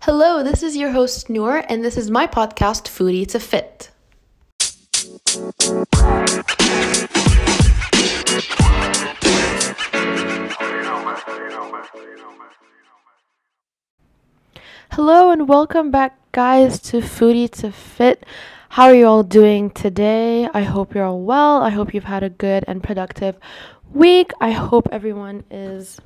Hello, 0.00 0.42
this 0.42 0.62
is 0.62 0.74
your 0.74 0.92
host 0.92 1.28
Noor, 1.28 1.62
and 1.68 1.84
this 1.84 1.98
is 1.98 2.10
my 2.10 2.26
podcast, 2.26 2.88
Foodie 2.88 3.26
to 3.28 3.38
Fit. 3.38 3.90
Hello, 14.92 15.30
and 15.30 15.46
welcome 15.46 15.90
back, 15.90 16.18
guys, 16.32 16.80
to 16.80 17.02
Foodie 17.02 17.50
to 17.50 17.70
Fit. 17.70 18.24
How 18.70 18.84
are 18.84 18.94
you 18.94 19.06
all 19.06 19.22
doing 19.22 19.70
today? 19.70 20.46
I 20.52 20.62
hope 20.62 20.94
you're 20.94 21.04
all 21.04 21.22
well. 21.22 21.62
I 21.62 21.70
hope 21.70 21.94
you've 21.94 22.04
had 22.04 22.22
a 22.22 22.28
good 22.28 22.64
and 22.68 22.82
productive 22.82 23.36
week. 23.92 24.30
I 24.40 24.50
hope 24.50 24.88
everyone 24.92 25.44
is 25.50 25.98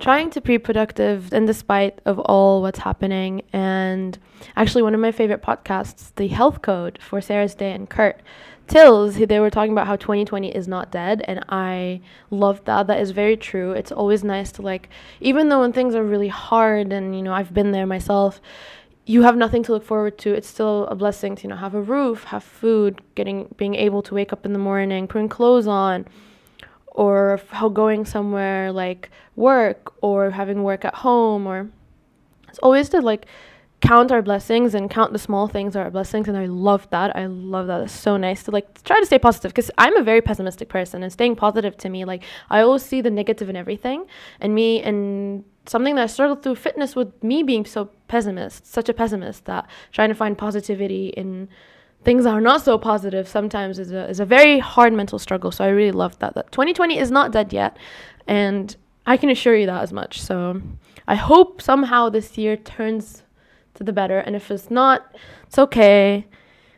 trying 0.00 0.28
to 0.30 0.40
be 0.40 0.58
productive 0.58 1.32
in 1.32 1.46
despite 1.46 2.00
of 2.04 2.18
all 2.18 2.62
what's 2.62 2.80
happening 2.80 3.42
and 3.52 4.18
actually 4.56 4.82
one 4.82 4.92
of 4.92 5.00
my 5.00 5.12
favorite 5.12 5.40
podcasts 5.40 6.10
the 6.16 6.26
health 6.26 6.60
code 6.62 6.98
for 7.00 7.20
sarah's 7.20 7.54
day 7.54 7.70
and 7.72 7.88
kurt 7.88 8.20
tills 8.66 9.14
they 9.14 9.38
were 9.38 9.50
talking 9.50 9.70
about 9.70 9.86
how 9.86 9.94
2020 9.94 10.54
is 10.54 10.66
not 10.66 10.90
dead 10.90 11.22
and 11.26 11.44
i 11.48 12.00
love 12.30 12.62
that 12.64 12.88
that 12.88 13.00
is 13.00 13.12
very 13.12 13.36
true 13.36 13.70
it's 13.70 13.92
always 13.92 14.24
nice 14.24 14.50
to 14.50 14.62
like 14.62 14.88
even 15.20 15.48
though 15.48 15.60
when 15.60 15.72
things 15.72 15.94
are 15.94 16.04
really 16.04 16.28
hard 16.28 16.92
and 16.92 17.14
you 17.14 17.22
know 17.22 17.32
i've 17.32 17.54
been 17.54 17.70
there 17.70 17.86
myself 17.86 18.40
you 19.06 19.22
have 19.22 19.36
nothing 19.36 19.62
to 19.64 19.72
look 19.72 19.84
forward 19.84 20.16
to. 20.18 20.32
It's 20.32 20.48
still 20.48 20.86
a 20.86 20.94
blessing 20.94 21.36
to 21.36 21.42
you 21.42 21.48
know 21.48 21.56
have 21.56 21.74
a 21.74 21.82
roof 21.82 22.24
have 22.24 22.44
food 22.44 23.00
getting 23.14 23.54
being 23.56 23.74
able 23.74 24.02
to 24.02 24.14
wake 24.14 24.32
up 24.32 24.46
in 24.46 24.52
the 24.52 24.58
morning 24.58 25.06
putting 25.06 25.28
clothes 25.28 25.66
on 25.66 26.06
or 26.86 27.40
how 27.50 27.68
going 27.68 28.04
somewhere 28.04 28.72
like 28.72 29.10
work 29.36 29.92
or 30.00 30.30
having 30.30 30.62
work 30.62 30.84
at 30.84 30.94
home 30.94 31.46
or 31.46 31.68
it's 32.48 32.58
always 32.60 32.88
to 32.88 33.00
like 33.00 33.26
count 33.80 34.10
our 34.10 34.22
blessings 34.22 34.74
and 34.74 34.88
count 34.88 35.12
the 35.12 35.18
small 35.18 35.46
things 35.46 35.76
are 35.76 35.84
our 35.84 35.90
blessings 35.90 36.28
and 36.28 36.38
i 36.38 36.46
love 36.46 36.88
that. 36.90 37.14
I 37.14 37.26
love 37.26 37.66
that. 37.66 37.82
It's 37.82 37.92
so 37.92 38.16
nice 38.16 38.44
to 38.44 38.50
like 38.50 38.82
try 38.84 38.98
to 38.98 39.04
stay 39.04 39.18
positive 39.18 39.52
because 39.52 39.70
i'm 39.76 39.96
a 39.96 40.02
very 40.02 40.22
pessimistic 40.22 40.68
person 40.68 41.02
and 41.02 41.12
staying 41.12 41.36
positive 41.36 41.76
to 41.78 41.88
me 41.90 42.04
like 42.04 42.22
i 42.48 42.60
always 42.60 42.82
see 42.82 43.00
the 43.02 43.10
negative 43.10 43.50
in 43.50 43.56
everything 43.56 44.06
and 44.40 44.54
me 44.54 44.80
and 44.80 45.44
something 45.66 45.96
that 45.96 46.02
i 46.02 46.06
struggled 46.06 46.42
through 46.42 46.54
fitness 46.54 46.96
with 46.96 47.22
me 47.22 47.42
being 47.42 47.66
so 47.66 47.90
pessimist 48.14 48.64
such 48.64 48.88
a 48.88 48.94
pessimist 48.94 49.44
that 49.46 49.66
trying 49.90 50.08
to 50.08 50.14
find 50.14 50.38
positivity 50.38 51.08
in 51.08 51.48
things 52.04 52.22
that 52.24 52.34
are 52.38 52.40
not 52.40 52.60
so 52.62 52.78
positive 52.78 53.26
sometimes 53.26 53.78
is 53.78 53.90
a, 53.90 54.08
is 54.08 54.20
a 54.20 54.24
very 54.24 54.60
hard 54.60 54.92
mental 54.92 55.18
struggle. 55.18 55.50
So 55.50 55.64
I 55.64 55.68
really 55.68 55.90
love 55.90 56.16
that. 56.20 56.34
That 56.34 56.52
2020 56.52 56.96
is 56.96 57.10
not 57.10 57.32
dead 57.32 57.52
yet. 57.52 57.76
And 58.28 58.76
I 59.04 59.16
can 59.16 59.30
assure 59.30 59.56
you 59.56 59.66
that 59.66 59.82
as 59.82 59.92
much. 59.92 60.22
So 60.22 60.60
I 61.08 61.16
hope 61.16 61.60
somehow 61.60 62.08
this 62.08 62.38
year 62.38 62.56
turns 62.56 63.24
to 63.74 63.82
the 63.82 63.92
better. 63.92 64.18
And 64.18 64.36
if 64.36 64.48
it's 64.50 64.70
not, 64.70 65.16
it's 65.46 65.58
okay. 65.58 66.26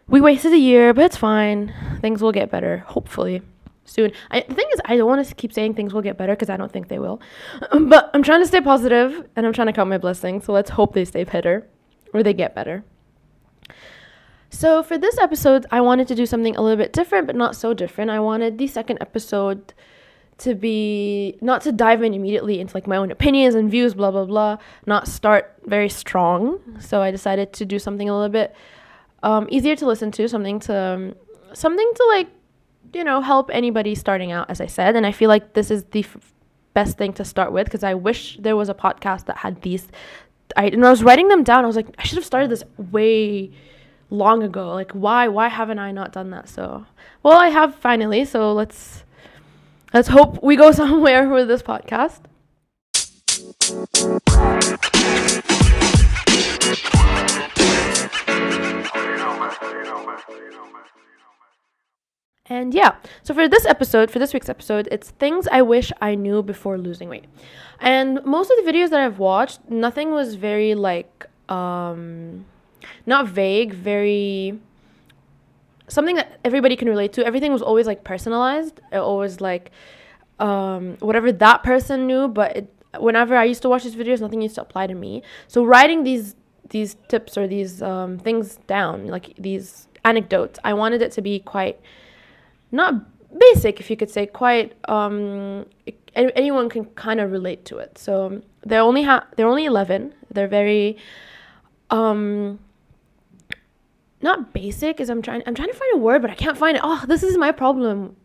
We 0.09 0.23
wasted 0.23 0.53
a 0.55 0.59
year, 0.70 0.95
but 0.95 1.05
it's 1.05 1.19
fine. 1.19 1.75
Things 2.01 2.23
will 2.23 2.33
get 2.33 2.51
better, 2.51 2.79
hopefully, 2.95 3.42
soon. 3.87 4.12
I, 4.31 4.41
the 4.41 4.55
thing 4.55 4.67
is, 4.73 4.81
I 4.84 4.97
don't 4.97 5.09
want 5.09 5.27
to 5.27 5.34
keep 5.34 5.53
saying 5.53 5.75
things 5.75 5.95
will 5.95 6.03
get 6.03 6.19
better 6.19 6.34
because 6.34 6.51
I 6.51 6.56
don't 6.56 6.70
think 6.70 6.89
they 6.89 6.98
will. 6.98 7.20
But 7.73 8.11
I'm 8.12 8.23
trying 8.23 8.42
to 8.42 8.47
stay 8.47 8.61
positive 8.61 9.27
and 9.34 9.47
I'm 9.47 9.53
trying 9.53 9.69
to 9.69 9.73
count 9.73 9.89
my 9.89 9.98
blessings. 9.98 10.45
So 10.45 10.53
let's 10.53 10.70
hope 10.70 10.92
they 10.92 11.05
stay 11.05 11.25
better 11.25 11.67
or 12.12 12.23
they 12.23 12.34
get 12.34 12.55
better. 12.55 12.84
So, 14.51 14.83
for 14.83 14.97
this 14.97 15.19
episode, 15.19 15.67
I 15.70 15.81
wanted 15.81 16.09
to 16.09 16.14
do 16.14 16.25
something 16.25 16.57
a 16.57 16.62
little 16.62 16.77
bit 16.77 16.92
different, 16.92 17.27
but 17.27 17.37
not 17.37 17.57
so 17.57 17.75
different. 17.75 18.11
I 18.11 18.20
wanted 18.20 18.59
the 18.59 18.67
second 18.67 18.98
episode 19.01 19.75
to 20.39 20.55
be 20.55 21.37
not 21.41 21.62
to 21.62 21.73
dive 21.73 22.03
in 22.03 22.14
immediately 22.14 22.61
into 22.61 22.77
like 22.77 22.87
my 22.87 22.97
own 22.97 23.11
opinions 23.11 23.55
and 23.55 23.70
views, 23.70 23.95
blah, 23.95 24.11
blah, 24.11 24.24
blah, 24.24 24.58
not 24.86 25.08
start 25.08 25.55
very 25.64 25.89
strong. 25.89 26.61
So, 26.80 27.03
I 27.03 27.11
decided 27.11 27.53
to 27.55 27.64
do 27.64 27.79
something 27.79 28.08
a 28.08 28.14
little 28.14 28.30
bit 28.30 28.55
um, 29.23 29.47
easier 29.51 29.74
to 29.77 29.86
listen 29.86 30.11
to, 30.13 30.29
something 30.29 30.61
to, 30.61 30.74
um, 30.74 31.14
something 31.53 31.92
to 31.95 32.07
like, 32.08 32.29
you 32.92 33.05
know, 33.05 33.20
help 33.20 33.51
anybody 33.52 33.95
starting 33.95 34.33
out, 34.33 34.51
as 34.51 34.61
I 34.61 34.67
said. 34.67 34.97
And 34.97 35.07
I 35.07 35.13
feel 35.13 35.29
like 35.29 35.55
this 35.55 35.70
is 35.70 35.85
the 35.85 36.01
f- 36.01 36.35
best 36.74 36.98
thing 36.98 37.13
to 37.14 37.24
start 37.24 37.52
with 37.52 37.67
because 37.67 37.85
I 37.85 37.95
wish 37.95 38.36
there 38.39 38.57
was 38.57 38.69
a 38.69 38.74
podcast 38.74 39.27
that 39.27 39.39
had 39.39 39.63
these. 39.63 39.89
I, 40.57 40.67
and 40.67 40.85
I 40.85 40.91
was 40.91 41.02
writing 41.02 41.29
them 41.29 41.42
down. 41.42 41.64
I 41.64 41.67
was 41.67 41.77
like, 41.77 41.89
I 41.98 42.05
should 42.05 42.17
have 42.17 42.24
started 42.24 42.51
this 42.51 42.64
way 42.77 43.51
long 44.11 44.42
ago. 44.42 44.73
Like 44.73 44.92
why 44.92 45.29
why 45.29 45.48
haven't 45.48 45.79
I 45.79 45.92
not 45.92 46.13
done 46.13 46.30
that? 46.30 46.48
So 46.48 46.86
well 47.23 47.39
I 47.39 47.48
have 47.48 47.74
finally, 47.74 48.24
so 48.24 48.52
let's 48.52 49.05
let's 49.92 50.08
hope 50.08 50.42
we 50.42 50.57
go 50.57 50.73
somewhere 50.83 51.29
with 51.29 51.48
this 51.48 51.63
podcast. 51.63 52.20
And 62.48 62.73
yeah, 62.73 62.96
so 63.23 63.34
for 63.34 63.48
this 63.48 63.67
episode, 63.67 64.11
for 64.11 64.18
this 64.18 64.33
week's 64.33 64.48
episode, 64.48 64.89
it's 64.90 65.11
things 65.11 65.48
I 65.51 65.62
wish 65.62 65.90
I 66.01 66.14
knew 66.14 66.42
before 66.42 66.79
losing 66.79 67.08
weight. 67.08 67.24
And 67.80 68.24
most 68.24 68.51
of 68.51 68.64
the 68.64 68.70
videos 68.70 68.90
that 68.90 69.01
I've 69.01 69.18
watched, 69.18 69.68
nothing 69.68 70.12
was 70.12 70.34
very 70.36 70.74
like 70.74 71.27
um 71.48 72.45
not 73.05 73.29
vague, 73.29 73.73
very 73.73 74.58
something 75.89 76.17
that 76.17 76.39
everybody 76.45 76.77
can 76.77 76.89
relate 76.89 77.12
to. 77.14 77.27
Everything 77.27 77.52
was 77.52 77.62
always 77.62 77.86
like 77.86 78.05
personalized. 78.05 78.80
It 78.92 78.98
always 78.98 79.40
like 79.40 79.70
um, 80.39 80.96
whatever 81.01 81.33
that 81.33 81.62
person 81.62 82.06
knew, 82.06 82.29
but 82.29 82.56
it, 82.56 82.74
whenever 82.98 83.36
I 83.36 83.45
used 83.45 83.62
to 83.62 83.68
watch 83.68 83.85
these 83.85 83.96
videos, 83.96 84.20
nothing 84.20 84.42
used 84.42 84.56
to 84.56 84.62
apply 84.62 84.86
to 84.89 84.95
me. 84.95 85.23
So 85.48 85.64
writing 85.64 86.05
these 86.05 86.35
these 86.70 86.96
tips 87.08 87.39
or 87.39 87.46
these 87.46 87.80
um, 87.83 88.18
things 88.18 88.56
down, 88.67 89.06
like 89.06 89.35
these 89.39 89.86
anecdotes, 90.05 90.58
I 90.64 90.74
wanted 90.74 91.01
it 91.02 91.12
to 91.12 91.23
be 91.23 91.39
quite 91.39 91.79
not 92.73 92.95
basic, 93.39 93.81
if 93.81 93.91
you 93.91 93.97
could 93.97 94.11
say, 94.11 94.27
quite 94.27 94.75
um, 94.89 95.67
anyone 96.15 96.69
can 96.69 96.87
kind 96.87 97.21
of 97.21 97.31
relate 97.31 97.65
to 97.67 97.79
it. 97.79 97.99
So 97.99 98.43
they're 98.65 98.81
only 98.81 99.03
ha- 99.03 99.27
they're 99.37 99.49
only 99.49 99.65
eleven. 99.65 100.15
They're 100.31 100.49
very 100.49 100.97
um 101.91 102.59
not 104.23 104.53
basic 104.53 105.01
is 105.01 105.09
I'm 105.09 105.23
trying 105.23 105.43
I'm 105.47 105.55
trying 105.55 105.69
to 105.69 105.75
find 105.75 105.95
a 105.95 105.99
word 105.99 106.23
but 106.23 106.31
I 106.31 106.35
can't 106.35 106.59
find 106.59 106.77
it. 106.77 106.83
Oh, 106.85 107.05
this 107.07 107.23
is 107.23 107.37
my 107.37 107.53
problem. 107.53 108.17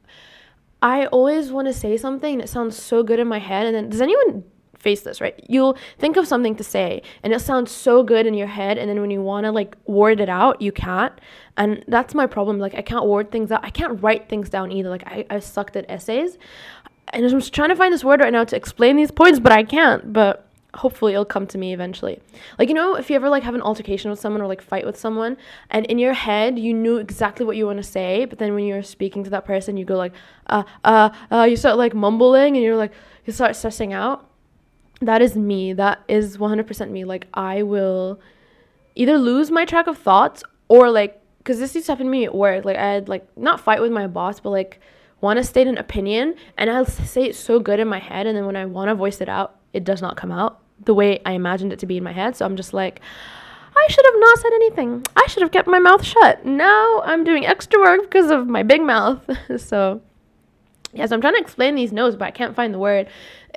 I 0.82 1.06
always 1.08 1.52
want 1.52 1.68
to 1.68 1.74
say 1.74 1.96
something 1.98 2.40
it 2.40 2.50
sounds 2.50 2.82
so 2.82 3.04
good 3.04 3.20
in 3.20 3.28
my 3.28 3.40
head 3.40 3.68
and 3.68 3.76
then 3.76 3.90
does 3.90 4.02
anyone 4.02 4.44
face 4.82 5.02
this, 5.02 5.22
right? 5.22 5.40
You'll 5.48 5.78
think 6.00 6.18
of 6.18 6.28
something 6.28 6.56
to 6.56 6.64
say 6.64 7.02
and 7.24 7.34
it 7.34 7.40
sounds 7.40 7.72
so 7.72 8.04
good 8.04 8.26
in 8.26 8.34
your 8.34 8.48
head 8.48 8.78
and 8.78 8.90
then 8.90 9.00
when 9.02 9.12
you 9.12 9.22
want 9.22 9.46
to 9.46 9.52
like 9.52 9.78
word 9.86 10.20
it 10.20 10.30
out, 10.30 10.62
you 10.62 10.72
can't. 10.72 11.14
And 11.58 11.84
that's 11.88 12.14
my 12.16 12.28
problem. 12.28 12.60
Like 12.60 12.76
I 12.76 12.82
can't 12.82 13.06
word 13.06 13.32
things 13.32 13.52
out. 13.52 13.64
I 13.64 13.70
can't 13.70 14.02
write 14.02 14.30
things 14.30 14.50
down 14.50 14.72
either. 14.72 14.90
Like 14.90 15.06
I, 15.06 15.26
I 15.30 15.40
sucked 15.40 15.76
at 15.76 15.86
essays. 15.90 16.38
And 17.14 17.26
I'm 17.26 17.32
just 17.32 17.54
trying 17.54 17.70
to 17.70 17.76
find 17.76 17.94
this 17.94 18.04
word 18.04 18.22
right 18.22 18.32
now 18.32 18.46
to 18.46 18.56
explain 18.56 18.96
these 18.96 19.12
points, 19.12 19.40
but 19.40 19.52
I 19.52 19.64
can't. 19.64 20.14
But 20.14 20.48
hopefully 20.76 21.14
it'll 21.14 21.26
come 21.26 21.46
to 21.48 21.58
me 21.58 21.74
eventually. 21.74 22.22
Like 22.58 22.70
you 22.70 22.74
know, 22.74 22.96
if 22.96 23.10
you 23.10 23.16
ever 23.16 23.30
like 23.30 23.44
have 23.44 23.56
an 23.56 23.62
altercation 23.62 24.10
with 24.10 24.20
someone 24.20 24.42
or 24.42 24.48
like 24.48 24.62
fight 24.62 24.86
with 24.86 24.98
someone 24.98 25.38
and 25.70 25.86
in 25.88 26.00
your 26.00 26.14
head 26.14 26.58
you 26.58 26.74
knew 26.74 26.98
exactly 26.98 27.46
what 27.46 27.58
you 27.58 27.66
want 27.66 27.78
to 27.78 27.84
say, 27.84 28.26
but 28.26 28.40
then 28.40 28.54
when 28.54 28.66
you're 28.66 28.84
speaking 28.84 29.24
to 29.26 29.30
that 29.32 29.46
person 29.46 29.78
you 29.78 29.86
go 29.86 29.96
like 29.96 30.14
uh 30.48 30.64
uh 30.84 31.10
uh 31.32 31.44
you 31.44 31.58
start 31.58 31.78
like 31.78 31.94
mumbling 31.94 32.56
and 32.56 32.64
you're 32.64 32.78
like 32.78 32.94
you 33.26 33.34
start 33.34 33.56
stressing 33.56 33.94
out. 33.94 34.31
That 35.02 35.22
is 35.22 35.36
me. 35.36 35.74
That 35.74 36.04
is 36.08 36.38
100% 36.38 36.90
me. 36.90 37.04
Like 37.06 37.28
I 37.34 37.64
will 37.64 38.20
either 38.96 39.18
lose 39.18 39.50
my 39.50 39.66
track 39.66 39.88
of 39.88 39.98
thoughts 39.98 40.44
or 40.68 40.90
like 40.90 41.20
cuz 41.44 41.58
this 41.58 41.74
used 41.74 41.88
to 41.88 41.94
happen 41.94 42.06
to 42.06 42.12
me 42.12 42.26
at 42.26 42.36
work. 42.36 42.66
Like 42.66 42.78
I 42.78 42.94
had 42.94 43.10
like 43.10 43.26
not 43.38 43.60
fight 43.60 43.82
with 43.82 43.92
my 43.92 44.08
boss, 44.08 44.40
but 44.40 44.52
like 44.52 44.80
want 45.20 45.38
to 45.38 45.44
state 45.44 45.68
an 45.68 45.78
opinion 45.78 46.36
and 46.58 46.70
I'll 46.70 46.86
say 46.86 47.24
it 47.24 47.36
so 47.36 47.60
good 47.60 47.80
in 47.80 47.88
my 47.88 48.00
head 48.00 48.28
and 48.28 48.38
then 48.38 48.46
when 48.46 48.56
I 48.56 48.66
want 48.66 48.90
to 48.90 48.96
voice 48.96 49.22
it 49.22 49.30
out, 49.30 49.56
it 49.74 49.84
does 49.84 50.02
not 50.02 50.18
come 50.18 50.32
out 50.32 50.60
the 50.86 50.94
way 50.94 51.20
I 51.26 51.34
imagined 51.34 51.74
it 51.74 51.80
to 51.80 51.86
be 51.86 51.98
in 51.98 52.04
my 52.04 52.12
head. 52.12 52.36
So 52.36 52.46
I'm 52.46 52.56
just 52.56 52.74
like, 52.74 53.02
I 53.76 53.88
should 53.90 54.06
have 54.06 54.20
not 54.20 54.40
said 54.40 54.54
anything. 54.54 55.06
I 55.16 55.26
should 55.28 55.42
have 55.42 55.52
kept 55.52 55.68
my 55.68 55.80
mouth 55.80 56.04
shut. 56.04 56.46
Now 56.46 57.02
I'm 57.02 57.24
doing 57.24 57.46
extra 57.46 57.80
work 57.80 58.02
because 58.02 58.30
of 58.30 58.48
my 58.48 58.64
big 58.64 58.82
mouth. 58.82 59.28
so, 59.58 60.02
yes, 60.94 61.12
I'm 61.12 61.22
trying 61.22 61.36
to 61.36 61.42
explain 61.42 61.76
these 61.76 61.92
no's, 61.92 62.16
but 62.16 62.26
I 62.26 62.32
can't 62.32 62.56
find 62.56 62.74
the 62.74 62.80
word. 62.80 63.08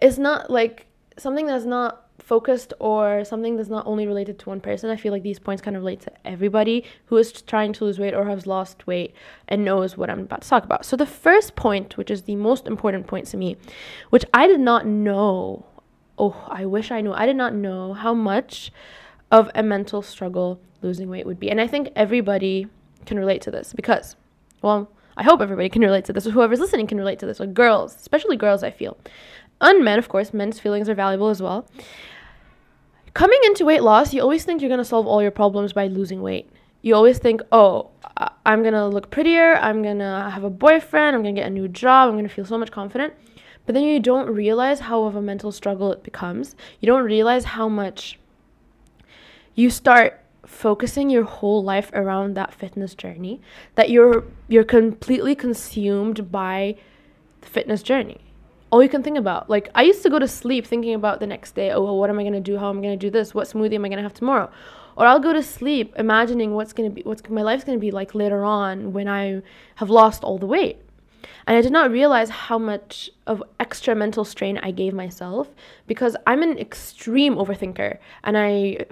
It's 0.00 0.18
not 0.18 0.50
like 0.50 0.86
something 1.16 1.46
that's 1.46 1.64
not 1.64 2.00
focused 2.18 2.72
or 2.78 3.24
something 3.24 3.56
that's 3.56 3.68
not 3.68 3.86
only 3.86 4.06
related 4.06 4.38
to 4.38 4.48
one 4.48 4.60
person. 4.60 4.88
I 4.88 4.96
feel 4.96 5.12
like 5.12 5.22
these 5.22 5.38
points 5.38 5.60
kind 5.60 5.76
of 5.76 5.82
relate 5.82 6.00
to 6.02 6.12
everybody 6.24 6.84
who 7.06 7.16
is 7.16 7.32
trying 7.32 7.72
to 7.74 7.84
lose 7.84 7.98
weight 7.98 8.14
or 8.14 8.24
has 8.26 8.46
lost 8.46 8.86
weight 8.86 9.14
and 9.48 9.64
knows 9.64 9.96
what 9.96 10.08
I'm 10.10 10.20
about 10.20 10.42
to 10.42 10.48
talk 10.48 10.64
about. 10.64 10.84
So, 10.84 10.96
the 10.96 11.06
first 11.06 11.56
point, 11.56 11.96
which 11.96 12.10
is 12.10 12.22
the 12.22 12.36
most 12.36 12.66
important 12.66 13.06
point 13.06 13.26
to 13.28 13.36
me, 13.36 13.56
which 14.10 14.24
I 14.32 14.46
did 14.46 14.60
not 14.60 14.86
know 14.86 15.66
oh, 16.16 16.44
I 16.48 16.64
wish 16.64 16.90
I 16.90 17.00
knew. 17.00 17.12
I 17.12 17.26
did 17.26 17.36
not 17.36 17.54
know 17.54 17.92
how 17.92 18.14
much 18.14 18.70
of 19.30 19.50
a 19.54 19.64
mental 19.64 20.00
struggle 20.00 20.60
losing 20.80 21.08
weight 21.08 21.26
would 21.26 21.40
be. 21.40 21.50
And 21.50 21.60
I 21.60 21.66
think 21.66 21.90
everybody 21.96 22.68
can 23.04 23.18
relate 23.18 23.42
to 23.42 23.50
this 23.50 23.72
because 23.72 24.16
well, 24.62 24.90
I 25.16 25.22
hope 25.22 25.40
everybody 25.40 25.68
can 25.68 25.82
relate 25.82 26.06
to 26.06 26.12
this, 26.12 26.24
whoever's 26.24 26.58
listening 26.58 26.86
can 26.86 26.98
relate 26.98 27.18
to 27.20 27.26
this, 27.26 27.38
like 27.38 27.52
girls, 27.52 27.94
especially 27.96 28.36
girls, 28.36 28.62
I 28.62 28.70
feel. 28.70 28.96
And 29.64 29.82
men, 29.82 29.98
of 29.98 30.08
course, 30.08 30.34
men's 30.34 30.60
feelings 30.60 30.88
are 30.90 30.94
valuable 30.94 31.30
as 31.30 31.40
well. 31.40 31.66
Coming 33.14 33.38
into 33.44 33.64
weight 33.64 33.82
loss, 33.82 34.12
you 34.12 34.20
always 34.20 34.44
think 34.44 34.60
you're 34.60 34.68
going 34.68 34.78
to 34.78 34.84
solve 34.84 35.06
all 35.06 35.22
your 35.22 35.30
problems 35.30 35.72
by 35.72 35.86
losing 35.86 36.20
weight. 36.20 36.50
You 36.82 36.94
always 36.94 37.18
think, 37.18 37.40
oh, 37.50 37.90
I'm 38.44 38.60
going 38.60 38.74
to 38.74 38.86
look 38.86 39.10
prettier, 39.10 39.56
I'm 39.56 39.82
going 39.82 40.00
to 40.00 40.30
have 40.30 40.44
a 40.44 40.50
boyfriend, 40.50 41.16
I'm 41.16 41.22
going 41.22 41.34
to 41.34 41.40
get 41.40 41.46
a 41.46 41.50
new 41.50 41.66
job, 41.66 42.08
I'm 42.08 42.14
going 42.14 42.28
to 42.28 42.34
feel 42.34 42.44
so 42.44 42.58
much 42.58 42.70
confident. 42.70 43.14
But 43.64 43.74
then 43.74 43.84
you 43.84 44.00
don't 44.00 44.28
realize 44.28 44.80
how 44.80 45.04
of 45.04 45.16
a 45.16 45.22
mental 45.22 45.50
struggle 45.50 45.90
it 45.92 46.02
becomes. 46.02 46.54
You 46.80 46.86
don't 46.86 47.04
realize 47.04 47.44
how 47.44 47.66
much 47.68 48.18
you 49.54 49.70
start 49.70 50.20
focusing 50.44 51.08
your 51.08 51.24
whole 51.24 51.64
life 51.64 51.90
around 51.94 52.34
that 52.34 52.52
fitness 52.52 52.94
journey 52.94 53.40
that 53.76 53.88
you're 53.88 54.24
you're 54.46 54.62
completely 54.62 55.34
consumed 55.34 56.30
by 56.30 56.76
the 57.40 57.46
fitness 57.46 57.82
journey 57.82 58.20
all 58.74 58.82
you 58.82 58.88
can 58.88 59.04
think 59.04 59.16
about. 59.16 59.48
Like 59.48 59.68
i 59.76 59.82
used 59.82 60.02
to 60.02 60.10
go 60.10 60.18
to 60.18 60.26
sleep 60.26 60.66
thinking 60.66 60.94
about 60.94 61.20
the 61.20 61.28
next 61.28 61.54
day 61.54 61.70
oh 61.70 61.82
well, 61.84 61.96
what 61.96 62.10
am 62.10 62.18
i 62.18 62.24
going 62.24 62.32
to 62.34 62.40
do? 62.40 62.58
How 62.58 62.70
am 62.70 62.78
i 62.78 62.82
going 62.82 62.98
to 62.98 63.06
do 63.06 63.10
this? 63.10 63.32
What 63.32 63.46
smoothie 63.46 63.74
am 63.74 63.84
i 63.84 63.88
going 63.88 63.98
to 63.98 64.02
have 64.02 64.14
tomorrow? 64.14 64.50
Or 64.96 65.06
i'll 65.06 65.20
go 65.20 65.32
to 65.32 65.44
sleep 65.44 65.94
imagining 65.96 66.54
what's 66.54 66.72
going 66.72 66.90
to 66.90 66.94
be 66.94 67.02
what's 67.02 67.22
my 67.28 67.42
life's 67.42 67.62
going 67.62 67.78
to 67.78 67.80
be 67.80 67.92
like 67.92 68.16
later 68.16 68.44
on 68.44 68.92
when 68.92 69.06
i 69.06 69.42
have 69.76 69.90
lost 69.90 70.24
all 70.24 70.38
the 70.38 70.46
weight. 70.56 70.78
And 71.46 71.56
I 71.56 71.60
did 71.60 71.72
not 71.72 71.90
realize 71.90 72.30
how 72.30 72.58
much 72.58 73.10
of 73.26 73.42
extra 73.60 73.94
mental 73.94 74.24
strain 74.24 74.58
I 74.58 74.70
gave 74.82 74.92
myself 74.92 75.48
because 75.86 76.16
I'm 76.26 76.42
an 76.42 76.58
extreme 76.58 77.36
overthinker 77.36 77.98
and 78.24 78.36
I 78.36 78.86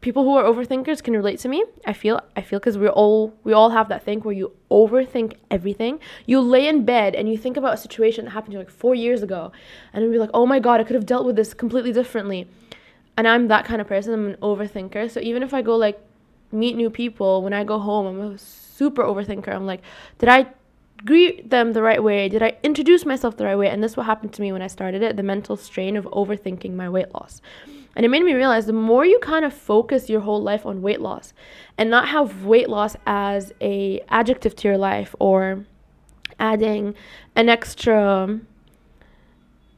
people 0.00 0.22
who 0.22 0.36
are 0.36 0.44
overthinkers 0.44 1.02
can 1.02 1.14
relate 1.14 1.38
to 1.40 1.48
me. 1.48 1.64
I 1.84 1.92
feel 1.92 2.20
I 2.36 2.42
feel 2.42 2.60
cuz 2.60 2.78
we 2.78 2.88
all 2.88 3.34
we 3.44 3.52
all 3.52 3.70
have 3.70 3.88
that 3.88 4.02
thing 4.02 4.20
where 4.20 4.34
you 4.34 4.52
overthink 4.70 5.34
everything. 5.50 5.98
You 6.26 6.40
lay 6.40 6.68
in 6.68 6.84
bed 6.84 7.14
and 7.14 7.28
you 7.28 7.36
think 7.36 7.56
about 7.56 7.74
a 7.74 7.76
situation 7.76 8.24
that 8.24 8.30
happened 8.32 8.52
to 8.52 8.58
you 8.58 8.64
like 8.64 8.70
4 8.70 8.94
years 8.94 9.22
ago 9.22 9.52
and 9.92 10.02
you'll 10.02 10.12
be 10.12 10.18
like, 10.18 10.30
"Oh 10.32 10.46
my 10.46 10.60
god, 10.60 10.80
I 10.80 10.84
could 10.84 10.94
have 10.94 11.06
dealt 11.06 11.26
with 11.26 11.36
this 11.36 11.54
completely 11.54 11.92
differently." 11.92 12.46
And 13.16 13.26
I'm 13.26 13.48
that 13.48 13.64
kind 13.64 13.80
of 13.80 13.88
person. 13.88 14.14
I'm 14.14 14.26
an 14.28 14.36
overthinker. 14.36 15.10
So 15.10 15.20
even 15.20 15.42
if 15.42 15.52
I 15.52 15.62
go 15.62 15.76
like 15.76 15.98
meet 16.52 16.76
new 16.76 16.90
people, 16.90 17.42
when 17.42 17.52
I 17.52 17.64
go 17.64 17.78
home, 17.78 18.06
I'm 18.06 18.20
a 18.20 18.38
super 18.38 19.02
overthinker. 19.02 19.52
I'm 19.52 19.66
like, 19.66 19.82
"Did 20.18 20.28
I 20.28 20.46
greet 21.04 21.50
them 21.50 21.72
the 21.72 21.82
right 21.82 22.02
way? 22.02 22.28
Did 22.28 22.42
I 22.42 22.56
introduce 22.62 23.04
myself 23.04 23.36
the 23.36 23.44
right 23.44 23.56
way?" 23.56 23.68
And 23.68 23.82
this 23.82 23.92
is 23.92 23.96
what 23.96 24.06
happened 24.06 24.32
to 24.34 24.42
me 24.42 24.52
when 24.52 24.62
I 24.62 24.68
started 24.68 25.02
it, 25.02 25.16
the 25.16 25.24
mental 25.24 25.56
strain 25.56 25.96
of 25.96 26.04
overthinking 26.06 26.74
my 26.74 26.88
weight 26.88 27.12
loss. 27.12 27.42
And 27.96 28.04
it 28.04 28.08
made 28.08 28.22
me 28.22 28.34
realize 28.34 28.66
the 28.66 28.72
more 28.72 29.04
you 29.04 29.18
kind 29.18 29.44
of 29.44 29.52
focus 29.52 30.08
your 30.08 30.20
whole 30.20 30.42
life 30.42 30.64
on 30.64 30.82
weight 30.82 31.00
loss 31.00 31.32
and 31.76 31.90
not 31.90 32.08
have 32.08 32.44
weight 32.44 32.68
loss 32.68 32.96
as 33.06 33.52
a 33.60 34.00
adjective 34.08 34.54
to 34.56 34.68
your 34.68 34.78
life 34.78 35.14
or 35.18 35.64
adding 36.38 36.94
an 37.34 37.48
extra 37.48 38.38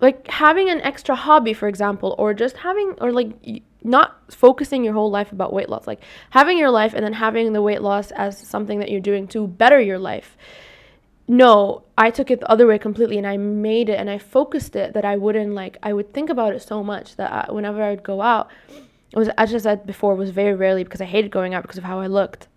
like 0.01 0.27
having 0.29 0.69
an 0.71 0.81
extra 0.81 1.15
hobby 1.15 1.53
for 1.53 1.69
example 1.69 2.15
or 2.19 2.35
just 2.35 2.59
having 2.59 2.95
or 3.01 3.13
like 3.13 3.63
not 3.83 4.19
focusing 4.31 4.85
your 4.85 4.93
whole 4.93 5.11
life 5.11 5.33
about 5.33 5.53
weight 5.53 5.69
loss 5.69 5.87
like 5.87 6.03
having 6.31 6.59
your 6.59 6.71
life 6.71 6.93
and 6.93 7.05
then 7.05 7.15
having 7.15 7.53
the 7.53 7.63
weight 7.63 7.81
loss 7.81 8.11
as 8.13 8.37
something 8.39 8.79
that 8.79 8.91
you're 8.91 9.01
doing 9.01 9.27
to 9.27 9.47
better 9.47 9.81
your 9.81 9.99
life 9.99 10.37
no, 11.31 11.85
I 11.97 12.11
took 12.11 12.29
it 12.33 12.41
the 12.41 12.51
other 12.51 12.67
way 12.67 12.77
completely 12.77 13.17
and 13.17 13.25
I 13.25 13.37
made 13.37 13.89
it 13.89 14.01
and 14.01 14.11
I 14.11 14.19
focused 14.19 14.75
it 14.75 14.95
that 14.95 15.05
I 15.05 15.17
wouldn't 15.17 15.55
like, 15.55 15.77
I 15.81 15.93
would 15.93 16.13
think 16.13 16.29
about 16.29 16.55
it 16.55 16.61
so 16.61 16.83
much 16.83 17.15
that 17.17 17.31
I, 17.31 17.53
whenever 17.53 17.81
I 17.81 17.91
would 17.91 18.03
go 18.03 18.21
out, 18.21 18.51
it 18.69 19.17
was, 19.17 19.29
as 19.39 19.55
I 19.55 19.59
said 19.59 19.87
before, 19.87 20.17
was 20.17 20.31
very 20.31 20.55
rarely 20.55 20.83
because 20.83 21.01
I 21.01 21.05
hated 21.05 21.31
going 21.31 21.55
out 21.55 21.63
because 21.63 21.79
of 21.79 21.85
how 21.85 22.01
I 22.01 22.09
looked. 22.09 22.49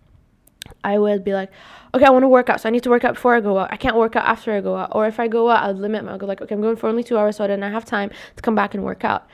I 0.82 0.98
would 0.98 1.22
be 1.22 1.34
like, 1.34 1.52
okay, 1.94 2.04
I 2.04 2.10
want 2.10 2.24
to 2.24 2.28
work 2.28 2.50
out, 2.50 2.62
so 2.62 2.68
I 2.68 2.72
need 2.72 2.82
to 2.82 2.90
work 2.90 3.04
out 3.04 3.14
before 3.14 3.36
I 3.36 3.40
go 3.40 3.58
out. 3.60 3.72
I 3.72 3.76
can't 3.76 3.94
work 3.94 4.16
out 4.16 4.24
after 4.24 4.52
I 4.52 4.60
go 4.60 4.74
out. 4.74 4.88
Or 4.90 5.06
if 5.06 5.20
I 5.20 5.28
go 5.28 5.48
out, 5.50 5.62
I'll 5.62 5.74
limit 5.74 6.04
my, 6.04 6.10
I'll 6.10 6.18
go 6.18 6.26
like, 6.26 6.40
okay, 6.40 6.56
I'm 6.56 6.60
going 6.60 6.74
for 6.74 6.88
only 6.88 7.04
two 7.04 7.16
hours, 7.16 7.36
so 7.36 7.44
I 7.44 7.46
didn't 7.46 7.70
have 7.70 7.84
time 7.84 8.10
to 8.34 8.42
come 8.42 8.56
back 8.56 8.74
and 8.74 8.82
work 8.82 9.04
out. 9.04 9.28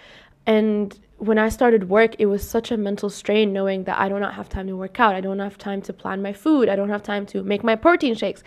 And 0.44 0.98
when 1.16 1.38
I 1.38 1.48
started 1.48 1.88
work, 1.88 2.14
it 2.18 2.26
was 2.26 2.46
such 2.46 2.70
a 2.70 2.76
mental 2.76 3.08
strain 3.08 3.54
knowing 3.54 3.84
that 3.84 3.98
I 3.98 4.10
do 4.10 4.18
not 4.18 4.34
have 4.34 4.50
time 4.50 4.66
to 4.66 4.76
work 4.76 5.00
out. 5.00 5.14
I 5.14 5.22
don't 5.22 5.38
have 5.38 5.56
time 5.56 5.80
to 5.82 5.94
plan 5.94 6.20
my 6.20 6.34
food. 6.34 6.68
I 6.68 6.76
don't 6.76 6.90
have 6.90 7.02
time 7.02 7.24
to 7.26 7.42
make 7.42 7.64
my 7.64 7.76
protein 7.76 8.14
shakes 8.14 8.42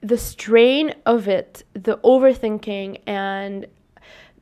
the 0.00 0.18
strain 0.18 0.94
of 1.04 1.28
it, 1.28 1.64
the 1.72 1.98
overthinking 1.98 3.00
and 3.06 3.66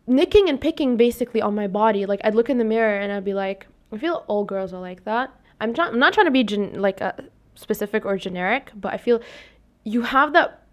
nicking 0.06 0.48
and 0.48 0.60
picking 0.60 0.96
basically 0.96 1.40
on 1.40 1.54
my 1.54 1.66
body. 1.66 2.06
Like 2.06 2.20
I'd 2.24 2.34
look 2.34 2.50
in 2.50 2.58
the 2.58 2.64
mirror 2.64 2.98
and 2.98 3.12
I'd 3.12 3.24
be 3.24 3.34
like, 3.34 3.66
I 3.92 3.98
feel 3.98 4.24
all 4.26 4.44
girls 4.44 4.72
are 4.72 4.80
like 4.80 5.04
that. 5.04 5.32
I'm, 5.60 5.72
try- 5.72 5.86
I'm 5.86 5.98
not 5.98 6.12
trying 6.12 6.26
to 6.26 6.32
be 6.32 6.44
gen- 6.44 6.80
like 6.80 7.00
a 7.00 7.14
specific 7.54 8.04
or 8.04 8.16
generic, 8.18 8.72
but 8.74 8.92
I 8.92 8.96
feel 8.96 9.20
you 9.84 10.02
have 10.02 10.32
that 10.32 10.64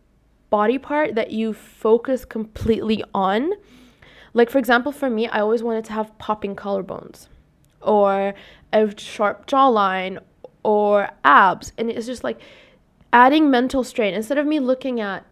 body 0.50 0.78
part 0.78 1.16
that 1.16 1.31
you 1.31 1.54
focus 1.54 2.25
completely 2.25 3.04
on. 3.13 3.51
Like 4.34 4.50
for 4.50 4.57
example, 4.57 4.92
for 4.92 5.10
me, 5.10 5.27
I 5.27 5.39
always 5.39 5.63
wanted 5.63 5.86
to 5.86 5.94
have 5.94 6.18
popping 6.18 6.56
collarbones 6.56 7.27
or 7.81 8.34
a 8.74 8.98
sharp 8.98 9.48
jawline 9.48 10.19
or 10.63 11.10
abs, 11.24 11.74
and 11.77 11.89
it's 11.89 12.06
just 12.06 12.24
like 12.24 12.39
adding 13.13 13.50
mental 13.50 13.84
strain 13.84 14.13
instead 14.13 14.38
of 14.38 14.46
me 14.46 14.60
looking 14.60 15.00
at 15.00 15.25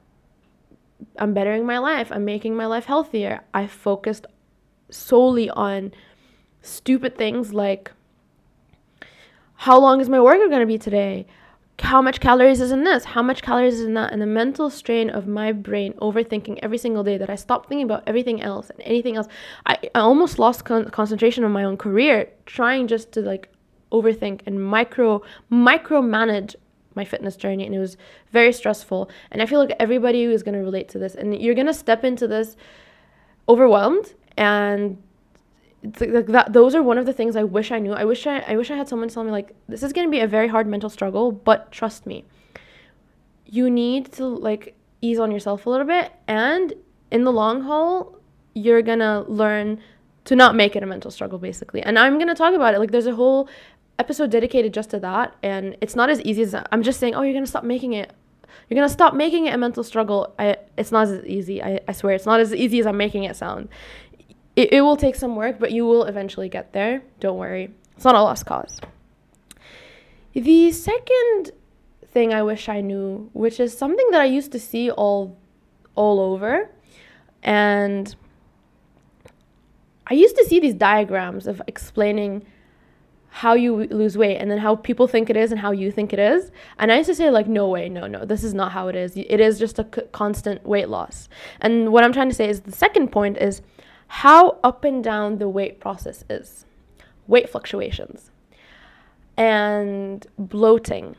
I'm 1.18 1.34
bettering 1.34 1.66
my 1.66 1.78
life, 1.78 2.12
I'm 2.12 2.26
making 2.26 2.56
my 2.56 2.66
life 2.66 2.86
healthier, 2.86 3.42
I 3.54 3.68
focused 3.68 4.26
solely 4.90 5.50
on 5.50 5.94
stupid 6.62 7.18
things 7.18 7.54
like 7.54 7.92
how 9.56 9.80
long 9.80 10.00
is 10.00 10.10
my 10.10 10.22
workout 10.22 10.50
going 10.50 10.62
to 10.62 10.66
be 10.66 10.78
today? 10.78 11.28
How 11.80 12.02
much 12.02 12.20
calories 12.20 12.62
is 12.62 12.72
in 12.72 12.84
this? 12.84 13.04
How 13.04 13.22
much 13.22 13.42
calories 13.42 13.76
is 13.76 13.86
in 13.86 13.94
that? 13.94 14.12
And 14.12 14.22
the 14.22 14.26
mental 14.26 14.70
strain 14.70 15.10
of 15.10 15.28
my 15.28 15.52
brain 15.52 15.94
overthinking 16.02 16.60
every 16.62 16.78
single 16.78 17.04
day 17.04 17.18
that 17.18 17.30
I 17.30 17.36
stopped 17.36 17.70
thinking 17.70 17.86
about 17.86 18.04
everything 18.08 18.42
else 18.42 18.70
and 18.70 18.82
anything 18.82 19.16
else. 19.18 19.28
I, 19.66 19.78
I 19.96 20.00
almost 20.00 20.40
lost 20.40 20.66
con- 20.66 20.90
concentration 20.90 21.44
on 21.44 21.52
my 21.52 21.64
own 21.64 21.78
career 21.78 22.30
trying 22.46 22.88
just 22.88 23.12
to 23.14 23.22
like 23.22 23.50
overthink 23.92 24.42
and 24.46 24.64
micro 24.64 25.22
micromanage 25.52 26.56
my 26.96 27.06
fitness 27.06 27.36
journey 27.36 27.66
and 27.66 27.76
it 27.76 27.80
was 27.80 27.98
very 28.32 28.52
stressful. 28.52 29.10
And 29.32 29.42
i 29.42 29.46
feel 29.46 29.60
like 29.60 29.76
everybody 29.80 30.24
is 30.24 30.44
going 30.44 30.56
to 30.56 30.64
relate 30.64 30.90
to 30.90 31.00
this 31.00 31.16
and 31.16 31.40
you're 31.42 31.56
going 31.56 31.68
to 31.68 31.74
step 31.74 32.04
into 32.04 32.28
this 32.28 32.56
overwhelmed 33.48 34.14
and 34.38 35.02
like 36.00 36.28
that 36.28 36.52
those 36.52 36.76
are 36.76 36.84
one 36.84 36.98
of 36.98 37.06
the 37.06 37.14
things 37.14 37.36
i 37.36 37.44
wish 37.44 37.72
i 37.72 37.80
knew. 37.80 37.94
I 37.94 38.06
wish 38.06 38.28
i, 38.28 38.40
I 38.40 38.58
wish 38.58 38.70
i 38.70 38.76
had 38.76 38.88
someone 38.88 39.10
tell 39.10 39.24
me 39.24 39.32
like 39.32 39.56
this 39.68 39.82
is 39.82 39.94
going 39.94 40.08
to 40.08 40.12
be 40.12 40.20
a 40.20 40.28
very 40.28 40.48
hard 40.48 40.68
mental 40.68 40.90
struggle 40.90 41.32
but 41.32 41.72
trust 41.72 42.06
me 42.06 42.26
you 43.46 43.70
need 43.70 44.12
to 44.14 44.26
like 44.26 44.76
ease 45.02 45.20
on 45.20 45.32
yourself 45.32 45.66
a 45.66 45.70
little 45.70 45.88
bit 45.88 46.12
and 46.28 46.74
in 47.12 47.24
the 47.24 47.32
long 47.32 47.62
haul 47.62 48.18
you're 48.54 48.82
going 48.82 49.00
to 49.00 49.24
learn 49.28 49.80
to 50.26 50.36
not 50.36 50.54
make 50.56 50.76
it 50.76 50.84
a 50.84 50.86
mental 50.86 51.10
struggle 51.12 51.40
basically. 51.40 51.82
And 51.82 51.98
i'm 51.98 52.16
going 52.18 52.28
to 52.28 52.36
talk 52.36 52.54
about 52.54 52.74
it 52.74 52.80
like 52.80 52.92
there's 52.92 53.08
a 53.08 53.16
whole 53.16 53.50
episode 54.00 54.32
dedicated 54.32 54.74
just 54.74 54.90
to 54.90 55.00
that 55.00 55.36
and 55.44 55.76
it's 55.82 55.96
not 55.96 56.10
as 56.10 56.22
easy 56.22 56.42
as 56.42 56.56
i'm 56.72 56.82
just 56.82 57.00
saying 57.00 57.14
oh 57.14 57.22
you're 57.22 57.34
gonna 57.34 57.46
stop 57.46 57.64
making 57.64 57.94
it 57.94 58.14
you're 58.68 58.76
gonna 58.76 58.90
stop 58.90 59.14
making 59.14 59.48
it 59.48 59.54
a 59.54 59.58
mental 59.58 59.84
struggle. 59.84 60.34
I, 60.38 60.58
it's 60.78 60.92
not 60.92 61.08
as 61.08 61.26
easy 61.26 61.62
I, 61.62 61.80
I 61.88 61.92
swear 61.92 62.14
it's 62.14 62.26
not 62.26 62.40
as 62.40 62.54
easy 62.54 62.80
as 62.80 62.86
i'm 62.86 62.98
making 62.98 63.24
it 63.24 63.36
sound. 63.36 63.70
It, 64.56 64.74
it 64.74 64.82
will 64.82 64.98
take 64.98 65.16
some 65.16 65.36
work 65.36 65.60
but 65.60 65.72
you 65.72 65.86
will 65.86 66.06
eventually 66.06 66.50
get 66.50 66.74
there 66.74 67.02
don't 67.20 67.38
worry. 67.38 67.72
It's 67.96 68.06
not 68.06 68.16
a 68.16 68.22
lost 68.22 68.46
cause. 68.46 68.80
The 70.34 70.72
second 70.72 71.52
thing 72.12 72.34
i 72.34 72.42
wish 72.42 72.68
i 72.70 72.82
knew 72.82 73.30
which 73.34 73.60
is 73.60 73.78
something 73.78 74.08
that 74.12 74.20
i 74.20 74.26
used 74.26 74.52
to 74.52 74.60
see 74.60 74.90
all 74.90 75.38
all 75.94 76.20
over 76.20 76.72
and 77.44 78.16
i 80.08 80.16
used 80.16 80.36
to 80.36 80.44
see 80.46 80.60
these 80.60 80.74
diagrams 80.74 81.46
of 81.46 81.62
explaining 81.68 82.44
how 83.30 83.54
you 83.54 83.86
lose 83.86 84.18
weight 84.18 84.38
and 84.38 84.50
then 84.50 84.58
how 84.58 84.76
people 84.76 85.08
think 85.08 85.30
it 85.30 85.38
is 85.38 85.52
and 85.52 85.62
how 85.62 85.72
you 85.72 85.92
think 85.92 86.14
it 86.14 86.20
is. 86.20 86.52
And 86.78 86.92
I 86.92 86.98
used 86.98 87.10
to 87.10 87.16
say, 87.16 87.30
like, 87.30 87.48
no 87.48 87.68
way, 87.68 87.88
no, 87.88 88.08
no, 88.08 88.26
this 88.26 88.44
is 88.44 88.54
not 88.54 88.72
how 88.72 88.88
it 88.88 88.96
is. 88.96 89.16
It 89.16 89.40
is 89.40 89.60
just 89.60 89.80
a 89.80 89.88
c- 89.94 90.02
constant 90.12 90.66
weight 90.66 90.90
loss. 90.90 91.30
And 91.62 91.92
what 91.92 92.04
I'm 92.04 92.12
trying 92.12 92.30
to 92.30 92.36
say 92.36 92.50
is 92.50 92.62
the 92.62 92.72
second 92.72 93.12
point 93.12 93.38
is 93.38 93.62
how 94.08 94.58
up 94.64 94.84
and 94.84 95.04
down 95.04 95.38
the 95.38 95.48
weight 95.48 95.80
process 95.80 96.24
is 96.30 96.66
weight 97.28 97.48
fluctuations 97.48 98.32
and 99.38 100.26
bloating. 100.38 101.16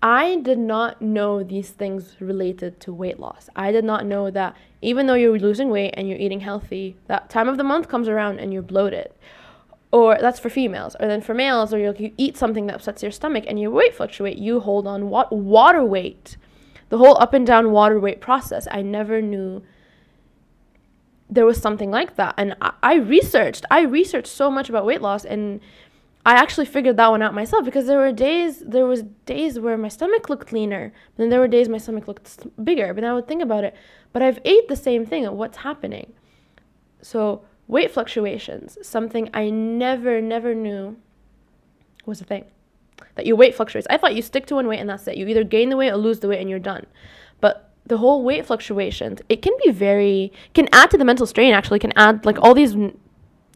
I 0.00 0.36
did 0.36 0.58
not 0.58 1.02
know 1.02 1.42
these 1.42 1.70
things 1.70 2.14
related 2.20 2.78
to 2.80 2.92
weight 2.92 3.18
loss. 3.18 3.48
I 3.56 3.72
did 3.72 3.84
not 3.84 4.06
know 4.06 4.30
that 4.30 4.54
even 4.80 5.08
though 5.08 5.14
you're 5.14 5.36
losing 5.40 5.70
weight 5.70 5.94
and 5.96 6.08
you're 6.08 6.18
eating 6.18 6.38
healthy, 6.38 6.96
that 7.08 7.28
time 7.28 7.48
of 7.48 7.56
the 7.56 7.64
month 7.64 7.88
comes 7.88 8.06
around 8.06 8.38
and 8.38 8.52
you're 8.52 8.62
bloated 8.62 9.10
or 9.90 10.18
that's 10.20 10.38
for 10.38 10.50
females 10.50 10.94
or 11.00 11.06
then 11.06 11.20
for 11.20 11.34
males 11.34 11.72
or 11.72 11.78
you 11.78 12.12
eat 12.16 12.36
something 12.36 12.66
that 12.66 12.76
upsets 12.76 13.02
your 13.02 13.12
stomach 13.12 13.44
and 13.46 13.58
your 13.58 13.70
weight 13.70 13.94
fluctuate 13.94 14.38
you 14.38 14.60
hold 14.60 14.86
on 14.86 15.08
wa- 15.08 15.28
water 15.30 15.84
weight 15.84 16.36
the 16.90 16.98
whole 16.98 17.20
up 17.20 17.32
and 17.32 17.46
down 17.46 17.70
water 17.70 17.98
weight 17.98 18.20
process 18.20 18.68
i 18.70 18.82
never 18.82 19.22
knew 19.22 19.62
there 21.30 21.46
was 21.46 21.60
something 21.60 21.90
like 21.90 22.16
that 22.16 22.34
and 22.36 22.54
I, 22.60 22.72
I 22.82 22.94
researched 22.96 23.64
i 23.70 23.80
researched 23.80 24.28
so 24.28 24.50
much 24.50 24.68
about 24.68 24.84
weight 24.84 25.00
loss 25.00 25.24
and 25.24 25.60
I 26.26 26.32
actually 26.32 26.66
figured 26.66 26.98
that 26.98 27.10
one 27.10 27.22
out 27.22 27.32
myself 27.32 27.64
because 27.64 27.86
there 27.86 27.96
were 27.96 28.12
days 28.12 28.58
there 28.58 28.84
was 28.84 29.04
days 29.24 29.58
where 29.58 29.78
my 29.78 29.88
stomach 29.88 30.28
looked 30.28 30.52
leaner, 30.52 30.92
but 31.16 31.22
then 31.22 31.30
there 31.30 31.40
were 31.40 31.48
days 31.48 31.70
my 31.70 31.78
stomach 31.78 32.06
looked 32.06 32.46
bigger. 32.62 32.92
But 32.92 33.00
then 33.00 33.10
I 33.10 33.14
would 33.14 33.26
think 33.26 33.40
about 33.40 33.64
it, 33.64 33.74
but 34.12 34.20
I've 34.20 34.38
ate 34.44 34.68
the 34.68 34.76
same 34.76 35.06
thing. 35.06 35.24
What's 35.38 35.58
happening? 35.58 36.12
So 37.00 37.46
weight 37.68 37.90
fluctuations, 37.90 38.78
something 38.82 39.30
I 39.32 39.50
never 39.50 40.20
never 40.20 40.54
knew 40.54 40.96
was 42.06 42.20
a 42.20 42.24
thing. 42.24 42.46
That 43.14 43.26
your 43.26 43.36
weight 43.36 43.54
fluctuates. 43.54 43.86
I 43.90 43.96
thought 43.96 44.16
you 44.16 44.22
stick 44.22 44.46
to 44.46 44.56
one 44.56 44.66
weight 44.66 44.80
and 44.80 44.88
that's 44.88 45.06
it. 45.06 45.16
You 45.16 45.28
either 45.28 45.44
gain 45.44 45.68
the 45.68 45.76
weight 45.76 45.90
or 45.90 45.96
lose 45.96 46.18
the 46.18 46.28
weight 46.28 46.40
and 46.40 46.50
you're 46.50 46.58
done. 46.58 46.86
But 47.40 47.70
the 47.86 47.98
whole 47.98 48.24
weight 48.24 48.46
fluctuations, 48.46 49.20
it 49.28 49.42
can 49.42 49.52
be 49.64 49.70
very 49.70 50.32
can 50.54 50.68
add 50.72 50.90
to 50.90 50.98
the 50.98 51.04
mental 51.04 51.26
strain 51.26 51.52
actually, 51.52 51.78
can 51.78 51.92
add 51.94 52.26
like 52.26 52.38
all 52.40 52.54
these 52.54 52.74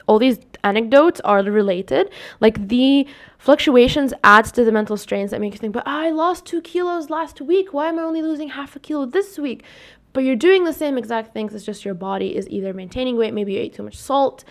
all 0.06 0.18
these 0.18 0.38
anecdotes 0.64 1.20
are 1.20 1.42
related. 1.42 2.10
Like 2.40 2.68
the 2.68 3.06
fluctuations 3.38 4.12
adds 4.22 4.52
to 4.52 4.64
the 4.64 4.72
mental 4.72 4.96
strains 4.96 5.30
that 5.30 5.40
make 5.40 5.52
you 5.52 5.58
think, 5.58 5.72
but 5.72 5.86
I 5.86 6.10
lost 6.10 6.44
two 6.44 6.60
kilos 6.60 7.10
last 7.10 7.40
week. 7.40 7.72
Why 7.72 7.88
am 7.88 7.98
I 7.98 8.02
only 8.02 8.22
losing 8.22 8.50
half 8.50 8.76
a 8.76 8.78
kilo 8.78 9.06
this 9.06 9.38
week? 9.38 9.64
But 10.12 10.24
you're 10.24 10.36
doing 10.36 10.64
the 10.64 10.72
same 10.72 10.98
exact 10.98 11.32
things. 11.32 11.54
It's 11.54 11.64
just 11.64 11.84
your 11.84 11.94
body 11.94 12.36
is 12.36 12.48
either 12.48 12.72
maintaining 12.72 13.16
weight, 13.16 13.32
maybe 13.32 13.54
you 13.54 13.60
ate 13.60 13.74
too 13.74 13.82
much 13.82 13.96
salt. 13.96 14.44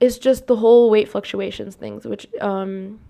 It's 0.00 0.18
just 0.18 0.46
the 0.46 0.56
whole 0.56 0.90
weight 0.90 1.08
fluctuations 1.08 1.74
things, 1.74 2.04
which 2.04 2.26
um, 2.40 3.00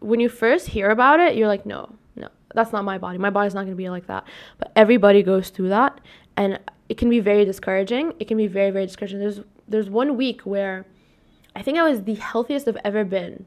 when 0.00 0.20
you 0.20 0.28
first 0.28 0.68
hear 0.68 0.90
about 0.90 1.20
it, 1.20 1.36
you're 1.36 1.48
like, 1.48 1.64
no, 1.64 1.94
no, 2.16 2.28
that's 2.54 2.72
not 2.72 2.84
my 2.84 2.98
body. 2.98 3.18
My 3.18 3.30
body's 3.30 3.54
not 3.54 3.62
going 3.62 3.72
to 3.72 3.76
be 3.76 3.88
like 3.88 4.06
that. 4.08 4.26
But 4.58 4.72
everybody 4.76 5.22
goes 5.22 5.48
through 5.50 5.70
that. 5.70 6.00
And 6.36 6.60
it 6.88 6.96
can 6.96 7.08
be 7.08 7.20
very 7.20 7.44
discouraging. 7.44 8.14
It 8.18 8.28
can 8.28 8.36
be 8.36 8.46
very, 8.46 8.70
very 8.70 8.86
discouraging. 8.86 9.18
There's 9.18 9.40
there's 9.66 9.90
one 9.90 10.16
week 10.16 10.42
where 10.42 10.86
I 11.54 11.62
think 11.62 11.78
I 11.78 11.88
was 11.88 12.04
the 12.04 12.14
healthiest 12.14 12.68
I've 12.68 12.78
ever 12.84 13.04
been 13.04 13.44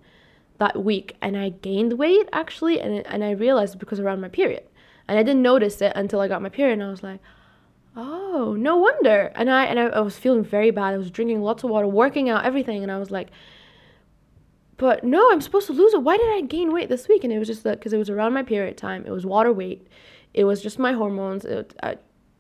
that 0.60 0.84
week, 0.84 1.16
and 1.22 1.36
I 1.36 1.50
gained 1.50 1.94
weight 1.94 2.30
actually, 2.34 2.80
and 2.80 3.06
and 3.08 3.24
I 3.24 3.32
realized 3.32 3.80
because 3.80 4.00
around 4.00 4.22
my 4.22 4.28
period, 4.28 4.64
and 5.12 5.20
I 5.20 5.24
didn't 5.24 5.42
notice 5.42 5.82
it 5.82 5.92
until 5.94 6.22
I 6.22 6.30
got 6.30 6.42
my 6.42 6.48
period, 6.48 6.80
and 6.80 6.84
I 6.84 6.90
was 6.90 7.04
like, 7.04 7.20
oh, 7.98 8.56
no 8.58 8.78
wonder. 8.78 9.30
And 9.36 9.50
I 9.50 9.66
and 9.66 9.78
I, 9.78 9.88
I 9.88 10.00
was 10.00 10.18
feeling 10.18 10.42
very 10.42 10.72
bad. 10.72 10.94
I 10.94 10.98
was 10.98 11.12
drinking 11.12 11.42
lots 11.42 11.66
of 11.66 11.70
water, 11.70 11.86
working 11.86 12.30
out, 12.30 12.46
everything, 12.46 12.82
and 12.82 12.90
I 12.90 12.98
was 12.98 13.12
like, 13.12 13.28
but 14.78 15.04
no, 15.04 15.30
I'm 15.30 15.42
supposed 15.42 15.68
to 15.68 15.74
lose 15.74 15.94
it. 15.94 16.02
Why 16.02 16.16
did 16.16 16.32
I 16.32 16.40
gain 16.40 16.72
weight 16.72 16.88
this 16.88 17.10
week? 17.10 17.26
And 17.26 17.34
it 17.34 17.40
was 17.40 17.50
just 17.50 17.64
that 17.64 17.80
because 17.80 17.92
it 17.92 17.98
was 17.98 18.10
around 18.10 18.32
my 18.32 18.42
period 18.42 18.78
time. 18.78 19.04
It 19.06 19.12
was 19.12 19.26
water 19.26 19.52
weight. 19.52 19.86
It 20.34 20.46
was 20.46 20.64
just 20.64 20.80
my 20.80 20.94
hormones. 20.94 21.44
It, 21.44 21.76
I, 21.84 21.98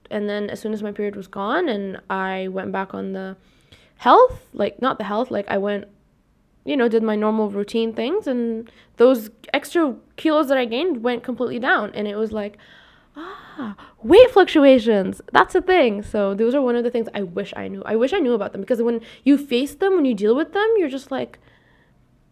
and 0.09 0.29
then 0.29 0.49
as 0.49 0.61
soon 0.61 0.71
as 0.71 0.81
my 0.81 0.93
period 0.93 1.17
was 1.17 1.27
gone, 1.27 1.67
and 1.67 1.99
I 2.09 2.47
went 2.47 2.71
back 2.71 2.93
on 2.93 3.11
the 3.11 3.35
health, 3.97 4.47
like 4.53 4.81
not 4.81 4.97
the 4.97 5.03
health, 5.03 5.29
like 5.29 5.49
I 5.49 5.57
went, 5.57 5.89
you 6.65 6.77
know, 6.77 6.87
did 6.87 7.03
my 7.03 7.15
normal 7.15 7.49
routine 7.49 7.93
things, 7.93 8.27
and 8.27 8.71
those 8.97 9.29
extra 9.53 9.95
kilos 10.15 10.47
that 10.49 10.57
I 10.57 10.65
gained 10.65 11.03
went 11.03 11.23
completely 11.23 11.59
down. 11.59 11.91
And 11.93 12.07
it 12.07 12.15
was 12.15 12.31
like, 12.31 12.57
ah, 13.15 13.75
weight 14.03 14.29
fluctuations. 14.31 15.21
That's 15.31 15.55
a 15.55 15.61
thing. 15.61 16.03
So 16.03 16.33
those 16.33 16.53
are 16.53 16.61
one 16.61 16.75
of 16.75 16.83
the 16.83 16.91
things 16.91 17.07
I 17.13 17.23
wish 17.23 17.53
I 17.55 17.67
knew. 17.67 17.81
I 17.85 17.95
wish 17.95 18.13
I 18.13 18.19
knew 18.19 18.33
about 18.33 18.51
them 18.51 18.61
because 18.61 18.81
when 18.81 19.01
you 19.23 19.37
face 19.37 19.75
them, 19.75 19.95
when 19.95 20.05
you 20.05 20.13
deal 20.13 20.35
with 20.35 20.53
them, 20.53 20.67
you're 20.77 20.89
just 20.89 21.11
like, 21.11 21.39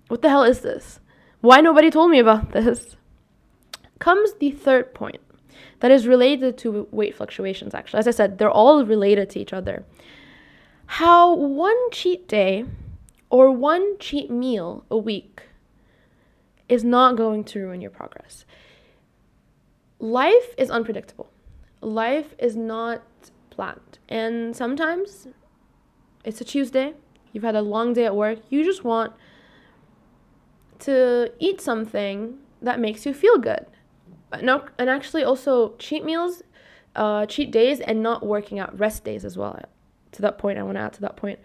what 0.08 0.22
the 0.22 0.30
hell 0.30 0.44
is 0.44 0.62
this? 0.62 1.00
Why 1.42 1.62
nobody 1.62 1.90
told 1.90 2.12
me 2.12 2.20
about 2.20 2.52
this? 2.54 2.96
Comes 4.00 4.34
the 4.36 4.52
third 4.52 4.94
point 4.94 5.20
that 5.80 5.92
is 5.92 6.08
related 6.08 6.58
to 6.60 6.88
weight 6.92 7.16
fluctuations, 7.16 7.74
actually. 7.74 8.00
As 8.00 8.08
I 8.08 8.12
said, 8.12 8.38
they're 8.38 8.50
all 8.50 8.86
related 8.86 9.30
to 9.32 9.40
each 9.40 9.54
other 9.54 9.86
how 10.94 11.36
one 11.36 11.78
cheat 11.92 12.28
day 12.28 12.66
or 13.30 13.52
one 13.52 13.98
cheat 14.00 14.30
meal 14.30 14.86
a 14.90 14.98
week 14.98 15.44
is 16.68 16.84
not 16.84 17.16
going 17.16 17.44
to 17.44 17.60
ruin 17.60 17.82
your 17.82 17.92
progress. 17.92 18.46
Life 20.00 20.54
is 20.58 20.70
unpredictable. 20.70 21.30
Life 21.82 22.36
is 22.38 22.56
not 22.56 23.04
planned. 23.50 24.00
And 24.08 24.56
sometimes 24.56 25.28
it's 26.24 26.42
a 26.42 26.44
Tuesday, 26.44 26.94
you've 27.32 27.44
had 27.44 27.56
a 27.56 27.62
long 27.62 27.94
day 27.94 28.06
at 28.06 28.16
work, 28.16 28.40
you 28.50 28.64
just 28.64 28.84
want 28.84 29.14
to 30.80 31.32
eat 31.40 31.60
something 31.60 32.38
that 32.62 32.80
makes 32.80 33.06
you 33.06 33.14
feel 33.14 33.38
good. 33.38 33.66
No, 34.42 34.66
and 34.78 34.90
actually 34.90 35.24
also 35.24 35.76
cheat 35.78 36.06
meals, 36.06 36.44
uh, 36.96 37.26
cheat 37.26 37.52
days, 37.52 37.80
and 37.80 38.04
not 38.04 38.26
working 38.26 38.60
out, 38.60 38.78
rest 38.78 39.04
days 39.04 39.26
as 39.26 39.38
well 39.38 39.60
to 40.12 40.22
that 40.22 40.38
point, 40.38 40.58
I 40.58 40.64
want 40.64 40.78
to 40.78 40.82
add 40.82 40.94
to 40.94 41.02
that 41.02 41.16
point. 41.16 41.40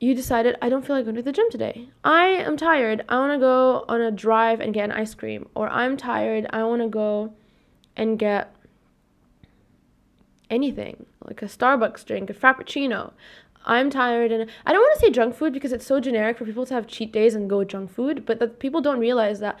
You 0.00 0.14
decided, 0.14 0.56
I 0.62 0.70
don't 0.70 0.84
feel 0.84 0.96
like 0.96 1.04
going 1.04 1.16
to 1.16 1.22
the 1.22 1.30
gym 1.30 1.50
today. 1.50 1.90
I 2.02 2.28
am 2.28 2.56
tired. 2.56 3.04
I 3.10 3.18
want 3.18 3.34
to 3.34 3.38
go 3.38 3.84
on 3.86 4.00
a 4.00 4.10
drive 4.10 4.58
and 4.58 4.72
get 4.72 4.84
an 4.84 4.92
ice 4.92 5.12
cream. 5.14 5.46
Or 5.54 5.68
I'm 5.68 5.98
tired. 5.98 6.46
I 6.50 6.64
want 6.64 6.80
to 6.80 6.88
go 6.88 7.34
and 7.96 8.18
get 8.18 8.54
anything, 10.48 11.04
like 11.22 11.42
a 11.42 11.44
Starbucks 11.44 12.06
drink, 12.06 12.30
a 12.30 12.34
Frappuccino. 12.34 13.12
I'm 13.66 13.90
tired 13.90 14.32
and 14.32 14.50
I 14.64 14.72
don't 14.72 14.80
want 14.80 14.98
to 14.98 15.06
say 15.06 15.10
junk 15.10 15.34
food 15.34 15.52
because 15.52 15.70
it's 15.70 15.84
so 15.84 16.00
generic 16.00 16.38
for 16.38 16.46
people 16.46 16.64
to 16.64 16.72
have 16.72 16.86
cheat 16.86 17.12
days 17.12 17.34
and 17.34 17.48
go 17.48 17.58
with 17.58 17.68
junk 17.68 17.92
food, 17.92 18.24
but 18.24 18.38
that 18.38 18.58
people 18.58 18.80
don't 18.80 18.98
realize 18.98 19.40
that 19.40 19.58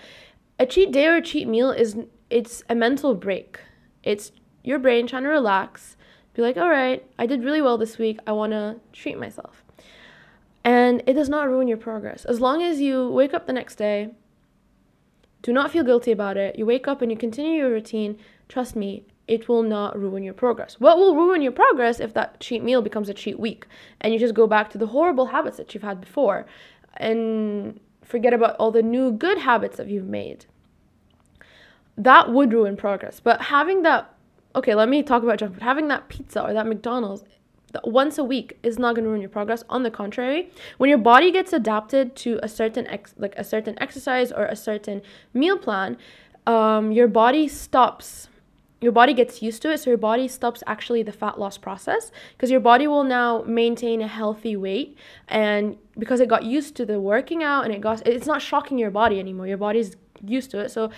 a 0.58 0.64
cheat 0.64 0.90
day 0.90 1.06
or 1.06 1.16
a 1.16 1.22
cheat 1.22 1.46
meal 1.46 1.70
is 1.70 1.98
it's 2.30 2.62
a 2.70 2.74
mental 2.74 3.14
break. 3.14 3.60
It's 4.02 4.32
your 4.64 4.78
brain 4.78 5.06
trying 5.06 5.24
to 5.24 5.28
relax 5.28 5.98
be 6.34 6.42
like, 6.42 6.56
all 6.56 6.70
right, 6.70 7.04
I 7.18 7.26
did 7.26 7.44
really 7.44 7.60
well 7.60 7.76
this 7.76 7.98
week. 7.98 8.18
I 8.26 8.32
want 8.32 8.52
to 8.52 8.76
treat 8.92 9.18
myself. 9.18 9.64
And 10.64 11.02
it 11.06 11.14
does 11.14 11.28
not 11.28 11.48
ruin 11.48 11.68
your 11.68 11.78
progress. 11.78 12.24
As 12.24 12.40
long 12.40 12.62
as 12.62 12.80
you 12.80 13.08
wake 13.10 13.32
up 13.32 13.46
the 13.46 13.52
next 13.52 13.76
day, 13.76 14.10
do 15.42 15.52
not 15.52 15.70
feel 15.70 15.84
guilty 15.84 16.12
about 16.12 16.36
it. 16.36 16.58
You 16.58 16.66
wake 16.66 16.86
up 16.86 17.00
and 17.00 17.10
you 17.10 17.16
continue 17.16 17.52
your 17.52 17.70
routine. 17.70 18.18
Trust 18.48 18.76
me, 18.76 19.04
it 19.26 19.48
will 19.48 19.62
not 19.62 19.98
ruin 19.98 20.22
your 20.22 20.34
progress. 20.34 20.78
What 20.78 20.98
will 20.98 21.16
ruin 21.16 21.40
your 21.40 21.52
progress 21.52 22.00
if 22.00 22.12
that 22.14 22.40
cheat 22.40 22.62
meal 22.62 22.82
becomes 22.82 23.08
a 23.08 23.14
cheat 23.14 23.38
week 23.38 23.66
and 24.00 24.12
you 24.12 24.18
just 24.18 24.34
go 24.34 24.46
back 24.46 24.70
to 24.70 24.78
the 24.78 24.88
horrible 24.88 25.26
habits 25.26 25.56
that 25.56 25.72
you've 25.72 25.82
had 25.82 26.00
before 26.00 26.46
and 26.96 27.80
forget 28.02 28.34
about 28.34 28.56
all 28.56 28.70
the 28.70 28.82
new 28.82 29.12
good 29.12 29.38
habits 29.38 29.78
that 29.78 29.86
you've 29.86 30.08
made? 30.08 30.44
That 31.96 32.32
would 32.32 32.52
ruin 32.52 32.76
progress. 32.76 33.20
But 33.20 33.42
having 33.42 33.82
that 33.82 34.14
okay, 34.54 34.74
let 34.74 34.88
me 34.88 35.02
talk 35.02 35.22
about 35.22 35.38
junk 35.38 35.54
food. 35.54 35.62
Having 35.62 35.88
that 35.88 36.08
pizza 36.08 36.42
or 36.42 36.52
that 36.52 36.66
McDonald's 36.66 37.24
once 37.84 38.18
a 38.18 38.24
week 38.24 38.58
is 38.62 38.78
not 38.78 38.94
going 38.94 39.04
to 39.04 39.10
ruin 39.10 39.20
your 39.20 39.30
progress. 39.30 39.64
On 39.68 39.82
the 39.82 39.90
contrary, 39.90 40.50
when 40.78 40.90
your 40.90 40.98
body 40.98 41.30
gets 41.30 41.52
adapted 41.52 42.16
to 42.16 42.40
a 42.42 42.48
certain 42.48 42.86
ex- 42.86 43.14
like 43.18 43.34
a 43.36 43.44
certain 43.44 43.76
exercise 43.80 44.32
or 44.32 44.46
a 44.46 44.56
certain 44.56 45.02
meal 45.34 45.58
plan, 45.58 45.96
um, 46.46 46.92
your 46.92 47.08
body 47.08 47.48
stops. 47.48 48.28
Your 48.80 48.92
body 48.92 49.12
gets 49.12 49.42
used 49.42 49.60
to 49.62 49.70
it, 49.72 49.78
so 49.78 49.90
your 49.90 49.98
body 49.98 50.26
stops 50.26 50.62
actually 50.66 51.02
the 51.02 51.12
fat 51.12 51.38
loss 51.38 51.58
process 51.58 52.10
because 52.32 52.50
your 52.50 52.60
body 52.60 52.86
will 52.86 53.04
now 53.04 53.42
maintain 53.46 54.00
a 54.00 54.08
healthy 54.08 54.56
weight, 54.56 54.96
and 55.28 55.76
because 55.98 56.18
it 56.20 56.28
got 56.30 56.44
used 56.44 56.76
to 56.76 56.86
the 56.86 56.98
working 56.98 57.42
out 57.42 57.66
and 57.66 57.74
it 57.74 57.82
got, 57.82 58.06
it's 58.08 58.26
not 58.26 58.40
shocking 58.40 58.78
your 58.78 58.90
body 58.90 59.18
anymore. 59.18 59.46
Your 59.46 59.58
body's 59.58 59.96
used 60.24 60.50
to 60.52 60.60
it, 60.60 60.70
so 60.70 60.90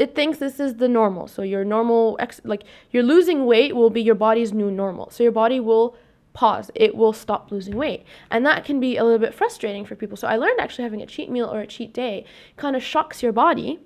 it 0.00 0.14
thinks 0.14 0.38
this 0.38 0.58
is 0.60 0.76
the 0.76 0.88
normal. 0.88 1.26
So 1.26 1.42
your 1.42 1.62
normal 1.62 2.16
ex- 2.20 2.40
like 2.44 2.64
your 2.90 3.02
losing 3.02 3.44
weight 3.44 3.76
will 3.76 3.90
be 3.90 4.00
your 4.00 4.14
body's 4.14 4.54
new 4.54 4.70
normal. 4.70 5.10
So 5.10 5.22
your 5.22 5.32
body 5.32 5.60
will 5.60 5.94
pause. 6.36 6.70
It 6.74 6.94
will 6.94 7.14
stop 7.14 7.50
losing 7.50 7.76
weight. 7.76 8.04
And 8.30 8.44
that 8.44 8.64
can 8.64 8.78
be 8.78 8.98
a 8.98 9.04
little 9.04 9.18
bit 9.18 9.34
frustrating 9.34 9.86
for 9.86 9.96
people. 9.96 10.18
So 10.18 10.28
I 10.28 10.36
learned 10.36 10.60
actually 10.60 10.84
having 10.84 11.00
a 11.00 11.06
cheat 11.06 11.30
meal 11.30 11.46
or 11.46 11.60
a 11.60 11.66
cheat 11.66 11.94
day 11.94 12.26
kind 12.56 12.76
of 12.76 12.82
shocks 12.82 13.22
your 13.22 13.32
body 13.32 13.80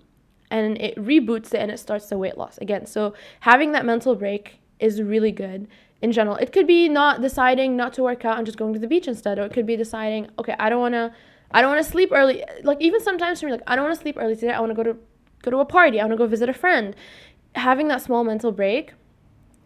and 0.50 0.76
it 0.80 0.96
reboots 0.96 1.54
it 1.54 1.60
and 1.60 1.70
it 1.70 1.78
starts 1.78 2.08
the 2.08 2.18
weight 2.18 2.36
loss 2.36 2.58
again. 2.58 2.86
So 2.86 3.14
having 3.40 3.70
that 3.72 3.86
mental 3.86 4.16
break 4.16 4.58
is 4.80 5.00
really 5.00 5.30
good 5.30 5.68
in 6.02 6.10
general. 6.10 6.36
It 6.36 6.52
could 6.52 6.66
be 6.66 6.88
not 6.88 7.20
deciding 7.20 7.76
not 7.76 7.92
to 7.94 8.02
work 8.02 8.24
out 8.24 8.36
and 8.36 8.44
just 8.44 8.58
going 8.58 8.74
to 8.74 8.80
the 8.80 8.88
beach 8.88 9.06
instead 9.06 9.38
or 9.38 9.42
it 9.42 9.52
could 9.52 9.66
be 9.66 9.76
deciding, 9.76 10.28
okay, 10.38 10.56
I 10.58 10.68
don't 10.68 10.80
want 10.80 10.94
to 10.94 11.14
I 11.52 11.62
don't 11.62 11.70
want 11.70 11.84
to 11.84 11.90
sleep 11.90 12.10
early. 12.12 12.44
Like 12.64 12.80
even 12.80 13.00
sometimes 13.00 13.40
for 13.40 13.46
me 13.46 13.52
like 13.52 13.62
I 13.68 13.76
don't 13.76 13.84
want 13.84 13.94
to 13.94 14.02
sleep 14.02 14.16
early 14.18 14.34
today. 14.34 14.52
I 14.52 14.58
want 14.58 14.70
to 14.70 14.74
go 14.74 14.82
to 14.82 14.98
go 15.42 15.52
to 15.52 15.58
a 15.58 15.64
party, 15.64 16.00
I 16.00 16.04
want 16.04 16.12
to 16.12 16.18
go 16.18 16.26
visit 16.26 16.48
a 16.48 16.52
friend. 16.52 16.96
Having 17.54 17.88
that 17.88 18.02
small 18.02 18.24
mental 18.24 18.50
break 18.50 18.92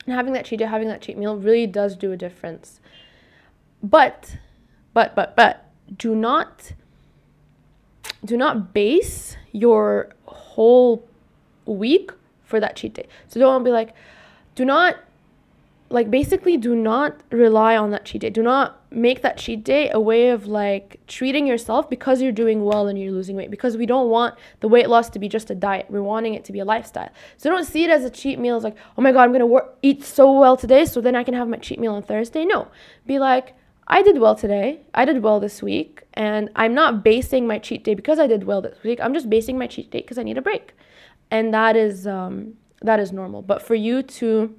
and 0.07 0.15
having 0.15 0.33
that 0.35 0.45
cheat 0.45 0.59
day, 0.59 0.67
having 0.67 0.89
that 0.89 1.01
cheat 1.01 1.17
meal 1.17 1.37
really 1.37 1.67
does 1.67 1.97
do 1.97 2.13
a 2.13 2.17
difference. 2.17 2.81
But, 3.83 4.37
but, 4.93 5.15
but, 5.15 5.37
but, 5.37 5.67
do 5.97 6.15
not, 6.15 6.73
do 8.25 8.37
not 8.37 8.73
base 8.73 9.37
your 9.53 10.11
whole 10.27 11.07
week 11.67 12.11
for 12.43 12.61
that 12.61 12.77
cheat 12.77 12.95
day. 12.95 13.07
So 13.29 13.41
don't 13.41 13.65
be 13.65 13.71
like, 13.71 13.95
do 14.55 14.65
not 14.65 14.97
like 15.91 16.11
basically 16.11 16.57
do 16.57 16.75
not 16.75 17.21
rely 17.31 17.77
on 17.77 17.91
that 17.91 18.05
cheat 18.05 18.23
day. 18.23 18.31
Do 18.31 18.43
not 18.43 18.84
make 18.95 19.23
that 19.23 19.37
cheat 19.37 19.65
day 19.65 19.91
a 19.91 20.01
way 20.01 20.31
of 20.31 20.47
like 20.47 21.01
treating 21.07 21.47
yourself 21.47 21.89
because 21.89 22.23
you're 22.23 22.33
doing 22.33 22.65
well 22.65 22.89
and 22.89 22.99
you're 22.99 23.13
losing 23.13 23.37
weight 23.37 23.51
because 23.51 23.77
we 23.77 23.87
don't 23.87 24.11
want 24.11 24.35
the 24.61 24.69
weight 24.69 24.89
loss 24.89 25.09
to 25.11 25.19
be 25.19 25.29
just 25.29 25.51
a 25.51 25.55
diet. 25.55 25.87
We're 25.89 26.03
wanting 26.03 26.35
it 26.35 26.45
to 26.47 26.53
be 26.53 26.61
a 26.61 26.65
lifestyle. 26.65 27.11
So 27.37 27.51
don't 27.51 27.65
see 27.65 27.85
it 27.85 27.91
as 27.91 28.05
a 28.05 28.11
cheat 28.11 28.39
meal. 28.39 28.57
It's 28.57 28.65
like, 28.65 28.77
oh 28.97 29.03
my 29.03 29.13
God, 29.13 29.35
I'm 29.35 29.49
work, 29.49 29.77
eat 29.83 30.05
so 30.05 30.39
well 30.39 30.57
today 30.57 30.85
so 30.85 31.01
then 31.01 31.15
I 31.15 31.25
can 31.25 31.35
have 31.35 31.49
my 31.49 31.59
cheat 31.59 31.79
meal 31.79 31.95
on 31.95 32.03
Thursday. 32.03 32.45
No. 32.45 32.69
Be 33.07 33.19
like, 33.19 33.55
I 33.87 34.03
did 34.03 34.19
well 34.19 34.35
today. 34.35 34.81
I 34.95 35.05
did 35.05 35.23
well 35.23 35.41
this 35.41 35.63
week. 35.63 36.05
And 36.15 36.49
I'm 36.57 36.75
not 36.75 37.05
basing 37.05 37.47
my 37.47 37.59
cheat 37.59 37.85
day 37.85 37.95
because 37.95 38.19
I 38.19 38.27
did 38.27 38.45
well 38.45 38.63
this 38.63 38.83
week. 38.83 39.01
I'm 39.03 39.15
just 39.15 39.29
basing 39.29 39.59
my 39.59 39.67
cheat 39.67 39.91
day 39.91 40.01
because 40.01 40.19
I 40.19 40.23
need 40.23 40.39
a 40.39 40.43
break. 40.43 40.73
And 41.31 41.53
that 41.53 41.77
is 41.77 42.07
um, 42.07 42.55
that 42.83 43.01
is 43.01 43.13
normal. 43.13 43.43
But 43.43 43.63
for 43.63 43.75
you 43.75 44.03
to 44.03 44.55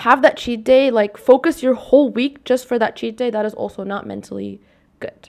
have 0.00 0.22
that 0.22 0.36
cheat 0.36 0.64
day, 0.64 0.90
like 0.90 1.16
focus 1.16 1.62
your 1.62 1.74
whole 1.74 2.10
week 2.10 2.42
just 2.44 2.66
for 2.66 2.78
that 2.78 2.96
cheat 2.96 3.16
day, 3.16 3.30
that 3.30 3.44
is 3.44 3.54
also 3.54 3.84
not 3.84 4.06
mentally 4.06 4.60
good. 4.98 5.28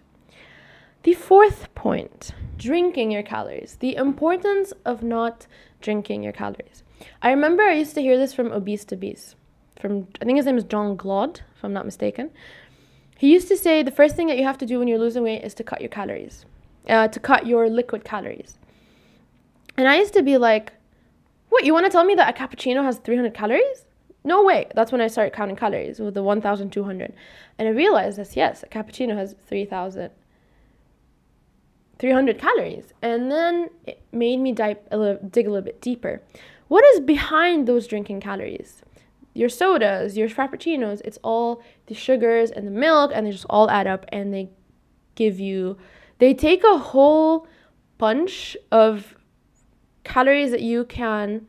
The 1.04 1.13
fourth 1.13 1.74
point 1.75 2.32
drinking 2.58 3.12
your 3.12 3.24
calories. 3.24 3.78
The 3.80 3.96
importance 3.96 4.72
of 4.86 5.04
not 5.04 5.48
drinking 5.82 6.24
your 6.24 6.32
calories. 6.32 6.84
I 7.22 7.32
remember 7.32 7.63
I 7.63 7.74
used 7.74 7.96
to 7.96 8.01
hear 8.01 8.18
this 8.18 8.34
from 8.34 8.51
Obese 8.51 8.86
to 8.86 8.96
Beast, 8.96 9.36
from 9.80 10.08
I 10.22 10.25
think 10.25 10.38
his 10.38 10.46
name 10.46 10.58
is 10.58 10.63
John 10.63 10.96
Glaude, 10.96 11.42
if 11.56 11.63
I'm 11.66 11.74
not 11.74 11.86
mistaken. 11.86 12.30
He 13.18 13.34
used 13.34 13.50
to 13.50 13.58
say 13.58 13.84
the 13.84 13.92
first 13.92 14.16
thing 14.16 14.28
that 14.28 14.38
you 14.38 14.46
have 14.46 14.58
to 14.60 14.66
do 14.66 14.80
when 14.80 14.88
you're 14.88 15.00
losing 15.00 15.24
weight 15.24 15.44
is 15.44 15.54
to 15.56 15.63
cut 15.63 15.82
your 15.82 15.90
calories, 15.90 16.46
uh, 16.88 17.08
to 17.10 17.20
cut 17.20 17.46
your 17.46 17.70
liquid 17.70 18.06
calories. 18.06 18.58
And 19.75 19.88
I 19.88 19.98
used 19.98 20.13
to 20.13 20.24
be 20.24 20.38
like, 20.38 20.74
what, 21.50 21.66
you 21.66 21.74
want 21.74 21.88
to 21.88 21.92
tell 21.92 22.06
me 22.06 22.16
that 22.16 22.30
a 22.30 22.38
cappuccino 22.38 22.84
has 22.84 22.98
300 23.00 23.34
calories? 23.34 23.86
No 24.24 24.44
way. 24.44 24.68
That's 24.75 24.92
when 24.92 25.01
I 25.01 25.08
started 25.08 25.34
counting 25.34 25.56
calories 25.56 26.00
with 26.00 26.13
the 26.13 26.24
1,200. 26.24 27.13
And 27.58 27.68
I 27.68 27.72
realized 27.72 28.18
that, 28.18 28.36
yes, 28.36 28.63
a 28.63 28.68
cappuccino 28.68 29.16
has 29.16 29.36
3,000. 29.48 30.12
300 31.98 32.40
calories. 32.40 32.94
And 33.01 33.32
then 33.32 33.70
it 33.86 34.01
made 34.12 34.38
me 34.38 34.51
dive 34.51 34.78
a 34.92 34.98
little, 34.98 35.28
dig 35.28 35.48
a 35.48 35.50
little 35.50 35.66
bit 35.66 35.82
deeper. 35.82 36.22
What 36.68 36.84
is 36.94 37.00
behind 37.00 37.68
those 37.68 37.88
drinking 37.88 38.22
calories? 38.22 38.82
Your 39.34 39.50
sodas, 39.50 40.18
your 40.18 40.28
frappuccinos, 40.28 41.01
it's 41.06 41.20
all 41.24 41.62
the 41.88 41.94
sugars 41.94 42.51
and 42.51 42.68
the 42.68 42.72
milk, 42.72 43.12
and 43.13 43.25
they 43.25 43.32
just 43.32 43.46
all 43.50 43.70
add 43.70 43.88
up 43.88 44.06
and 44.10 44.34
they 44.34 44.50
give 45.16 45.40
you, 45.40 45.78
they 46.20 46.34
take 46.34 46.63
a 46.63 46.78
whole 46.78 47.48
bunch 47.98 48.58
of 48.72 49.16
calories 50.04 50.51
that 50.51 50.62
you 50.62 50.86
can, 50.86 51.48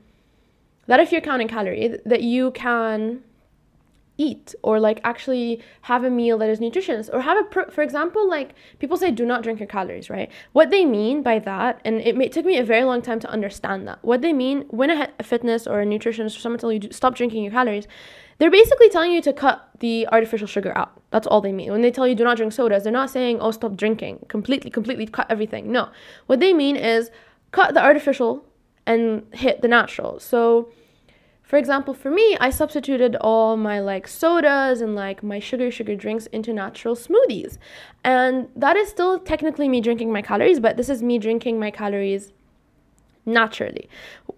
that 0.87 1.01
if 1.01 1.13
you're 1.13 1.21
counting 1.21 1.49
calories, 1.49 1.99
that 2.05 2.23
you 2.23 2.51
can 2.53 3.23
eat 4.19 4.55
or 4.63 4.79
like 4.79 5.01
actually 5.05 5.61
have 5.83 6.05
a 6.05 6.11
meal 6.11 6.39
that 6.39 6.49
is 6.49 6.61
nutritious 6.61 7.09
or 7.09 7.21
have 7.23 7.39
a 7.39 7.45
pro- 7.45 7.71
for 7.71 7.83
example 7.83 8.29
like 8.29 8.55
people 8.79 8.97
say 8.97 9.11
do 9.11 9.25
not 9.25 9.43
drink 9.43 9.59
your 9.59 9.67
calories 9.67 10.11
right? 10.11 10.31
What 10.53 10.71
they 10.71 10.85
mean 10.85 11.23
by 11.23 11.39
that 11.41 11.81
and 11.85 12.01
it, 12.01 12.17
may, 12.17 12.27
it 12.27 12.33
took 12.33 12.45
me 12.45 12.59
a 12.59 12.65
very 12.65 12.85
long 12.85 13.01
time 13.01 13.21
to 13.21 13.31
understand 13.31 13.89
that. 13.89 13.99
What 14.03 14.21
they 14.21 14.33
mean 14.33 14.67
when 14.69 14.91
a, 14.91 15.09
a 15.19 15.23
fitness 15.23 15.67
or 15.67 15.81
a 15.81 15.87
nutritionist 15.87 16.37
or 16.37 16.41
someone 16.41 16.59
tell 16.59 16.73
you 16.73 16.81
to 16.81 16.93
stop 16.93 17.15
drinking 17.15 17.43
your 17.43 17.53
calories 17.53 17.87
they're 18.39 18.51
basically 18.51 18.89
telling 18.89 19.13
you 19.13 19.23
to 19.23 19.33
cut 19.33 19.69
the 19.79 20.09
artificial 20.11 20.47
sugar 20.47 20.77
out. 20.77 21.01
That's 21.11 21.27
all 21.27 21.41
they 21.41 21.53
mean. 21.53 21.71
When 21.71 21.83
they 21.83 21.91
tell 21.91 22.07
you 22.07 22.15
do 22.15 22.25
not 22.25 22.37
drink 22.37 22.53
sodas 22.53 22.85
they're 22.85 22.93
not 22.93 23.11
saying 23.11 23.39
oh 23.41 23.51
stop 23.51 23.77
drinking. 23.77 24.27
Completely 24.29 24.71
completely 24.71 25.07
cut 25.07 25.27
everything. 25.31 25.73
No. 25.73 25.89
What 26.27 26.41
they 26.41 26.53
mean 26.53 26.77
is 26.77 27.11
cut 27.51 27.75
the 27.75 27.83
artificial 27.83 28.45
and 28.87 29.25
hit 29.33 29.63
the 29.63 29.69
natural 29.69 30.19
so 30.19 30.71
for 31.53 31.59
example, 31.59 31.93
for 31.93 32.11
me, 32.11 32.35
I 32.41 32.49
substituted 32.49 33.15
all 33.17 33.59
my 33.59 33.79
like 33.79 34.09
sodas 34.09 34.81
and 34.81 34.95
like 34.95 35.23
my 35.23 35.39
sugar 35.39 35.71
sugar 35.71 35.95
drinks 35.95 36.25
into 36.29 36.51
natural 36.51 36.97
smoothies. 36.97 37.59
And 38.03 38.49
that 38.57 38.75
is 38.75 38.89
still 38.89 39.19
technically 39.19 39.69
me 39.69 39.83
drinking 39.83 40.15
my 40.15 40.23
calories, 40.23 40.61
but 40.61 40.79
this 40.79 40.89
is 40.89 41.03
me 41.03 41.19
drinking 41.19 41.61
my 41.61 41.71
calories 41.71 42.33
naturally. 43.27 43.87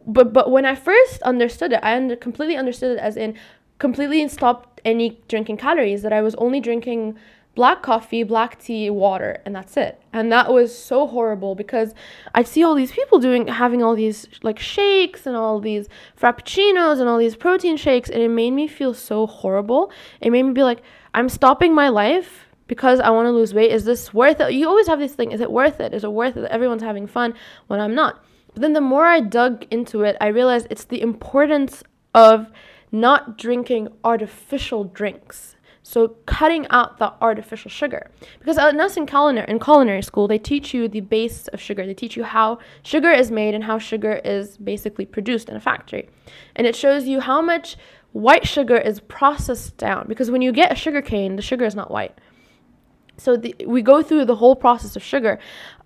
But 0.04 0.32
but 0.32 0.50
when 0.50 0.66
I 0.66 0.74
first 0.74 1.22
understood 1.22 1.72
it, 1.74 1.80
I 1.84 1.94
under, 1.94 2.16
completely 2.16 2.56
understood 2.56 2.96
it 2.96 3.00
as 3.00 3.16
in 3.16 3.38
completely 3.78 4.26
stopped 4.26 4.80
any 4.84 5.22
drinking 5.28 5.58
calories 5.58 6.02
that 6.02 6.12
I 6.12 6.20
was 6.20 6.34
only 6.34 6.58
drinking 6.58 7.16
black 7.54 7.82
coffee, 7.82 8.22
black 8.22 8.60
tea, 8.60 8.90
water, 8.90 9.40
and 9.44 9.54
that's 9.54 9.76
it. 9.76 10.00
And 10.12 10.30
that 10.32 10.52
was 10.52 10.76
so 10.76 11.06
horrible 11.06 11.54
because 11.54 11.94
I'd 12.34 12.48
see 12.48 12.64
all 12.64 12.74
these 12.74 12.92
people 12.92 13.18
doing 13.18 13.46
having 13.46 13.82
all 13.82 13.94
these 13.94 14.26
like 14.42 14.58
shakes 14.58 15.26
and 15.26 15.36
all 15.36 15.60
these 15.60 15.88
frappuccinos 16.20 17.00
and 17.00 17.08
all 17.08 17.18
these 17.18 17.36
protein 17.36 17.76
shakes 17.76 18.10
and 18.10 18.22
it 18.22 18.28
made 18.28 18.50
me 18.50 18.66
feel 18.66 18.94
so 18.94 19.26
horrible. 19.26 19.92
It 20.20 20.30
made 20.30 20.42
me 20.42 20.52
be 20.52 20.62
like 20.62 20.82
I'm 21.14 21.28
stopping 21.28 21.74
my 21.74 21.88
life 21.88 22.46
because 22.66 22.98
I 23.00 23.10
want 23.10 23.26
to 23.26 23.30
lose 23.32 23.54
weight. 23.54 23.70
Is 23.70 23.84
this 23.84 24.12
worth 24.12 24.40
it? 24.40 24.52
You 24.52 24.68
always 24.68 24.88
have 24.88 24.98
this 24.98 25.14
thing, 25.14 25.32
is 25.32 25.40
it 25.40 25.50
worth 25.50 25.80
it? 25.80 25.94
Is 25.94 26.04
it 26.04 26.12
worth 26.12 26.36
it? 26.36 26.50
Everyone's 26.50 26.82
having 26.82 27.06
fun 27.06 27.34
when 27.68 27.80
I'm 27.80 27.94
not. 27.94 28.24
But 28.52 28.62
then 28.62 28.72
the 28.72 28.80
more 28.80 29.04
I 29.04 29.20
dug 29.20 29.66
into 29.70 30.02
it, 30.02 30.16
I 30.20 30.28
realized 30.28 30.68
it's 30.70 30.84
the 30.84 31.00
importance 31.00 31.82
of 32.14 32.50
not 32.90 33.36
drinking 33.36 33.88
artificial 34.04 34.84
drinks 34.84 35.53
so 35.86 36.08
cutting 36.24 36.66
out 36.70 36.98
the 36.98 37.12
artificial 37.20 37.70
sugar. 37.70 38.10
Because 38.38 38.56
at 38.56 38.74
us 38.74 38.96
in 38.96 39.04
culinary, 39.04 39.46
in 39.50 39.60
culinary 39.60 40.00
school, 40.00 40.26
they 40.26 40.38
teach 40.38 40.72
you 40.72 40.88
the 40.88 41.00
base 41.00 41.46
of 41.48 41.60
sugar. 41.60 41.84
They 41.84 41.92
teach 41.92 42.16
you 42.16 42.24
how 42.24 42.58
sugar 42.82 43.12
is 43.12 43.30
made 43.30 43.54
and 43.54 43.62
how 43.62 43.78
sugar 43.78 44.14
is 44.24 44.56
basically 44.56 45.04
produced 45.04 45.50
in 45.50 45.56
a 45.56 45.60
factory. 45.60 46.08
And 46.56 46.66
it 46.66 46.74
shows 46.74 47.06
you 47.06 47.20
how 47.20 47.42
much 47.42 47.76
white 48.12 48.48
sugar 48.48 48.78
is 48.78 49.00
processed 49.00 49.76
down. 49.76 50.06
Because 50.08 50.30
when 50.30 50.40
you 50.40 50.52
get 50.52 50.72
a 50.72 50.74
sugar 50.74 51.02
cane, 51.02 51.36
the 51.36 51.42
sugar 51.42 51.66
is 51.66 51.74
not 51.74 51.90
white. 51.90 52.18
So 53.18 53.36
the, 53.36 53.54
we 53.66 53.82
go 53.82 54.02
through 54.02 54.24
the 54.24 54.36
whole 54.36 54.56
process 54.56 54.96
of 54.96 55.02
sugar. 55.02 55.38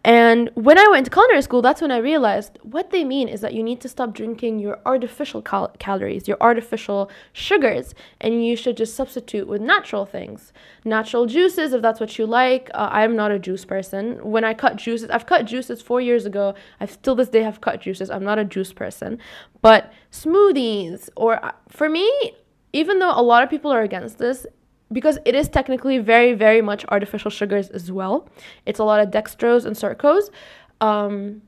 And 0.05 0.51
when 0.55 0.79
I 0.79 0.87
went 0.89 1.07
to 1.07 1.11
culinary 1.11 1.43
school, 1.43 1.61
that's 1.61 1.83
when 1.83 1.91
I 1.91 1.99
realized 1.99 2.59
what 2.63 2.91
they 2.91 3.05
mean 3.05 3.29
is 3.29 3.41
that 3.41 3.53
you 3.53 3.63
need 3.63 3.81
to 3.81 3.89
stop 3.89 4.15
drinking 4.15 4.61
your 4.61 4.79
artificial 4.87 5.43
cal- 5.43 5.75
calories, 5.79 6.29
your 6.29 6.37
artificial 6.41 7.11
sugars, 7.33 7.95
and 8.21 8.47
you 8.47 8.55
should 8.55 8.77
just 8.77 8.95
substitute 8.95 9.49
with 9.49 9.61
natural 9.61 10.07
things. 10.07 10.53
Natural 10.85 11.27
juices, 11.27 11.73
if 11.73 11.83
that's 11.83 11.99
what 11.99 12.17
you 12.17 12.27
like. 12.27 12.71
Uh, 12.75 12.89
I'm 12.93 13.17
not 13.17 13.33
a 13.33 13.39
juice 13.39 13.65
person. 13.65 14.19
When 14.23 14.45
I 14.45 14.55
cut 14.55 14.77
juices, 14.77 15.11
I've 15.11 15.27
cut 15.27 15.47
juices 15.47 15.83
four 15.83 16.01
years 16.01 16.27
ago. 16.27 16.55
I 16.81 16.87
still 16.87 17.17
this 17.17 17.29
day 17.29 17.43
have 17.43 17.61
cut 17.61 17.81
juices. 17.81 18.09
I'm 18.09 18.25
not 18.25 18.39
a 18.39 18.45
juice 18.45 18.73
person. 18.73 19.19
But 19.63 19.93
smoothies, 20.13 21.11
or 21.17 21.45
uh, 21.45 21.53
for 21.69 21.89
me, 21.89 22.09
even 22.73 22.99
though 23.01 23.13
a 23.13 23.23
lot 23.23 23.43
of 23.43 23.51
people 23.51 23.73
are 23.73 23.83
against 23.83 24.19
this, 24.19 24.47
because 24.91 25.19
it 25.25 25.35
is 25.35 25.49
technically 25.49 25.99
very, 25.99 26.33
very 26.33 26.63
much 26.63 26.85
artificial 26.89 27.31
sugars 27.31 27.69
as 27.71 27.93
well. 27.93 28.29
It's 28.67 28.79
a 28.79 28.85
lot 28.85 29.01
of 29.01 29.11
dextrose 29.11 29.65
and 29.67 29.77
sucrose. 29.77 30.31
Um, 30.81 31.43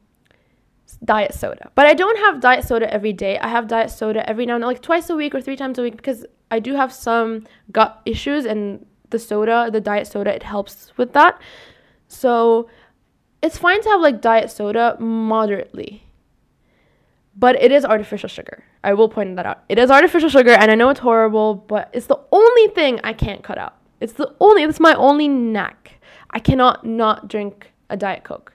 diet 1.04 1.32
soda. 1.32 1.70
But 1.74 1.86
I 1.86 1.94
don't 1.94 2.18
have 2.18 2.40
diet 2.40 2.64
soda 2.64 2.92
every 2.92 3.12
day. 3.12 3.38
I 3.38 3.48
have 3.48 3.68
diet 3.68 3.90
soda 3.90 4.28
every 4.28 4.44
now 4.44 4.54
and 4.54 4.62
then, 4.62 4.68
like 4.68 4.82
twice 4.82 5.08
a 5.08 5.16
week 5.16 5.34
or 5.34 5.40
three 5.40 5.56
times 5.56 5.78
a 5.78 5.82
week, 5.82 5.96
because 5.96 6.26
I 6.50 6.58
do 6.58 6.74
have 6.74 6.92
some 6.92 7.46
gut 7.70 8.00
issues, 8.04 8.44
and 8.44 8.84
the 9.10 9.18
soda, 9.18 9.70
the 9.72 9.80
diet 9.80 10.06
soda, 10.06 10.34
it 10.34 10.42
helps 10.42 10.92
with 10.96 11.12
that. 11.12 11.40
So 12.08 12.68
it's 13.42 13.56
fine 13.56 13.80
to 13.82 13.88
have 13.88 14.00
like 14.00 14.20
diet 14.20 14.50
soda 14.50 14.96
moderately 15.00 16.02
but 17.36 17.60
it 17.62 17.72
is 17.72 17.84
artificial 17.84 18.28
sugar. 18.28 18.64
I 18.82 18.94
will 18.94 19.08
point 19.08 19.36
that 19.36 19.46
out. 19.46 19.64
It 19.68 19.78
is 19.78 19.90
artificial 19.90 20.28
sugar, 20.28 20.50
and 20.50 20.70
I 20.70 20.74
know 20.74 20.90
it's 20.90 21.00
horrible, 21.00 21.54
but 21.54 21.90
it's 21.92 22.06
the 22.06 22.20
only 22.32 22.68
thing 22.68 23.00
I 23.04 23.12
can't 23.12 23.42
cut 23.42 23.58
out. 23.58 23.76
It's 24.00 24.14
the 24.14 24.34
only, 24.40 24.62
it's 24.62 24.80
my 24.80 24.94
only 24.94 25.28
knack. 25.28 26.00
I 26.30 26.38
cannot 26.38 26.84
not 26.84 27.28
drink 27.28 27.72
a 27.88 27.96
Diet 27.96 28.24
Coke. 28.24 28.54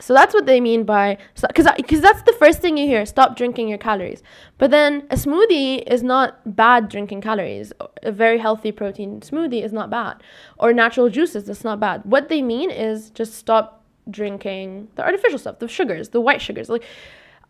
So 0.00 0.14
that's 0.14 0.32
what 0.32 0.46
they 0.46 0.60
mean 0.60 0.84
by, 0.84 1.18
because 1.34 1.66
because 1.76 2.00
that's 2.00 2.22
the 2.22 2.32
first 2.34 2.60
thing 2.60 2.76
you 2.76 2.86
hear 2.86 3.04
stop 3.04 3.36
drinking 3.36 3.68
your 3.68 3.78
calories. 3.78 4.22
But 4.56 4.70
then 4.70 5.08
a 5.10 5.16
smoothie 5.16 5.82
is 5.92 6.04
not 6.04 6.54
bad 6.54 6.88
drinking 6.88 7.20
calories. 7.20 7.72
A 8.04 8.12
very 8.12 8.38
healthy 8.38 8.70
protein 8.70 9.20
smoothie 9.20 9.64
is 9.64 9.72
not 9.72 9.90
bad. 9.90 10.22
Or 10.56 10.72
natural 10.72 11.10
juices, 11.10 11.44
that's 11.44 11.64
not 11.64 11.80
bad. 11.80 12.02
What 12.04 12.28
they 12.28 12.42
mean 12.42 12.70
is 12.70 13.10
just 13.10 13.34
stop 13.34 13.84
drinking 14.08 14.88
the 14.94 15.02
artificial 15.02 15.38
stuff, 15.38 15.58
the 15.58 15.66
sugars, 15.66 16.10
the 16.10 16.20
white 16.20 16.40
sugars. 16.40 16.68
Like, 16.68 16.84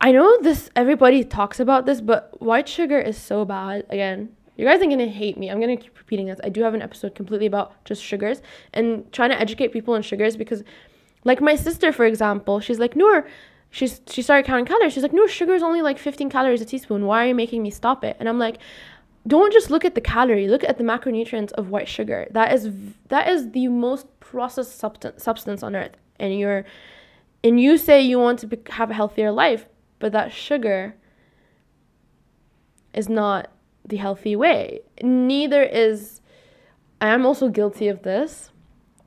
I 0.00 0.12
know 0.12 0.38
this 0.42 0.70
everybody 0.76 1.24
talks 1.24 1.58
about 1.58 1.86
this, 1.86 2.00
but 2.00 2.40
white 2.40 2.68
sugar 2.68 2.98
is 2.98 3.16
so 3.18 3.44
bad. 3.44 3.84
Again, 3.90 4.30
you 4.56 4.64
guys 4.64 4.80
are 4.80 4.86
gonna 4.86 5.06
hate 5.06 5.36
me. 5.36 5.50
I'm 5.50 5.60
gonna 5.60 5.76
keep 5.76 5.96
repeating 5.98 6.26
this. 6.26 6.40
I 6.44 6.48
do 6.50 6.62
have 6.62 6.74
an 6.74 6.82
episode 6.82 7.14
completely 7.14 7.46
about 7.46 7.84
just 7.84 8.02
sugars 8.02 8.40
and 8.72 9.10
trying 9.12 9.30
to 9.30 9.40
educate 9.40 9.68
people 9.68 9.94
on 9.94 10.02
sugars 10.02 10.36
because 10.36 10.62
like 11.24 11.40
my 11.40 11.56
sister, 11.56 11.92
for 11.92 12.04
example, 12.04 12.60
she's 12.60 12.78
like, 12.78 12.94
Noor, 12.94 13.26
she's 13.70 14.00
she 14.08 14.22
started 14.22 14.46
counting 14.46 14.66
calories. 14.66 14.92
She's 14.92 15.02
like, 15.02 15.12
Noor, 15.12 15.26
sugar 15.28 15.54
is 15.54 15.62
only 15.62 15.82
like 15.82 15.98
15 15.98 16.30
calories 16.30 16.60
a 16.60 16.64
teaspoon. 16.64 17.06
Why 17.06 17.24
are 17.24 17.28
you 17.28 17.34
making 17.34 17.62
me 17.62 17.70
stop 17.70 18.04
it? 18.04 18.16
And 18.20 18.28
I'm 18.28 18.38
like, 18.38 18.58
don't 19.26 19.52
just 19.52 19.68
look 19.68 19.84
at 19.84 19.96
the 19.96 20.00
calorie. 20.00 20.48
Look 20.48 20.62
at 20.62 20.78
the 20.78 20.84
macronutrients 20.84 21.52
of 21.52 21.70
white 21.70 21.88
sugar. 21.88 22.28
That 22.30 22.52
is 22.52 22.70
that 23.08 23.28
is 23.28 23.50
the 23.50 23.66
most 23.66 24.06
processed 24.20 24.78
substance 24.78 25.22
substance 25.22 25.62
on 25.64 25.74
earth. 25.74 25.96
And 26.20 26.38
you're 26.38 26.64
and 27.42 27.60
you 27.60 27.78
say 27.78 28.00
you 28.00 28.18
want 28.18 28.38
to 28.40 28.46
be, 28.46 28.58
have 28.70 28.90
a 28.90 28.94
healthier 28.94 29.30
life, 29.30 29.66
but 29.98 30.12
that 30.12 30.32
sugar 30.32 30.94
is 32.94 33.08
not 33.08 33.50
the 33.86 33.96
healthy 33.96 34.36
way. 34.36 34.80
Neither 35.02 35.62
is, 35.62 36.20
I 37.00 37.08
am 37.08 37.24
also 37.26 37.48
guilty 37.48 37.88
of 37.88 38.02
this, 38.02 38.50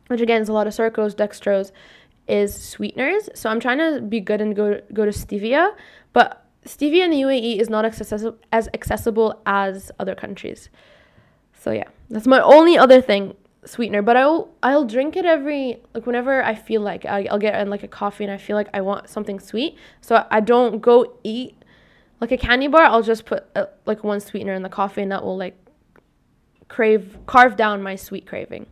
which 0.08 0.21
again 0.21 0.41
is 0.41 0.49
a 0.49 0.54
lot 0.54 0.67
of 0.67 0.73
sucrose, 0.73 1.15
dextrose, 1.15 1.71
is 2.27 2.54
sweeteners. 2.56 3.30
So 3.36 3.49
I'm 3.49 3.60
trying 3.60 3.80
to 3.80 4.01
be 4.01 4.19
good 4.19 4.41
and 4.41 4.56
go 4.56 4.82
go 4.93 5.06
to 5.06 5.12
stevia, 5.12 5.73
but 6.13 6.45
stevia 6.65 7.06
in 7.06 7.12
the 7.12 7.21
UAE 7.21 7.60
is 7.60 7.69
not 7.69 7.86
accessible 7.86 8.38
as 8.51 8.69
accessible 8.73 9.41
as 9.45 9.91
other 9.99 10.15
countries. 10.15 10.69
So 11.54 11.71
yeah, 11.71 11.89
that's 12.10 12.27
my 12.27 12.39
only 12.41 12.77
other 12.77 13.01
thing 13.01 13.36
sweetener. 13.65 14.02
But 14.02 14.17
I'll 14.17 14.50
I'll 14.63 14.86
drink 14.86 15.15
it 15.15 15.26
every 15.26 15.82
like 15.93 16.06
whenever 16.06 16.43
I 16.43 16.56
feel 16.56 16.82
like 16.82 17.06
I, 17.06 17.28
I'll 17.30 17.39
get 17.39 17.60
in 17.60 17.69
like 17.69 17.84
a 17.84 17.88
coffee 17.88 18.24
and 18.24 18.34
I 18.34 18.38
feel 18.38 18.56
like 18.56 18.69
I 18.74 18.82
want 18.82 19.10
something 19.10 19.39
sweet. 19.39 19.76
So 20.02 20.26
I 20.30 20.39
don't 20.39 20.80
go 20.82 21.17
eat 21.24 21.56
like 22.19 22.32
a 22.32 22.38
candy 22.38 22.67
bar. 22.67 22.84
I'll 22.84 23.04
just 23.04 23.26
put 23.26 23.45
uh, 23.56 23.65
like 23.86 24.04
one 24.04 24.19
sweetener 24.19 24.54
in 24.54 24.63
the 24.63 24.69
coffee 24.69 25.02
and 25.02 25.12
that 25.12 25.24
will 25.24 25.38
like 25.38 25.58
crave 26.67 27.17
carve 27.26 27.56
down 27.56 27.82
my 27.84 27.95
sweet 27.95 28.26
craving. 28.26 28.67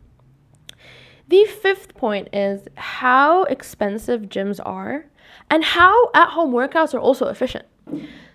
The 1.30 1.46
fifth 1.46 1.94
point 1.94 2.30
is 2.34 2.68
how 2.76 3.44
expensive 3.44 4.24
gyms 4.24 4.60
are 4.66 5.06
and 5.50 5.64
how 5.64 6.10
at 6.16 6.30
home 6.30 6.52
workouts 6.52 6.96
are 6.96 7.00
also 7.00 7.28
efficient. 7.28 7.66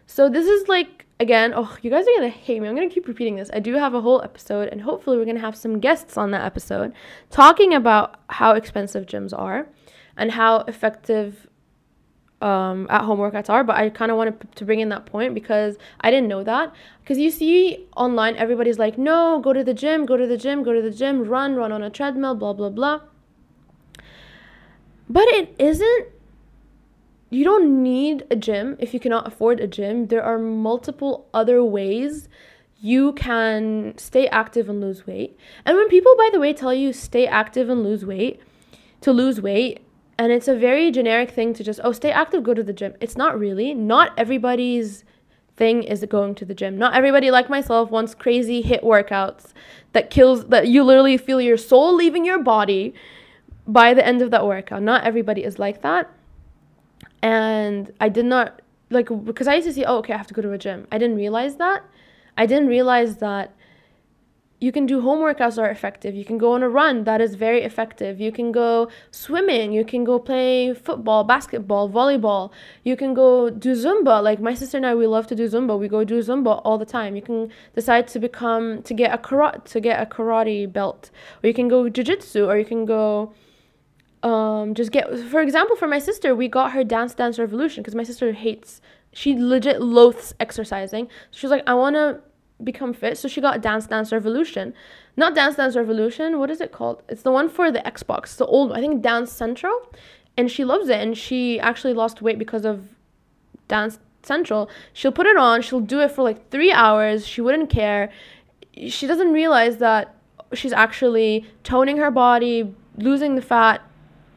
So, 0.07 0.29
this 0.29 0.47
is 0.47 0.69
like, 0.69 1.04
again, 1.21 1.53
oh, 1.55 1.77
you 1.83 1.91
guys 1.91 2.07
are 2.07 2.15
gonna 2.17 2.29
hate 2.29 2.61
me. 2.61 2.69
I'm 2.69 2.75
gonna 2.75 2.89
keep 2.89 3.09
repeating 3.09 3.37
this. 3.37 3.51
I 3.53 3.61
do 3.61 3.75
have 3.75 3.95
a 3.95 4.01
whole 4.01 4.23
episode, 4.23 4.69
and 4.69 4.83
hopefully, 4.83 5.17
we're 5.17 5.25
gonna 5.25 5.41
have 5.41 5.57
some 5.57 5.81
guests 5.81 6.17
on 6.17 6.31
that 6.33 6.45
episode 6.45 6.93
talking 7.31 7.75
about 7.75 8.21
how 8.29 8.53
expensive 8.53 9.07
gyms 9.07 9.37
are 9.37 9.69
and 10.17 10.33
how 10.33 10.59
effective 10.61 11.49
um, 12.45 12.87
at 12.91 13.03
home 13.03 13.19
workouts 13.19 13.49
are, 13.49 13.65
but 13.65 13.77
I 13.77 13.89
kind 13.89 14.11
of 14.11 14.19
wanted 14.19 14.55
to 14.57 14.65
bring 14.67 14.81
in 14.81 14.91
that 14.91 15.07
point 15.07 15.35
because 15.35 15.79
I 16.03 16.11
didn't 16.11 16.29
know 16.29 16.45
that. 16.45 16.75
Because 17.01 17.19
you 17.19 17.31
see 17.31 17.87
online, 17.97 18.37
everybody's 18.37 18.79
like, 18.79 18.99
no, 18.99 19.41
go 19.43 19.55
to 19.55 19.65
the 19.65 19.73
gym, 19.73 20.05
go 20.05 20.17
to 20.19 20.27
the 20.27 20.37
gym, 20.37 20.63
go 20.63 20.75
to 20.75 20.83
the 20.83 20.91
gym, 20.91 21.25
run, 21.25 21.57
run 21.57 21.73
on 21.73 21.83
a 21.83 21.89
treadmill, 21.89 22.35
blah, 22.35 22.53
blah, 22.53 22.69
blah. 22.69 23.01
But 25.09 25.27
it 25.29 25.55
isn't, 25.59 26.09
you 27.31 27.45
don't 27.45 27.83
need 27.83 28.25
a 28.31 28.37
gym 28.37 28.77
if 28.79 28.95
you 28.95 29.01
cannot 29.01 29.27
afford 29.27 29.61
a 29.61 29.67
gym. 29.67 30.07
There 30.09 30.23
are 30.23 30.39
multiple 30.39 31.27
other 31.35 31.65
ways 31.65 32.29
you 32.81 33.13
can 33.15 33.95
stay 33.97 34.29
active 34.29 34.69
and 34.69 34.81
lose 34.81 35.07
weight. 35.07 35.39
And 35.65 35.77
when 35.77 35.89
people, 35.89 36.15
by 36.17 36.29
the 36.33 36.39
way, 36.39 36.53
tell 36.53 36.75
you 36.75 36.93
stay 36.93 37.27
active 37.27 37.71
and 37.71 37.83
lose 37.83 38.05
weight, 38.05 38.41
to 39.01 39.13
lose 39.13 39.41
weight, 39.41 39.81
and 40.19 40.31
it's 40.31 40.49
a 40.49 40.57
very 40.57 40.91
generic 40.91 41.31
thing 41.31 41.55
to 41.55 41.65
just, 41.65 41.81
oh, 41.83 41.93
stay 41.93 42.13
active, 42.13 42.45
go 42.45 42.55
to 42.55 42.63
the 42.63 42.73
gym. 42.73 42.95
It's 43.01 43.17
not 43.17 43.39
really. 43.39 43.75
Not 43.75 44.13
everybody's 44.19 45.05
thing 45.57 45.83
is 45.83 46.05
going 46.05 46.35
to 46.37 46.45
the 46.45 46.55
gym. 46.55 46.79
Not 46.79 46.95
everybody, 46.95 47.31
like 47.31 47.49
myself, 47.49 47.91
wants 47.91 48.15
crazy 48.15 48.63
HIIT 48.63 48.85
workouts 48.85 49.53
that 49.93 50.11
kills, 50.11 50.47
that 50.47 50.69
you 50.69 50.85
literally 50.85 51.17
feel 51.17 51.41
your 51.41 51.57
soul 51.57 51.95
leaving 51.95 52.25
your 52.25 52.43
body 52.43 52.95
by 53.67 53.95
the 53.95 54.07
end 54.07 54.21
of 54.21 54.31
that 54.31 54.47
workout. 54.47 54.83
Not 54.83 55.05
everybody 55.05 55.43
is 55.43 55.59
like 55.59 55.83
that. 55.83 56.13
And 57.25 57.91
I 58.01 58.11
did 58.11 58.27
not, 58.27 58.61
like, 58.91 59.09
because 59.25 59.49
I 59.49 59.55
used 59.55 59.67
to 59.67 59.73
see, 59.73 59.85
oh, 59.85 59.97
okay, 60.01 60.13
I 60.13 60.19
have 60.19 60.27
to 60.27 60.35
go 60.35 60.43
to 60.43 60.53
a 60.53 60.59
gym. 60.59 60.87
I 60.93 60.99
didn't 60.99 61.17
realize 61.17 61.57
that. 61.57 61.83
I 62.37 62.45
didn't 62.45 62.69
realize 62.69 63.17
that 63.17 63.57
you 64.61 64.71
can 64.73 64.85
do 64.85 65.01
home 65.01 65.21
workouts 65.21 65.57
are 65.63 65.71
effective. 65.71 66.15
You 66.15 66.25
can 66.25 66.37
go 66.37 66.53
on 66.53 66.63
a 66.63 66.69
run 66.69 67.05
that 67.05 67.21
is 67.23 67.35
very 67.35 67.63
effective. 67.63 68.21
You 68.21 68.31
can 68.31 68.53
go 68.53 68.89
swimming. 69.11 69.73
You 69.73 69.85
can 69.85 70.05
go 70.05 70.19
play 70.19 70.75
football, 70.75 71.25
basketball, 71.25 71.89
volleyball. 71.89 72.51
You 72.83 72.97
can 72.97 73.15
go 73.15 73.49
do 73.49 73.73
Zumba. 73.75 74.23
Like 74.23 74.41
my 74.41 74.55
sister 74.55 74.77
and 74.77 74.87
I, 74.87 74.95
we 74.95 75.07
love 75.07 75.27
to 75.29 75.35
do 75.35 75.47
Zumba. 75.49 75.79
We 75.79 75.89
go 75.89 76.05
do 76.05 76.19
Zumba 76.19 76.61
all 76.63 76.77
the 76.77 76.91
time. 76.99 77.17
You 77.17 77.23
can 77.23 77.51
decide 77.75 78.07
to 78.09 78.19
become 78.19 78.83
to 78.83 78.93
get 78.93 79.13
a 79.15 79.19
karate 79.19 79.65
to 79.65 79.81
get 79.81 79.97
a 80.01 80.07
karate 80.07 80.71
belt, 80.71 81.11
or 81.43 81.49
you 81.49 81.55
can 81.55 81.69
go 81.69 81.91
jujitsu, 81.91 82.47
or 82.47 82.59
you 82.59 82.67
can 82.67 82.85
go. 82.85 83.33
Um, 84.25 84.73
just 84.75 84.91
get 84.91 85.07
for 85.29 85.41
example 85.43 85.77
for 85.77 85.87
my 85.87 85.99
sister 85.99 86.35
we 86.35 86.49
got 86.49 86.73
her 86.73 86.83
dance 86.83 87.15
dance 87.15 87.39
revolution 87.39 87.83
because 87.83 87.95
my 87.95 88.05
sister 88.05 88.33
hates 88.33 88.81
she 89.13 89.37
legit 89.39 89.83
loathes 89.83 90.35
exercising 90.41 91.09
she's 91.31 91.51
like 91.51 91.63
i 91.67 91.75
want 91.75 91.95
to 91.95 92.21
become 92.63 92.93
fit. 92.93 93.19
So 93.19 93.27
she 93.27 93.41
got 93.41 93.61
Dance 93.61 93.87
Dance 93.87 94.13
Revolution. 94.13 94.75
Not 95.17 95.35
Dance 95.35 95.57
Dance 95.57 95.77
Revolution, 95.77 96.39
what 96.39 96.51
is 96.51 96.61
it 96.61 96.73
called? 96.73 97.03
It's 97.09 97.23
the 97.23 97.31
one 97.31 97.49
for 97.49 97.71
the 97.71 97.81
Xbox, 97.81 98.37
the 98.37 98.47
old 98.47 98.73
I 98.73 98.81
think 98.81 99.03
Dance 99.03 99.33
Central. 99.33 99.93
And 100.37 100.51
she 100.51 100.65
loves 100.65 100.89
it 100.89 101.01
and 101.01 101.17
she 101.17 101.61
actually 101.61 101.95
lost 101.95 102.21
weight 102.21 102.39
because 102.39 102.65
of 102.65 102.89
Dance 103.69 103.99
Central. 104.23 104.69
She'll 104.93 105.13
put 105.13 105.27
it 105.27 105.37
on, 105.37 105.63
she'll 105.63 105.81
do 105.81 106.01
it 106.01 106.11
for 106.11 106.23
like 106.23 106.51
3 106.51 106.73
hours. 106.73 107.27
She 107.27 107.41
wouldn't 107.41 107.71
care. 107.71 108.11
She 108.89 109.07
doesn't 109.07 109.33
realize 109.33 109.79
that 109.79 110.17
she's 110.53 110.73
actually 110.73 111.47
toning 111.63 111.97
her 111.99 112.11
body, 112.11 112.75
losing 112.97 113.37
the 113.37 113.43
fat, 113.43 113.83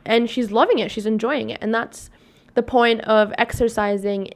and 0.07 0.29
she's 0.29 0.51
loving 0.51 0.79
it. 0.79 0.89
She's 0.91 1.05
enjoying 1.05 1.49
it. 1.49 1.59
And 1.61 1.73
that's 1.73 2.09
the 2.55 2.63
point 2.63 3.01
of 3.01 3.33
exercising 3.37 4.29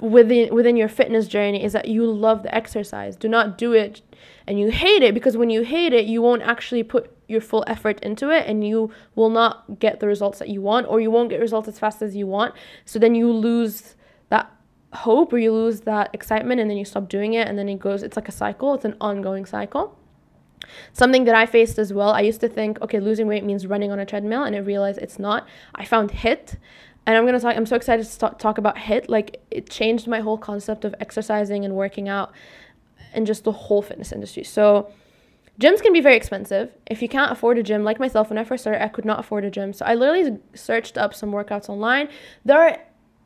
within 0.00 0.54
within 0.54 0.76
your 0.76 0.88
fitness 0.88 1.26
journey 1.26 1.62
is 1.62 1.72
that 1.72 1.88
you 1.88 2.04
love 2.06 2.42
the 2.42 2.54
exercise. 2.54 3.16
Do 3.16 3.28
not 3.28 3.58
do 3.58 3.72
it 3.72 4.02
and 4.46 4.58
you 4.58 4.70
hate 4.70 5.02
it 5.02 5.14
because 5.14 5.36
when 5.36 5.50
you 5.50 5.62
hate 5.62 5.92
it, 5.92 6.06
you 6.06 6.22
won't 6.22 6.42
actually 6.42 6.82
put 6.82 7.14
your 7.28 7.40
full 7.40 7.64
effort 7.66 8.00
into 8.00 8.30
it 8.30 8.46
and 8.46 8.66
you 8.66 8.90
will 9.14 9.28
not 9.30 9.78
get 9.78 10.00
the 10.00 10.06
results 10.06 10.38
that 10.38 10.48
you 10.48 10.62
want 10.62 10.86
or 10.88 11.00
you 11.00 11.10
won't 11.10 11.28
get 11.28 11.40
results 11.40 11.68
as 11.68 11.78
fast 11.78 12.00
as 12.00 12.16
you 12.16 12.26
want. 12.26 12.54
So 12.84 12.98
then 12.98 13.14
you 13.14 13.30
lose 13.30 13.96
that 14.30 14.50
hope 14.92 15.32
or 15.32 15.38
you 15.38 15.52
lose 15.52 15.82
that 15.82 16.10
excitement 16.14 16.60
and 16.60 16.70
then 16.70 16.78
you 16.78 16.84
stop 16.84 17.08
doing 17.08 17.34
it 17.34 17.46
and 17.46 17.58
then 17.58 17.68
it 17.68 17.78
goes 17.78 18.02
it's 18.02 18.16
like 18.16 18.28
a 18.28 18.32
cycle, 18.32 18.74
it's 18.74 18.84
an 18.84 18.96
ongoing 19.00 19.44
cycle. 19.44 19.97
Something 20.92 21.24
that 21.24 21.34
I 21.34 21.46
faced 21.46 21.78
as 21.78 21.92
well. 21.92 22.10
I 22.10 22.20
used 22.20 22.40
to 22.40 22.48
think, 22.48 22.80
okay, 22.82 23.00
losing 23.00 23.26
weight 23.26 23.44
means 23.44 23.66
running 23.66 23.90
on 23.90 23.98
a 23.98 24.06
treadmill, 24.06 24.44
and 24.44 24.54
I 24.54 24.58
realized 24.58 24.98
it's 24.98 25.18
not. 25.18 25.46
I 25.74 25.84
found 25.84 26.10
HIIT, 26.10 26.56
and 27.06 27.16
I'm 27.16 27.24
gonna 27.24 27.40
talk. 27.40 27.56
I'm 27.56 27.66
so 27.66 27.76
excited 27.76 28.06
to 28.06 28.18
talk, 28.18 28.38
talk 28.38 28.58
about 28.58 28.76
HIIT. 28.76 29.08
Like 29.08 29.40
it 29.50 29.70
changed 29.70 30.06
my 30.06 30.20
whole 30.20 30.38
concept 30.38 30.84
of 30.84 30.94
exercising 31.00 31.64
and 31.64 31.74
working 31.74 32.08
out, 32.08 32.32
and 33.12 33.26
just 33.26 33.44
the 33.44 33.52
whole 33.52 33.82
fitness 33.82 34.12
industry. 34.12 34.44
So, 34.44 34.92
gyms 35.60 35.82
can 35.82 35.92
be 35.92 36.00
very 36.00 36.16
expensive. 36.16 36.70
If 36.86 37.02
you 37.02 37.08
can't 37.08 37.32
afford 37.32 37.58
a 37.58 37.62
gym, 37.62 37.84
like 37.84 37.98
myself, 37.98 38.30
when 38.30 38.38
I 38.38 38.44
first 38.44 38.62
started, 38.62 38.82
I 38.82 38.88
could 38.88 39.04
not 39.04 39.18
afford 39.18 39.44
a 39.44 39.50
gym. 39.50 39.72
So 39.72 39.84
I 39.84 39.94
literally 39.94 40.38
searched 40.54 40.96
up 40.96 41.14
some 41.14 41.32
workouts 41.32 41.68
online. 41.68 42.08
There 42.44 42.60
are 42.60 42.78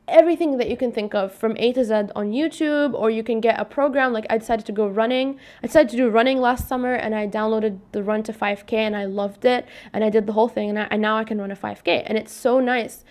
everything 0.09 0.59
that 0.59 0.69
you 0.69 0.77
can 0.77 0.93
think 0.93 1.15
of 1.15 1.35
from 1.35 1.57
A 1.59 1.73
to 1.73 1.85
Z 1.85 1.95
on 2.15 2.33
YouTube, 2.33 2.95
or 2.95 3.11
you 3.11 3.23
can 3.23 3.41
get 3.41 3.59
a 3.59 3.65
program. 3.65 4.13
Like 4.13 4.27
I 4.29 4.39
decided 4.39 4.67
to 4.67 4.73
go 4.73 4.87
running. 4.87 5.39
I 5.63 5.67
decided 5.67 5.91
to 5.91 5.97
do 5.97 6.09
running 6.09 6.41
last 6.41 6.69
summer, 6.69 6.95
and 6.95 7.15
I 7.15 7.27
downloaded 7.27 7.79
the 7.93 8.03
Run 8.03 8.23
to 8.25 8.33
5K, 8.33 8.73
and 8.73 8.97
I 8.97 9.05
loved 9.05 9.45
it. 9.45 9.67
And 9.93 10.05
I 10.05 10.11
did 10.11 10.27
the 10.27 10.33
whole 10.33 10.49
thing, 10.49 10.69
and, 10.71 10.79
I, 10.79 10.89
and 10.91 11.01
now 11.03 11.17
I 11.17 11.25
can 11.25 11.39
run 11.39 11.51
a 11.51 11.57
5K, 11.57 12.05
and 12.07 12.19
it's 12.19 12.33
so 12.33 12.61
nice 12.61 13.05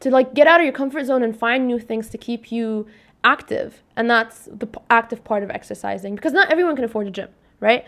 to 0.00 0.10
like 0.10 0.34
get 0.34 0.46
out 0.46 0.60
of 0.60 0.64
your 0.64 0.72
comfort 0.72 1.04
zone 1.06 1.22
and 1.22 1.36
find 1.36 1.66
new 1.66 1.78
things 1.78 2.08
to 2.10 2.18
keep 2.18 2.50
you 2.50 2.86
active 3.24 3.82
and 3.96 4.10
that's 4.10 4.48
the 4.52 4.66
p- 4.66 4.80
active 4.90 5.22
part 5.22 5.42
of 5.42 5.50
exercising 5.50 6.14
because 6.14 6.32
not 6.32 6.50
everyone 6.50 6.74
can 6.74 6.84
afford 6.84 7.06
a 7.06 7.10
gym 7.10 7.28
right 7.60 7.84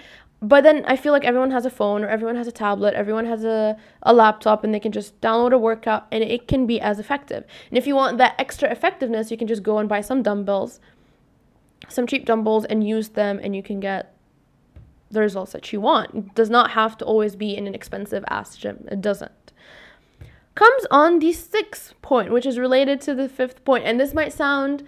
but 0.49 0.63
then 0.63 0.85
i 0.87 0.95
feel 0.97 1.13
like 1.13 1.25
everyone 1.25 1.51
has 1.51 1.65
a 1.65 1.71
phone 1.71 2.05
or 2.05 2.09
everyone 2.09 2.37
has 2.37 2.47
a 2.47 2.53
tablet 2.53 2.95
everyone 2.95 3.25
has 3.25 3.45
a, 3.45 3.77
a 4.03 4.13
laptop 4.13 4.63
and 4.63 4.75
they 4.75 4.81
can 4.81 4.93
just 4.93 5.19
download 5.21 5.53
a 5.53 5.59
workout 5.59 6.07
and 6.13 6.23
it 6.23 6.47
can 6.47 6.67
be 6.67 6.81
as 6.81 6.99
effective 6.99 7.45
and 7.71 7.79
if 7.79 7.87
you 7.87 7.95
want 7.95 8.19
that 8.19 8.35
extra 8.39 8.71
effectiveness 8.71 9.31
you 9.31 9.37
can 9.37 9.49
just 9.49 9.63
go 9.63 9.79
and 9.79 9.89
buy 9.89 10.01
some 10.01 10.23
dumbbells 10.23 10.81
some 11.89 12.07
cheap 12.07 12.25
dumbbells 12.27 12.65
and 12.67 12.87
use 12.87 13.11
them 13.11 13.41
and 13.43 13.57
you 13.57 13.63
can 13.63 13.81
get 13.81 14.15
the 15.11 15.21
results 15.21 15.53
that 15.53 15.73
you 15.73 15.81
want 15.81 16.15
it 16.15 16.35
does 16.35 16.51
not 16.51 16.73
have 16.73 16.97
to 16.99 17.05
always 17.05 17.37
be 17.37 17.57
in 17.57 17.67
an 17.67 17.75
expensive 17.75 18.25
ass 18.29 18.57
gym 18.57 18.87
it 18.91 19.01
doesn't 19.01 19.45
comes 20.55 20.87
on 20.91 21.19
the 21.19 21.33
sixth 21.33 22.01
point, 22.03 22.31
which 22.31 22.47
is 22.47 22.59
related 22.59 23.01
to 23.03 23.15
the 23.15 23.29
fifth. 23.29 23.61
And 23.69 23.99
this 23.99 24.15
might 24.15 24.33
sound 24.33 24.85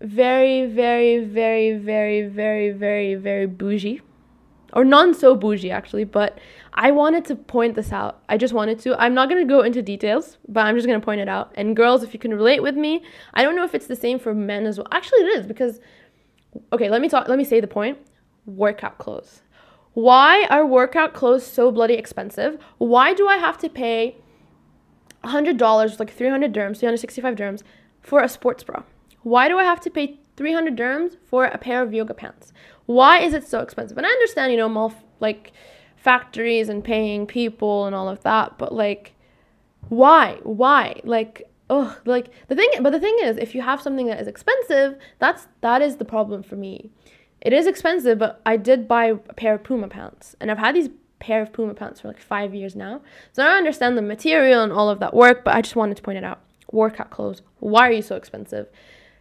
very, 0.00 0.66
very, 0.66 1.24
very, 1.24 1.76
very, 1.76 2.28
very, 2.28 2.70
very, 2.72 3.14
very 3.14 3.46
bougie. 3.46 4.00
Or 4.76 4.84
non 4.84 5.14
so 5.14 5.34
bougie, 5.34 5.70
actually, 5.70 6.04
but 6.04 6.38
I 6.74 6.90
wanted 6.90 7.24
to 7.24 7.34
point 7.34 7.76
this 7.76 7.92
out. 7.92 8.22
I 8.28 8.36
just 8.36 8.52
wanted 8.52 8.78
to. 8.80 8.94
I'm 9.00 9.14
not 9.14 9.30
going 9.30 9.40
to 9.40 9.50
go 9.50 9.62
into 9.62 9.80
details, 9.80 10.36
but 10.48 10.66
I'm 10.66 10.76
just 10.76 10.86
going 10.86 11.00
to 11.00 11.04
point 11.04 11.22
it 11.22 11.30
out. 11.30 11.50
And 11.54 11.74
girls, 11.74 12.02
if 12.02 12.12
you 12.12 12.20
can 12.20 12.34
relate 12.34 12.62
with 12.62 12.76
me, 12.76 13.02
I 13.32 13.42
don't 13.42 13.56
know 13.56 13.64
if 13.64 13.74
it's 13.74 13.86
the 13.86 13.96
same 13.96 14.18
for 14.18 14.34
men 14.34 14.66
as 14.66 14.76
well. 14.76 14.86
Actually, 14.92 15.20
it 15.20 15.38
is 15.38 15.46
because, 15.46 15.80
okay, 16.74 16.90
let 16.90 17.00
me 17.00 17.08
talk, 17.08 17.26
let 17.26 17.38
me 17.38 17.44
say 17.44 17.58
the 17.58 17.66
point 17.66 17.96
workout 18.44 18.98
clothes. 18.98 19.40
Why 19.94 20.44
are 20.50 20.66
workout 20.66 21.14
clothes 21.14 21.46
so 21.46 21.72
bloody 21.72 21.94
expensive? 21.94 22.58
Why 22.76 23.14
do 23.14 23.26
I 23.26 23.38
have 23.38 23.56
to 23.58 23.70
pay 23.70 24.16
$100, 25.24 25.98
like 25.98 26.12
300 26.12 26.52
dirhams, 26.52 26.80
365 26.80 27.34
dirhams, 27.34 27.62
for 28.02 28.20
a 28.20 28.28
sports 28.28 28.62
bra? 28.62 28.82
Why 29.22 29.48
do 29.48 29.56
I 29.56 29.64
have 29.64 29.80
to 29.80 29.90
pay 29.90 30.20
300 30.36 30.76
dirhams 30.76 31.16
for 31.24 31.46
a 31.46 31.56
pair 31.56 31.80
of 31.80 31.94
yoga 31.94 32.12
pants? 32.12 32.52
Why 32.86 33.18
is 33.18 33.34
it 33.34 33.46
so 33.46 33.60
expensive? 33.60 33.96
And 33.96 34.06
I 34.06 34.10
understand, 34.10 34.52
you 34.52 34.58
know, 34.58 34.68
mall, 34.68 34.94
like 35.20 35.52
factories 35.96 36.68
and 36.68 36.84
paying 36.84 37.26
people 37.26 37.86
and 37.86 37.94
all 37.94 38.08
of 38.08 38.22
that, 38.22 38.58
but 38.58 38.72
like, 38.72 39.12
why? 39.88 40.38
Why? 40.42 41.00
Like, 41.04 41.50
oh, 41.68 41.96
like 42.04 42.30
the 42.48 42.54
thing, 42.54 42.68
but 42.80 42.90
the 42.90 43.00
thing 43.00 43.16
is, 43.22 43.36
if 43.36 43.54
you 43.54 43.62
have 43.62 43.82
something 43.82 44.06
that 44.06 44.20
is 44.20 44.28
expensive, 44.28 44.98
that's 45.18 45.48
that 45.60 45.82
is 45.82 45.96
the 45.96 46.04
problem 46.04 46.42
for 46.42 46.56
me. 46.56 46.90
It 47.40 47.52
is 47.52 47.66
expensive, 47.66 48.18
but 48.18 48.40
I 48.46 48.56
did 48.56 48.88
buy 48.88 49.06
a 49.06 49.16
pair 49.16 49.54
of 49.54 49.64
Puma 49.64 49.88
pants, 49.88 50.36
and 50.40 50.50
I've 50.50 50.58
had 50.58 50.74
these 50.74 50.90
pair 51.18 51.42
of 51.42 51.52
Puma 51.52 51.74
pants 51.74 52.00
for 52.00 52.08
like 52.08 52.20
five 52.20 52.54
years 52.54 52.76
now. 52.76 53.02
So 53.32 53.42
I 53.42 53.56
understand 53.56 53.96
the 53.96 54.02
material 54.02 54.62
and 54.62 54.72
all 54.72 54.88
of 54.88 55.00
that 55.00 55.14
work, 55.14 55.44
but 55.44 55.54
I 55.54 55.60
just 55.60 55.76
wanted 55.76 55.96
to 55.96 56.02
point 56.02 56.18
it 56.18 56.24
out. 56.24 56.40
Workout 56.72 57.10
clothes. 57.10 57.42
Why 57.58 57.88
are 57.88 57.92
you 57.92 58.02
so 58.02 58.16
expensive? 58.16 58.68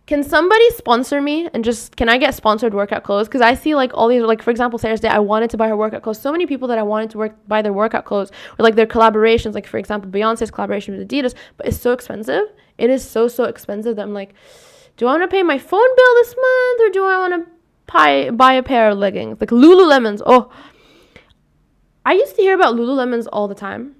Can 0.08 0.22
somebody 0.22 0.70
sponsor 0.72 1.20
me 1.20 1.50
and 1.54 1.63
just 1.63 1.96
can 1.96 2.10
I 2.10 2.18
get 2.18 2.36
sponsored 2.36 2.74
workout 2.74 3.04
clothes? 3.04 3.28
Because 3.28 3.41
I 3.41 3.56
see 3.56 3.74
like 3.74 3.91
all 3.96 4.08
these 4.08 4.22
like 4.22 4.41
for 4.41 4.52
example 4.52 4.78
Sarah's 4.78 5.00
Day, 5.00 5.08
I 5.08 5.20
wanted 5.20 5.50
to 5.52 5.58
buy 5.58 5.68
her 5.68 5.78
workout 5.78 6.04
clothes. 6.04 6.22
So 6.22 6.32
many 6.32 6.46
people 6.46 6.68
that 6.68 6.78
I 6.78 6.84
wanted 6.84 7.10
to 7.12 7.18
work 7.18 7.36
buy 7.48 7.62
their 7.62 7.74
workout 7.74 8.06
clothes 8.06 8.32
or 8.60 8.63
like 8.63 8.76
their 8.76 8.86
collaborations, 8.86 9.56
like 9.56 9.65
for 9.65 9.78
example 9.78 10.10
Beyonce's 10.12 10.52
collaboration 10.52 10.98
with 10.98 11.08
Adidas, 11.08 11.34
but 11.58 11.68
it's 11.68 11.78
so 11.78 11.91
expensive. 11.91 12.44
It 12.78 12.89
is 12.89 13.08
so 13.08 13.28
so 13.28 13.46
expensive 13.46 13.96
that 13.96 14.04
I'm 14.04 14.13
like, 14.13 14.36
do 14.98 15.08
I 15.08 15.12
want 15.18 15.24
to 15.24 15.28
pay 15.28 15.41
my 15.41 15.58
phone 15.58 15.96
bill 15.96 16.13
this 16.15 16.36
month 16.36 16.82
or 16.82 16.89
do 16.91 17.06
I 17.06 17.18
want 17.18 17.34
to 17.34 17.52
buy 17.91 18.30
buy 18.30 18.54
a 18.54 18.63
pair 18.63 18.89
of 18.89 19.00
leggings 19.00 19.41
like 19.41 19.50
Lululemons? 19.50 20.22
Oh, 20.24 20.52
I 22.06 22.13
used 22.13 22.36
to 22.36 22.44
hear 22.44 22.54
about 22.54 22.76
Lululemons 22.76 23.28
all 23.34 23.48
the 23.48 23.56
time 23.56 23.96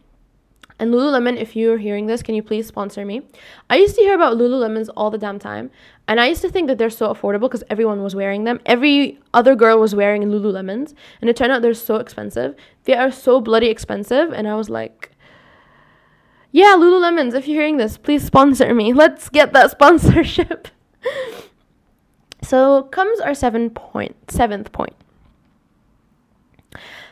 and 0.78 0.94
Lululemon, 0.94 1.38
if 1.38 1.56
you're 1.56 1.78
hearing 1.78 2.08
this, 2.08 2.22
can 2.22 2.36
you 2.36 2.44
please 2.44 2.68
sponsor 2.68 3.06
me? 3.06 3.22
I 3.70 3.78
used 3.78 3.96
to 3.96 4.02
hear 4.02 4.14
about 4.14 4.38
Lululemons 4.38 4.90
all 4.98 5.10
the 5.10 5.18
damn 5.18 5.40
time. 5.40 5.72
And 6.08 6.20
I 6.20 6.28
used 6.28 6.42
to 6.44 6.50
think 6.50 6.68
that 6.68 6.78
they're 6.78 6.90
so 6.90 7.12
affordable 7.12 7.42
because 7.42 7.64
everyone 7.70 8.04
was 8.04 8.16
wearing 8.16 8.44
them. 8.44 8.60
Every 8.66 9.20
other 9.34 9.56
girl 9.56 9.80
was 9.80 9.96
wearing 9.96 10.22
Lululemons. 10.24 10.94
And 11.20 11.30
it 11.30 11.36
turned 11.36 11.52
out 11.52 11.62
they're 11.62 11.74
so 11.74 11.96
expensive. 11.96 12.56
They 12.84 12.94
are 12.94 13.12
so 13.12 13.42
bloody 13.42 13.68
expensive. 13.68 14.32
And 14.32 14.48
I 14.48 14.56
was 14.56 14.70
like, 14.70 15.12
yeah, 16.52 16.76
Lululemons, 16.78 17.34
if 17.34 17.48
you're 17.48 17.60
hearing 17.60 17.78
this, 17.78 17.98
please 17.98 18.24
sponsor 18.24 18.74
me. 18.74 18.94
Let's 19.04 19.30
get 19.30 19.52
that 19.54 19.72
sponsorship. 19.72 20.68
so 22.44 22.84
comes 22.84 23.20
our 23.20 23.34
seven 23.34 23.72
point, 23.72 24.16
seventh 24.32 24.72
point. 24.72 24.96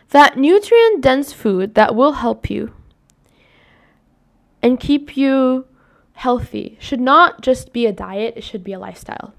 That 0.09 0.37
nutrient 0.37 1.01
dense 1.01 1.33
food 1.33 1.73
that 1.73 1.95
will 1.95 2.13
help 2.13 2.49
you 2.49 2.73
and 4.61 4.79
keep 4.79 5.17
you 5.17 5.65
healthy 6.13 6.77
should 6.79 7.01
not 7.01 7.41
just 7.41 7.73
be 7.73 7.85
a 7.85 7.91
diet, 7.91 8.33
it 8.37 8.43
should 8.43 8.63
be 8.63 8.73
a 8.73 8.79
lifestyle. 8.79 9.33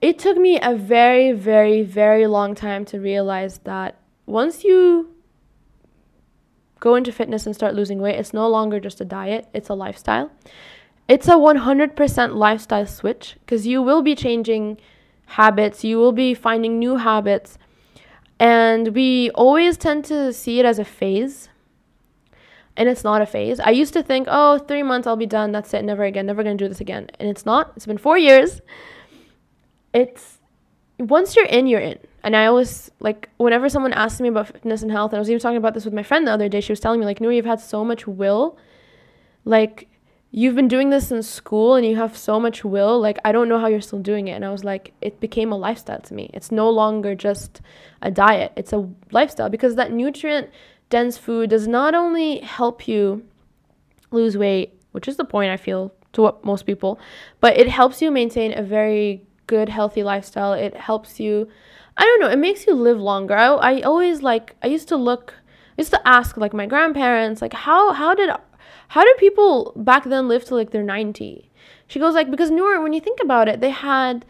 It 0.00 0.18
took 0.18 0.36
me 0.36 0.58
a 0.60 0.74
very, 0.74 1.32
very, 1.32 1.82
very 1.82 2.26
long 2.26 2.54
time 2.54 2.84
to 2.86 2.98
realize 2.98 3.58
that 3.58 3.96
once 4.26 4.64
you 4.64 5.14
go 6.80 6.96
into 6.96 7.12
fitness 7.12 7.46
and 7.46 7.54
start 7.54 7.74
losing 7.74 8.00
weight, 8.00 8.16
it's 8.18 8.34
no 8.34 8.48
longer 8.48 8.80
just 8.80 9.00
a 9.00 9.04
diet, 9.04 9.46
it's 9.54 9.68
a 9.68 9.74
lifestyle. 9.74 10.32
It's 11.06 11.28
a 11.28 11.32
100% 11.34 12.34
lifestyle 12.34 12.86
switch 12.86 13.36
because 13.40 13.66
you 13.66 13.82
will 13.82 14.02
be 14.02 14.16
changing 14.16 14.78
habits, 15.26 15.84
you 15.84 15.98
will 15.98 16.12
be 16.12 16.34
finding 16.34 16.78
new 16.78 16.96
habits. 16.96 17.58
And 18.40 18.88
we 18.88 19.30
always 19.30 19.76
tend 19.76 20.04
to 20.06 20.32
see 20.32 20.58
it 20.58 20.64
as 20.64 20.80
a 20.80 20.84
phase 20.84 21.48
and 22.76 22.88
it's 22.88 23.04
not 23.04 23.22
a 23.22 23.26
phase. 23.26 23.60
I 23.60 23.70
used 23.70 23.92
to 23.94 24.02
think, 24.02 24.28
oh, 24.30 24.58
three 24.58 24.82
months, 24.82 25.06
I'll 25.06 25.16
be 25.16 25.26
done. 25.26 25.52
That's 25.52 25.72
it. 25.74 25.84
Never 25.84 26.04
again. 26.04 26.26
Never 26.26 26.42
going 26.42 26.56
to 26.56 26.64
do 26.64 26.68
this 26.68 26.80
again. 26.80 27.08
And 27.18 27.28
it's 27.28 27.44
not. 27.44 27.72
It's 27.76 27.86
been 27.86 27.98
four 27.98 28.16
years. 28.16 28.60
It's 29.92 30.38
once 30.98 31.36
you're 31.36 31.46
in, 31.46 31.66
you're 31.66 31.80
in. 31.80 31.98
And 32.24 32.36
I 32.36 32.46
always, 32.46 32.90
like, 33.00 33.28
whenever 33.36 33.68
someone 33.68 33.92
asks 33.92 34.20
me 34.20 34.28
about 34.28 34.46
fitness 34.48 34.82
and 34.82 34.90
health, 34.90 35.12
and 35.12 35.18
I 35.18 35.20
was 35.20 35.28
even 35.28 35.40
talking 35.40 35.56
about 35.56 35.74
this 35.74 35.84
with 35.84 35.92
my 35.92 36.04
friend 36.04 36.26
the 36.26 36.32
other 36.32 36.48
day, 36.48 36.60
she 36.60 36.72
was 36.72 36.80
telling 36.80 37.00
me, 37.00 37.06
like, 37.06 37.20
Noor, 37.20 37.32
you've 37.32 37.44
had 37.44 37.60
so 37.60 37.84
much 37.84 38.06
will. 38.06 38.56
Like, 39.44 39.88
you've 40.30 40.54
been 40.54 40.68
doing 40.68 40.88
this 40.88 41.12
in 41.12 41.22
school 41.22 41.74
and 41.74 41.84
you 41.84 41.96
have 41.96 42.16
so 42.16 42.40
much 42.40 42.64
will. 42.64 42.98
Like, 42.98 43.18
I 43.24 43.32
don't 43.32 43.48
know 43.48 43.58
how 43.58 43.66
you're 43.66 43.82
still 43.82 43.98
doing 43.98 44.28
it. 44.28 44.32
And 44.32 44.44
I 44.44 44.50
was 44.50 44.64
like, 44.64 44.94
it 45.02 45.20
became 45.20 45.52
a 45.52 45.56
lifestyle 45.56 46.00
to 46.00 46.14
me. 46.14 46.30
It's 46.32 46.50
no 46.50 46.70
longer 46.70 47.14
just 47.14 47.60
a 48.00 48.10
diet, 48.10 48.52
it's 48.56 48.72
a 48.72 48.88
lifestyle 49.10 49.50
because 49.50 49.76
that 49.76 49.92
nutrient 49.92 50.48
dense 50.92 51.16
food 51.16 51.48
does 51.48 51.66
not 51.66 51.94
only 51.94 52.40
help 52.40 52.86
you 52.86 53.24
lose 54.10 54.36
weight, 54.36 54.78
which 54.92 55.08
is 55.08 55.16
the 55.16 55.24
point 55.24 55.50
I 55.50 55.56
feel 55.56 55.92
to 56.12 56.20
what 56.20 56.44
most 56.44 56.66
people, 56.66 57.00
but 57.40 57.56
it 57.56 57.68
helps 57.68 58.02
you 58.02 58.10
maintain 58.10 58.56
a 58.56 58.62
very 58.62 59.22
good, 59.46 59.70
healthy 59.70 60.02
lifestyle. 60.02 60.52
It 60.52 60.76
helps 60.76 61.18
you, 61.18 61.48
I 61.96 62.02
don't 62.04 62.20
know, 62.20 62.28
it 62.28 62.38
makes 62.38 62.66
you 62.66 62.74
live 62.74 63.00
longer. 63.00 63.34
I, 63.34 63.48
I 63.68 63.80
always 63.80 64.22
like, 64.22 64.54
I 64.62 64.66
used 64.66 64.86
to 64.88 64.96
look, 64.96 65.34
I 65.78 65.80
used 65.80 65.92
to 65.92 66.06
ask 66.06 66.36
like 66.36 66.52
my 66.52 66.66
grandparents, 66.66 67.40
like, 67.40 67.54
how, 67.54 67.94
how 67.94 68.14
did, 68.14 68.28
how 68.88 69.02
did 69.02 69.16
people 69.16 69.72
back 69.74 70.04
then 70.04 70.28
live 70.28 70.44
to 70.44 70.54
like 70.54 70.72
their 70.72 70.82
90? 70.82 71.50
She 71.86 71.98
goes 71.98 72.12
like, 72.12 72.30
because 72.30 72.50
Noor, 72.50 72.82
when 72.82 72.92
you 72.92 73.00
think 73.00 73.18
about 73.22 73.48
it, 73.48 73.60
they 73.60 73.70
had, 73.70 74.26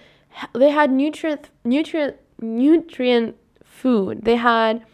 they 0.54 0.70
had 0.70 0.92
nutrient, 0.92 1.50
nutrient, 1.64 2.16
nutrient 2.40 3.34
food. 3.64 4.24
They 4.24 4.36
had, 4.36 4.84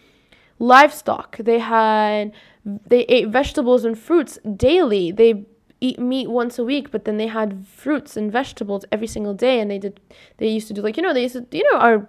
livestock. 0.59 1.37
They 1.38 1.59
had 1.59 2.33
they 2.64 3.03
ate 3.05 3.29
vegetables 3.29 3.85
and 3.85 3.99
fruits 3.99 4.38
daily. 4.57 5.11
They 5.11 5.47
eat 5.81 5.99
meat 5.99 6.29
once 6.29 6.59
a 6.59 6.64
week, 6.64 6.90
but 6.90 7.05
then 7.05 7.16
they 7.16 7.29
had 7.29 7.66
fruits 7.66 8.16
and 8.16 8.33
vegetables 8.33 8.85
every 8.90 9.07
single 9.07 9.35
day. 9.35 9.61
And 9.61 9.71
they 9.71 9.79
did 9.79 10.01
they 10.38 10.49
used 10.49 10.68
to 10.68 10.75
do 10.75 10.83
like 10.83 10.97
you 10.97 11.03
know 11.03 11.14
they 11.14 11.23
used 11.23 11.35
to 11.35 11.47
you 11.57 11.71
know 11.73 11.79
our 11.79 12.09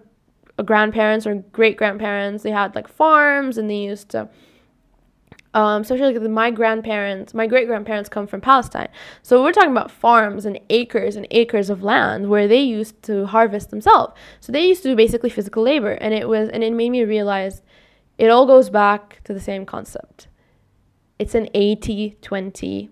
grandparents 0.64 1.26
or 1.26 1.36
great 1.54 1.78
grandparents 1.78 2.44
they 2.44 2.52
had 2.52 2.76
like 2.76 2.86
farms 2.86 3.58
and 3.58 3.70
they 3.70 3.78
used 3.78 4.10
to 4.10 4.28
um, 5.54 5.82
especially 5.82 6.14
like 6.14 6.30
my 6.30 6.52
grandparents, 6.52 7.34
my 7.34 7.48
great 7.48 7.68
grandparents 7.68 8.08
come 8.08 8.28
from 8.28 8.40
Palestine. 8.40 8.90
So 9.24 9.44
we're 9.44 9.52
talking 9.52 9.72
about 9.72 9.90
farms 9.90 10.46
and 10.46 10.60
acres 10.70 11.16
and 11.16 11.26
acres 11.32 11.70
of 11.70 11.82
land 11.82 12.30
where 12.30 12.48
they 12.48 12.62
used 12.62 13.02
to 13.04 13.26
harvest 13.26 13.72
themselves. 13.72 14.14
So 14.42 14.52
they 14.52 14.68
used 14.68 14.84
to 14.84 14.90
do 14.90 14.96
basically 14.96 15.30
physical 15.30 15.64
labor, 15.64 15.94
and 15.94 16.14
it 16.14 16.28
was 16.28 16.50
and 16.50 16.64
it 16.64 16.74
made 16.74 16.92
me 16.92 17.04
realize 17.04 17.62
it 18.20 18.30
all 18.30 18.46
goes 18.46 18.70
back 18.70 19.22
to 19.24 19.34
the 19.34 19.40
same 19.40 19.66
concept. 19.66 20.28
It's 21.18 21.34
an 21.34 21.48
80 21.54 22.18
20. 22.22 22.90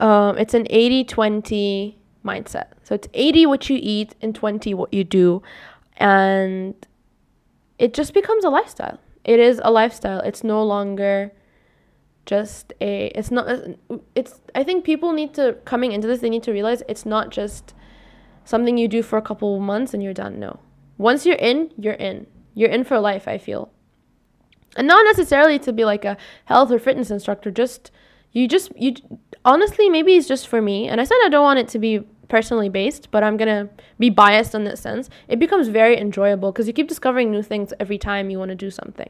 Um, 0.00 0.36
it's 0.36 0.52
an 0.52 0.66
80 0.68 1.04
20 1.04 1.98
mindset. 2.24 2.66
So 2.82 2.94
it's 2.94 3.08
80 3.14 3.46
what 3.46 3.70
you 3.70 3.78
eat 3.80 4.14
and 4.20 4.34
20 4.34 4.74
what 4.74 4.92
you 4.92 5.02
do. 5.02 5.42
And 5.96 6.74
it 7.78 7.94
just 7.94 8.12
becomes 8.12 8.44
a 8.44 8.50
lifestyle. 8.50 9.00
It 9.24 9.40
is 9.40 9.62
a 9.64 9.70
lifestyle. 9.70 10.20
It's 10.20 10.44
no 10.44 10.62
longer 10.62 11.32
just 12.26 12.72
a 12.80 13.06
it's 13.14 13.30
not 13.30 13.46
it's 14.14 14.40
I 14.54 14.64
think 14.64 14.84
people 14.84 15.12
need 15.12 15.34
to 15.34 15.58
coming 15.66 15.92
into 15.92 16.06
this 16.06 16.20
they 16.20 16.30
need 16.30 16.42
to 16.44 16.52
realize 16.52 16.82
it's 16.88 17.04
not 17.04 17.28
just 17.28 17.74
something 18.44 18.78
you 18.78 18.88
do 18.88 19.02
for 19.02 19.18
a 19.18 19.22
couple 19.22 19.56
of 19.56 19.62
months 19.62 19.94
and 19.94 20.02
you're 20.02 20.14
done. 20.14 20.38
No. 20.38 20.60
Once 20.98 21.24
you're 21.24 21.36
in, 21.36 21.70
you're 21.78 21.94
in 21.94 22.26
you're 22.54 22.70
in 22.70 22.84
for 22.84 22.98
life, 22.98 23.28
I 23.28 23.38
feel. 23.38 23.70
And 24.76 24.86
not 24.86 25.04
necessarily 25.04 25.58
to 25.60 25.72
be 25.72 25.84
like 25.84 26.04
a 26.04 26.16
health 26.46 26.70
or 26.70 26.78
fitness 26.78 27.10
instructor, 27.10 27.50
just 27.50 27.90
you 28.32 28.48
just 28.48 28.72
you 28.76 28.94
honestly 29.44 29.88
maybe 29.88 30.16
it's 30.16 30.26
just 30.26 30.48
for 30.48 30.60
me. 30.60 30.88
And 30.88 31.00
I 31.00 31.04
said 31.04 31.16
I 31.24 31.28
don't 31.28 31.44
want 31.44 31.60
it 31.60 31.68
to 31.68 31.78
be 31.78 32.00
personally 32.28 32.68
based, 32.68 33.10
but 33.10 33.22
I'm 33.22 33.36
to 33.36 33.68
be 33.98 34.10
biased 34.10 34.54
in 34.54 34.64
that 34.64 34.78
sense. 34.78 35.10
It 35.28 35.38
becomes 35.38 35.68
very 35.68 35.98
enjoyable 35.98 36.50
because 36.50 36.66
you 36.66 36.72
keep 36.72 36.88
discovering 36.88 37.30
new 37.30 37.42
things 37.42 37.72
every 37.78 37.98
time 37.98 38.30
you 38.30 38.38
want 38.38 38.48
to 38.48 38.56
do 38.56 38.70
something. 38.70 39.08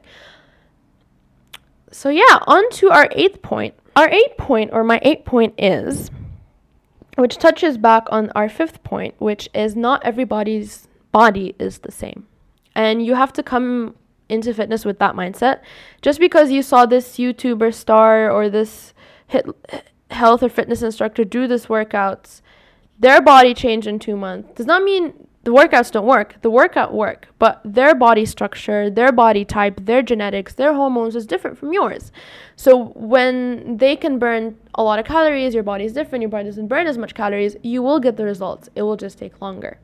So 1.91 2.09
yeah, 2.09 2.41
on 2.47 2.69
to 2.73 2.91
our 2.91 3.09
eighth 3.13 3.41
point. 3.41 3.75
Our 3.97 4.09
eighth 4.09 4.37
point 4.37 4.71
or 4.73 4.83
my 4.83 4.99
eighth 5.03 5.25
point 5.25 5.55
is 5.57 6.11
which 7.17 7.39
touches 7.39 7.79
back 7.79 8.07
on 8.11 8.31
our 8.35 8.49
fifth 8.49 8.83
point, 8.83 9.15
which 9.19 9.49
is 9.55 9.77
not 9.77 10.05
everybody's 10.05 10.89
body 11.13 11.55
is 11.59 11.79
the 11.79 11.93
same. 11.93 12.27
And 12.75 13.05
you 13.05 13.15
have 13.15 13.33
to 13.35 13.43
come 13.43 13.95
into 14.29 14.55
fitness 14.55 14.85
with 14.85 14.99
that 14.99 15.15
mindset. 15.15 15.61
Just 16.03 16.19
because 16.19 16.51
you 16.51 16.63
saw 16.63 16.87
this 16.87 17.19
YouTuber 17.19 17.73
star 17.75 18.31
or 18.31 18.49
this 18.49 18.95
hit, 19.27 19.47
health 20.11 20.43
or 20.43 20.49
fitness 20.49 20.83
instructor 20.83 21.25
do 21.25 21.47
this 21.47 21.67
workouts, 21.67 22.41
their 22.99 23.21
body 23.21 23.55
change 23.55 23.87
in 23.87 23.99
two 23.99 24.17
months 24.17 24.57
does 24.57 24.67
not 24.67 24.83
mean 24.83 25.13
the 25.43 25.53
workouts 25.53 25.91
don't 25.91 26.07
work. 26.07 26.37
The 26.41 26.49
workout 26.49 26.95
work, 26.95 27.29
but 27.39 27.61
their 27.65 27.95
body 27.95 28.25
structure, 28.25 28.89
their 28.89 29.13
body 29.13 29.45
type, 29.45 29.85
their 29.85 30.01
genetics, 30.01 30.55
their 30.55 30.73
hormones 30.73 31.15
is 31.15 31.27
different 31.27 31.59
from 31.59 31.73
yours. 31.73 32.13
So 32.57 32.87
when 32.95 33.77
they 33.77 33.95
can 33.95 34.19
burn 34.19 34.57
a 34.75 34.83
lot 34.83 34.99
of 34.99 35.05
calories, 35.05 35.53
your 35.53 35.63
body 35.63 35.85
is 35.85 35.93
different, 35.93 36.23
your 36.23 36.31
body 36.31 36.45
doesn't 36.45 36.69
burn 36.69 36.87
as 36.87 36.97
much 36.97 37.15
calories, 37.15 37.57
you 37.63 37.83
will 37.83 38.01
get 38.01 38.17
the 38.17 38.25
results. 38.25 38.71
It 38.75 38.83
will 38.83 38.97
just 38.97 39.19
take 39.19 39.43
longer. 39.43 39.79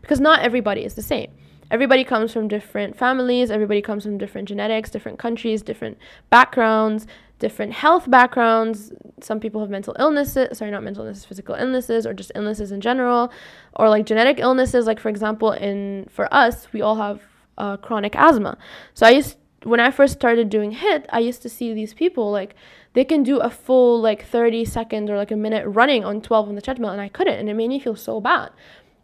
Because 0.00 0.20
not 0.20 0.40
everybody 0.40 0.84
is 0.84 0.94
the 0.94 1.02
same 1.02 1.30
everybody 1.74 2.04
comes 2.04 2.32
from 2.32 2.46
different 2.46 2.96
families, 2.96 3.50
everybody 3.50 3.82
comes 3.82 4.04
from 4.04 4.16
different 4.16 4.46
genetics, 4.46 4.90
different 4.90 5.18
countries, 5.18 5.60
different 5.60 5.98
backgrounds, 6.30 7.04
different 7.40 7.72
health 7.72 8.08
backgrounds. 8.08 8.92
Some 9.20 9.40
people 9.40 9.60
have 9.60 9.70
mental 9.70 9.96
illnesses, 9.98 10.56
sorry, 10.56 10.70
not 10.70 10.84
mental 10.84 11.02
illnesses, 11.02 11.24
physical 11.24 11.56
illnesses, 11.56 12.06
or 12.06 12.14
just 12.14 12.30
illnesses 12.36 12.70
in 12.70 12.80
general, 12.80 13.32
or 13.74 13.88
like 13.88 14.06
genetic 14.06 14.38
illnesses. 14.38 14.86
Like 14.86 15.00
for 15.00 15.08
example, 15.08 15.50
in 15.50 16.06
for 16.10 16.32
us, 16.32 16.72
we 16.72 16.80
all 16.80 16.94
have 16.94 17.20
uh, 17.58 17.76
chronic 17.76 18.14
asthma. 18.14 18.56
So 18.94 19.04
I 19.06 19.10
used 19.10 19.36
when 19.64 19.80
I 19.80 19.90
first 19.90 20.14
started 20.14 20.50
doing 20.50 20.72
HIIT, 20.72 21.06
I 21.08 21.18
used 21.18 21.42
to 21.42 21.48
see 21.48 21.74
these 21.74 21.92
people 21.92 22.30
like 22.30 22.54
they 22.92 23.04
can 23.04 23.24
do 23.24 23.38
a 23.38 23.50
full 23.50 24.00
like 24.00 24.24
30 24.24 24.64
seconds 24.64 25.10
or 25.10 25.16
like 25.16 25.32
a 25.32 25.36
minute 25.36 25.66
running 25.66 26.04
on 26.04 26.20
12 26.20 26.50
on 26.50 26.54
the 26.54 26.62
treadmill, 26.62 26.90
and 26.90 27.00
I 27.00 27.08
couldn't, 27.08 27.38
and 27.40 27.48
it 27.48 27.54
made 27.54 27.68
me 27.68 27.80
feel 27.80 27.96
so 27.96 28.20
bad 28.20 28.50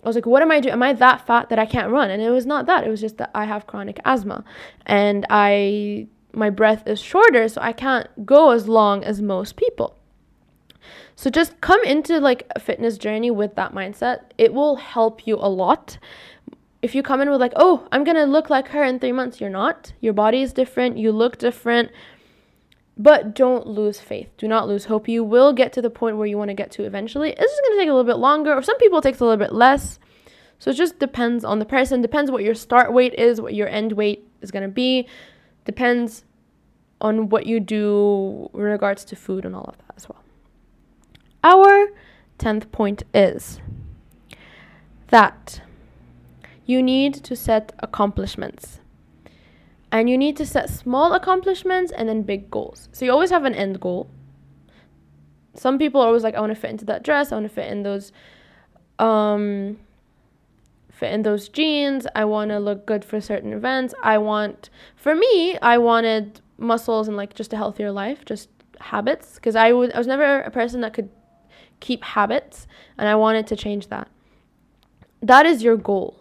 I 0.03 0.09
was 0.09 0.17
like, 0.17 0.27
what 0.27 0.43
am 0.43 0.51
I 0.51 0.61
doing? 0.61 0.73
Am 0.73 0.83
I 0.83 0.93
that 0.95 1.27
fat 1.27 1.51
that 1.51 1.59
I 1.59 1.67
can't 1.67 1.93
run? 1.93 2.11
And 2.11 2.23
it 2.23 2.31
was 2.31 2.47
not 2.47 2.67
that. 2.67 2.85
It 2.85 2.91
was 2.91 3.01
just 3.01 3.19
that 3.19 3.31
I 3.35 3.45
have 3.45 3.67
chronic 3.67 4.01
asthma 4.05 4.45
and 4.87 5.27
I 5.29 6.09
my 6.33 6.49
breath 6.49 6.87
is 6.87 7.01
shorter, 7.01 7.49
so 7.49 7.61
I 7.61 7.73
can't 7.73 8.09
go 8.25 8.51
as 8.51 8.69
long 8.69 9.03
as 9.05 9.21
most 9.21 9.57
people. 9.57 9.97
So 11.17 11.29
just 11.29 11.61
come 11.61 11.83
into 11.85 12.21
like 12.21 12.51
a 12.55 12.61
fitness 12.61 12.97
journey 12.97 13.31
with 13.31 13.57
that 13.57 13.75
mindset. 13.75 14.31
It 14.39 14.55
will 14.55 14.77
help 14.77 15.27
you 15.27 15.37
a 15.37 15.49
lot. 15.49 15.99
If 16.83 16.95
you 16.95 17.03
come 17.03 17.21
in 17.21 17.29
with 17.31 17.41
like, 17.41 17.53
"Oh, 17.57 17.87
I'm 17.93 18.05
going 18.05 18.17
to 18.17 18.25
look 18.25 18.49
like 18.49 18.69
her 18.69 18.83
in 18.85 18.99
3 19.01 19.13
months." 19.13 19.41
You're 19.41 19.51
not. 19.51 19.93
Your 20.01 20.15
body 20.15 20.41
is 20.41 20.53
different, 20.53 20.97
you 20.97 21.13
look 21.13 21.37
different. 21.37 21.91
But 23.01 23.35
don't 23.35 23.67
lose 23.67 23.99
faith. 23.99 24.29
Do 24.37 24.47
not 24.47 24.69
lose 24.69 24.85
hope. 24.85 25.09
You 25.09 25.25
will 25.25 25.55
get 25.55 25.73
to 25.73 25.81
the 25.81 25.89
point 25.89 26.19
where 26.19 26.27
you 26.27 26.37
want 26.37 26.51
to 26.51 26.55
get 26.55 26.71
to 26.73 26.85
eventually. 26.85 27.31
It's 27.31 27.41
just 27.41 27.63
going 27.63 27.79
to 27.79 27.81
take 27.81 27.89
a 27.89 27.95
little 27.95 28.05
bit 28.05 28.19
longer, 28.19 28.53
or 28.53 28.61
some 28.61 28.77
people 28.77 29.01
takes 29.01 29.21
a 29.21 29.25
little 29.25 29.39
bit 29.39 29.55
less. 29.55 29.99
So 30.59 30.71
it 30.71 30.75
just 30.75 30.99
depends 30.99 31.43
on 31.43 31.61
the 31.61 31.65
person, 31.65 32.03
depends 32.03 32.31
what 32.31 32.45
your 32.45 32.55
start 32.55 32.93
weight 32.93 33.15
is, 33.15 33.41
what 33.41 33.55
your 33.55 33.69
end 33.69 33.93
weight 33.93 34.29
is 34.43 34.51
going 34.51 34.65
to 34.65 34.69
be, 34.69 35.09
depends 35.65 36.25
on 37.01 37.31
what 37.31 37.47
you 37.47 37.59
do 37.59 38.51
in 38.53 38.61
regards 38.61 39.03
to 39.07 39.17
food 39.17 39.47
and 39.47 39.57
all 39.57 39.65
of 39.65 39.79
that 39.79 39.95
as 39.97 40.07
well. 40.07 40.23
Our 41.43 41.93
10th 42.39 42.71
point 42.71 43.05
is 43.15 43.63
that 45.09 45.63
you 46.67 46.83
need 46.83 47.15
to 47.15 47.35
set 47.35 47.73
accomplishments. 47.79 48.80
And 49.93 50.09
you 50.09 50.17
need 50.17 50.37
to 50.37 50.47
set 50.47 50.71
small 50.71 51.15
accomplishments 51.15 51.93
and 51.93 52.09
then 52.09 52.23
big 52.23 52.51
goals. 52.51 52.89
So 52.93 53.05
you 53.05 53.11
always 53.11 53.31
have 53.31 53.45
an 53.45 53.55
end 53.55 53.81
goal. 53.81 54.09
Some 55.55 55.79
people 55.79 56.01
are 56.01 56.07
always 56.07 56.23
like, 56.23 56.35
I 56.35 56.41
want 56.41 56.55
to 56.55 56.61
fit 56.61 56.71
into 56.71 56.85
that 56.87 57.03
dress, 57.03 57.33
I 57.33 57.35
want 57.35 57.49
to 57.49 57.55
fit 57.55 57.71
in 57.71 57.83
those 57.83 58.13
um 58.99 59.79
fit 60.93 61.13
in 61.13 61.23
those 61.23 61.49
jeans, 61.49 62.07
I 62.15 62.27
want 62.27 62.51
to 62.51 62.59
look 62.59 62.87
good 62.87 63.05
for 63.05 63.21
certain 63.21 63.53
events. 63.53 63.95
I 64.03 64.19
want 64.19 64.71
for 64.97 65.15
me, 65.15 65.59
I 65.59 65.79
wanted 65.79 66.41
muscles 66.59 67.09
and 67.09 67.17
like 67.17 67.35
just 67.35 67.53
a 67.53 67.57
healthier 67.57 67.91
life, 67.91 68.25
just 68.25 68.49
habits 68.81 69.35
because 69.35 69.57
I 69.57 69.73
would 69.73 69.93
I 69.93 69.99
was 69.99 70.07
never 70.07 70.41
a 70.41 70.51
person 70.51 70.83
that 70.83 70.95
could 70.95 71.11
keep 71.81 72.05
habits 72.05 72.67
and 72.99 73.09
I 73.09 73.15
wanted 73.15 73.47
to 73.49 73.57
change 73.57 73.89
that. 73.89 74.09
That 75.23 75.47
is 75.47 75.63
your 75.63 75.77
goal. 75.77 76.20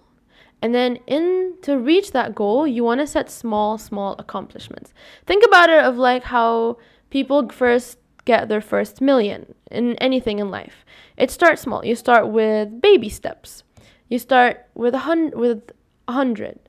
And 0.61 0.75
then 0.75 0.97
in 1.07 1.55
to 1.61 1.77
reach 1.77 2.11
that 2.11 2.35
goal, 2.35 2.67
you 2.67 2.83
want 2.83 2.99
to 2.99 3.07
set 3.07 3.29
small 3.29 3.77
small 3.77 4.15
accomplishments. 4.19 4.93
Think 5.25 5.45
about 5.45 5.69
it 5.69 5.83
of 5.83 5.97
like 5.97 6.23
how 6.23 6.77
people 7.09 7.47
first 7.49 7.97
get 8.25 8.49
their 8.49 8.61
first 8.61 9.01
million 9.01 9.55
in 9.71 9.95
anything 9.95 10.39
in 10.39 10.51
life. 10.51 10.85
It 11.17 11.31
starts 11.31 11.61
small. 11.61 11.85
You 11.85 11.95
start 11.95 12.27
with 12.27 12.81
baby 12.81 13.09
steps. 13.09 13.63
You 14.09 14.19
start 14.19 14.67
with 14.75 14.93
a 14.93 14.99
hundred 14.99 15.35
with 15.35 15.71
a 16.07 16.13
hundred 16.13 16.59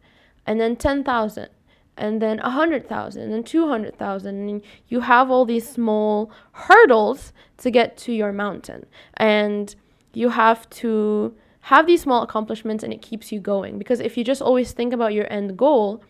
and 0.46 0.60
then 0.60 0.76
10,000 0.76 1.48
and 1.96 2.22
then 2.22 2.38
a 2.40 2.50
hundred 2.50 2.88
thousand 2.88 3.32
and 3.32 3.46
two 3.46 3.68
hundred 3.68 3.96
thousand 3.98 4.48
and 4.48 4.62
you 4.88 5.00
have 5.00 5.30
all 5.30 5.44
these 5.44 5.68
small 5.68 6.30
hurdles 6.52 7.32
to 7.58 7.70
get 7.70 7.96
to 7.96 8.12
your 8.12 8.32
mountain 8.32 8.86
and 9.16 9.74
you 10.14 10.30
have 10.30 10.68
to 10.70 11.34
have 11.72 11.86
these 11.86 12.02
small 12.02 12.22
accomplishments 12.22 12.82
and 12.84 12.92
it 12.92 13.00
keeps 13.00 13.30
you 13.32 13.40
going. 13.40 13.78
Because 13.78 14.00
if 14.00 14.16
you 14.16 14.24
just 14.24 14.42
always 14.42 14.72
think 14.72 14.92
about 14.92 15.12
your 15.12 15.30
end 15.32 15.56
goal 15.56 16.02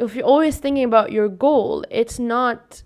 if 0.00 0.14
you're 0.14 0.24
always 0.24 0.56
thinking 0.58 0.84
about 0.84 1.12
your 1.12 1.28
goal 1.28 1.84
it's 1.90 2.18
not 2.18 2.82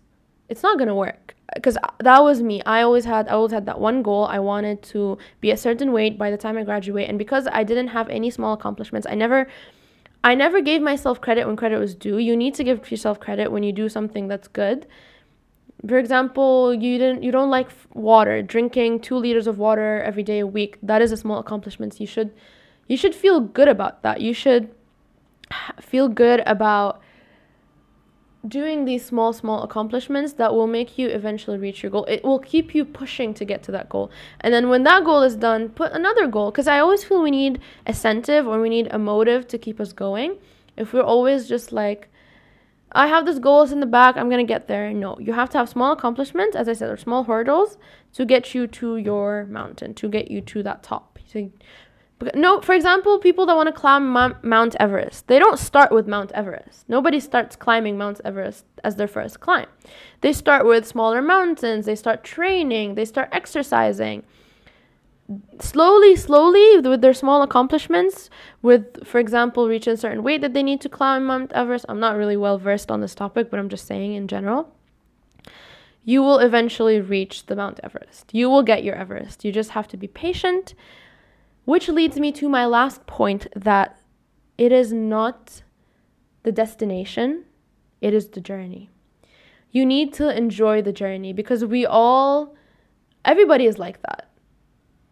it's 0.48 0.62
not 0.62 0.76
going 0.78 0.88
to 0.88 0.94
work 0.94 1.34
because 1.54 1.76
uh, 1.76 1.88
that 2.00 2.22
was 2.22 2.42
me. 2.42 2.60
I 2.66 2.82
always 2.82 3.04
had 3.04 3.28
i 3.28 3.32
always 3.32 3.52
had 3.52 3.66
that 3.66 3.80
one 3.80 4.02
goal. 4.02 4.24
I 4.24 4.38
wanted 4.38 4.82
to 4.94 5.18
be 5.40 5.50
a 5.50 5.56
certain 5.56 5.92
weight 5.92 6.18
by 6.18 6.30
the 6.30 6.36
time 6.36 6.58
i 6.58 6.62
graduate. 6.64 7.08
And 7.08 7.18
because 7.18 7.46
i 7.60 7.62
didn't 7.64 7.88
have 7.88 8.08
any 8.08 8.30
small 8.30 8.52
accomplishments 8.52 9.06
i 9.10 9.14
never 9.14 9.46
I 10.30 10.34
never 10.34 10.62
gave 10.62 10.80
myself 10.80 11.20
credit 11.20 11.46
when 11.46 11.54
credit 11.54 11.78
was 11.78 11.94
due. 11.94 12.16
You 12.16 12.34
need 12.34 12.54
to 12.54 12.64
give 12.64 12.90
yourself 12.90 13.20
credit 13.20 13.52
when 13.52 13.62
you 13.62 13.72
do 13.72 13.90
something 13.90 14.26
that's 14.26 14.48
good. 14.48 14.86
For 15.86 15.98
example, 15.98 16.72
you 16.72 16.98
didn't 16.98 17.22
you 17.22 17.30
don't 17.30 17.50
like 17.50 17.68
water, 17.92 18.42
drinking 18.42 19.00
2 19.00 19.16
liters 19.16 19.46
of 19.46 19.58
water 19.58 20.02
every 20.02 20.22
day 20.22 20.38
a 20.38 20.46
week. 20.46 20.78
That 20.82 21.02
is 21.02 21.12
a 21.12 21.16
small 21.16 21.38
accomplishment. 21.38 22.00
You 22.00 22.06
should 22.06 22.32
you 22.88 22.96
should 22.96 23.14
feel 23.14 23.40
good 23.40 23.68
about 23.68 24.02
that. 24.02 24.20
You 24.20 24.32
should 24.32 24.70
feel 25.80 26.08
good 26.08 26.42
about 26.46 27.00
doing 28.46 28.84
these 28.84 29.04
small, 29.04 29.32
small 29.32 29.62
accomplishments 29.62 30.34
that 30.34 30.52
will 30.52 30.66
make 30.66 30.98
you 30.98 31.08
eventually 31.08 31.56
reach 31.56 31.82
your 31.82 31.90
goal. 31.90 32.04
It 32.04 32.22
will 32.24 32.38
keep 32.38 32.74
you 32.74 32.84
pushing 32.84 33.32
to 33.34 33.44
get 33.44 33.62
to 33.64 33.72
that 33.72 33.88
goal. 33.88 34.10
And 34.40 34.52
then 34.52 34.68
when 34.68 34.82
that 34.84 35.04
goal 35.04 35.22
is 35.22 35.36
done, 35.36 35.70
put 35.70 35.92
another 35.92 36.26
goal. 36.26 36.50
Because 36.50 36.68
I 36.68 36.78
always 36.78 37.04
feel 37.04 37.22
we 37.22 37.30
need 37.30 37.60
incentive 37.86 38.46
or 38.46 38.60
we 38.60 38.68
need 38.68 38.88
a 38.90 38.98
motive 38.98 39.48
to 39.48 39.58
keep 39.58 39.80
us 39.80 39.92
going. 39.92 40.36
If 40.76 40.92
we're 40.92 41.02
always 41.02 41.48
just 41.48 41.72
like, 41.72 42.10
I 42.94 43.08
have 43.08 43.26
this 43.26 43.38
goal, 43.38 43.62
in 43.64 43.80
the 43.80 43.86
back, 43.86 44.16
I'm 44.16 44.30
gonna 44.30 44.44
get 44.44 44.68
there. 44.68 44.92
No, 44.92 45.18
you 45.18 45.32
have 45.32 45.50
to 45.50 45.58
have 45.58 45.68
small 45.68 45.92
accomplishments, 45.92 46.54
as 46.54 46.68
I 46.68 46.74
said, 46.74 46.90
or 46.90 46.96
small 46.96 47.24
hurdles 47.24 47.76
to 48.12 48.24
get 48.24 48.54
you 48.54 48.66
to 48.68 48.96
your 48.96 49.46
mountain, 49.46 49.94
to 49.94 50.08
get 50.08 50.30
you 50.30 50.40
to 50.42 50.62
that 50.62 50.82
top. 50.82 51.18
So 51.26 51.50
no, 52.34 52.60
for 52.60 52.74
example, 52.74 53.18
people 53.18 53.44
that 53.46 53.56
want 53.56 53.66
to 53.66 53.72
climb 53.72 54.08
Mount 54.08 54.76
Everest, 54.78 55.26
they 55.26 55.38
don't 55.38 55.58
start 55.58 55.90
with 55.90 56.06
Mount 56.06 56.30
Everest. 56.32 56.88
Nobody 56.88 57.18
starts 57.20 57.56
climbing 57.56 57.98
Mount 57.98 58.20
Everest 58.24 58.64
as 58.84 58.96
their 58.96 59.08
first 59.08 59.40
climb. 59.40 59.66
They 60.20 60.32
start 60.32 60.64
with 60.64 60.86
smaller 60.86 61.20
mountains, 61.20 61.86
they 61.86 61.96
start 61.96 62.22
training, 62.22 62.94
they 62.94 63.04
start 63.04 63.28
exercising. 63.32 64.22
Slowly, 65.58 66.16
slowly, 66.16 66.80
with 66.80 67.00
their 67.00 67.14
small 67.14 67.42
accomplishments, 67.42 68.28
with, 68.60 69.06
for 69.06 69.18
example, 69.18 69.68
reaching 69.68 69.94
a 69.94 69.96
certain 69.96 70.22
weight 70.22 70.42
that 70.42 70.52
they 70.52 70.62
need 70.62 70.80
to 70.82 70.88
climb 70.88 71.24
Mount 71.24 71.52
Everest. 71.52 71.86
I'm 71.88 72.00
not 72.00 72.16
really 72.16 72.36
well 72.36 72.58
versed 72.58 72.90
on 72.90 73.00
this 73.00 73.14
topic, 73.14 73.50
but 73.50 73.58
I'm 73.58 73.70
just 73.70 73.86
saying 73.86 74.14
in 74.14 74.28
general. 74.28 74.70
You 76.04 76.22
will 76.22 76.38
eventually 76.38 77.00
reach 77.00 77.46
the 77.46 77.56
Mount 77.56 77.80
Everest. 77.82 78.34
You 78.34 78.50
will 78.50 78.62
get 78.62 78.84
your 78.84 78.94
Everest. 78.94 79.44
You 79.44 79.52
just 79.52 79.70
have 79.70 79.88
to 79.88 79.96
be 79.96 80.06
patient 80.06 80.74
which 81.64 81.88
leads 81.88 82.18
me 82.18 82.30
to 82.32 82.48
my 82.48 82.66
last 82.66 83.06
point 83.06 83.46
that 83.56 83.98
it 84.58 84.72
is 84.72 84.92
not 84.92 85.62
the 86.42 86.52
destination, 86.52 87.44
it 88.00 88.12
is 88.12 88.28
the 88.28 88.40
journey. 88.40 88.90
You 89.70 89.86
need 89.86 90.12
to 90.14 90.36
enjoy 90.36 90.82
the 90.82 90.92
journey 90.92 91.32
because 91.32 91.64
we 91.64 91.86
all, 91.86 92.54
everybody 93.24 93.66
is 93.66 93.78
like 93.78 94.00
that. 94.02 94.28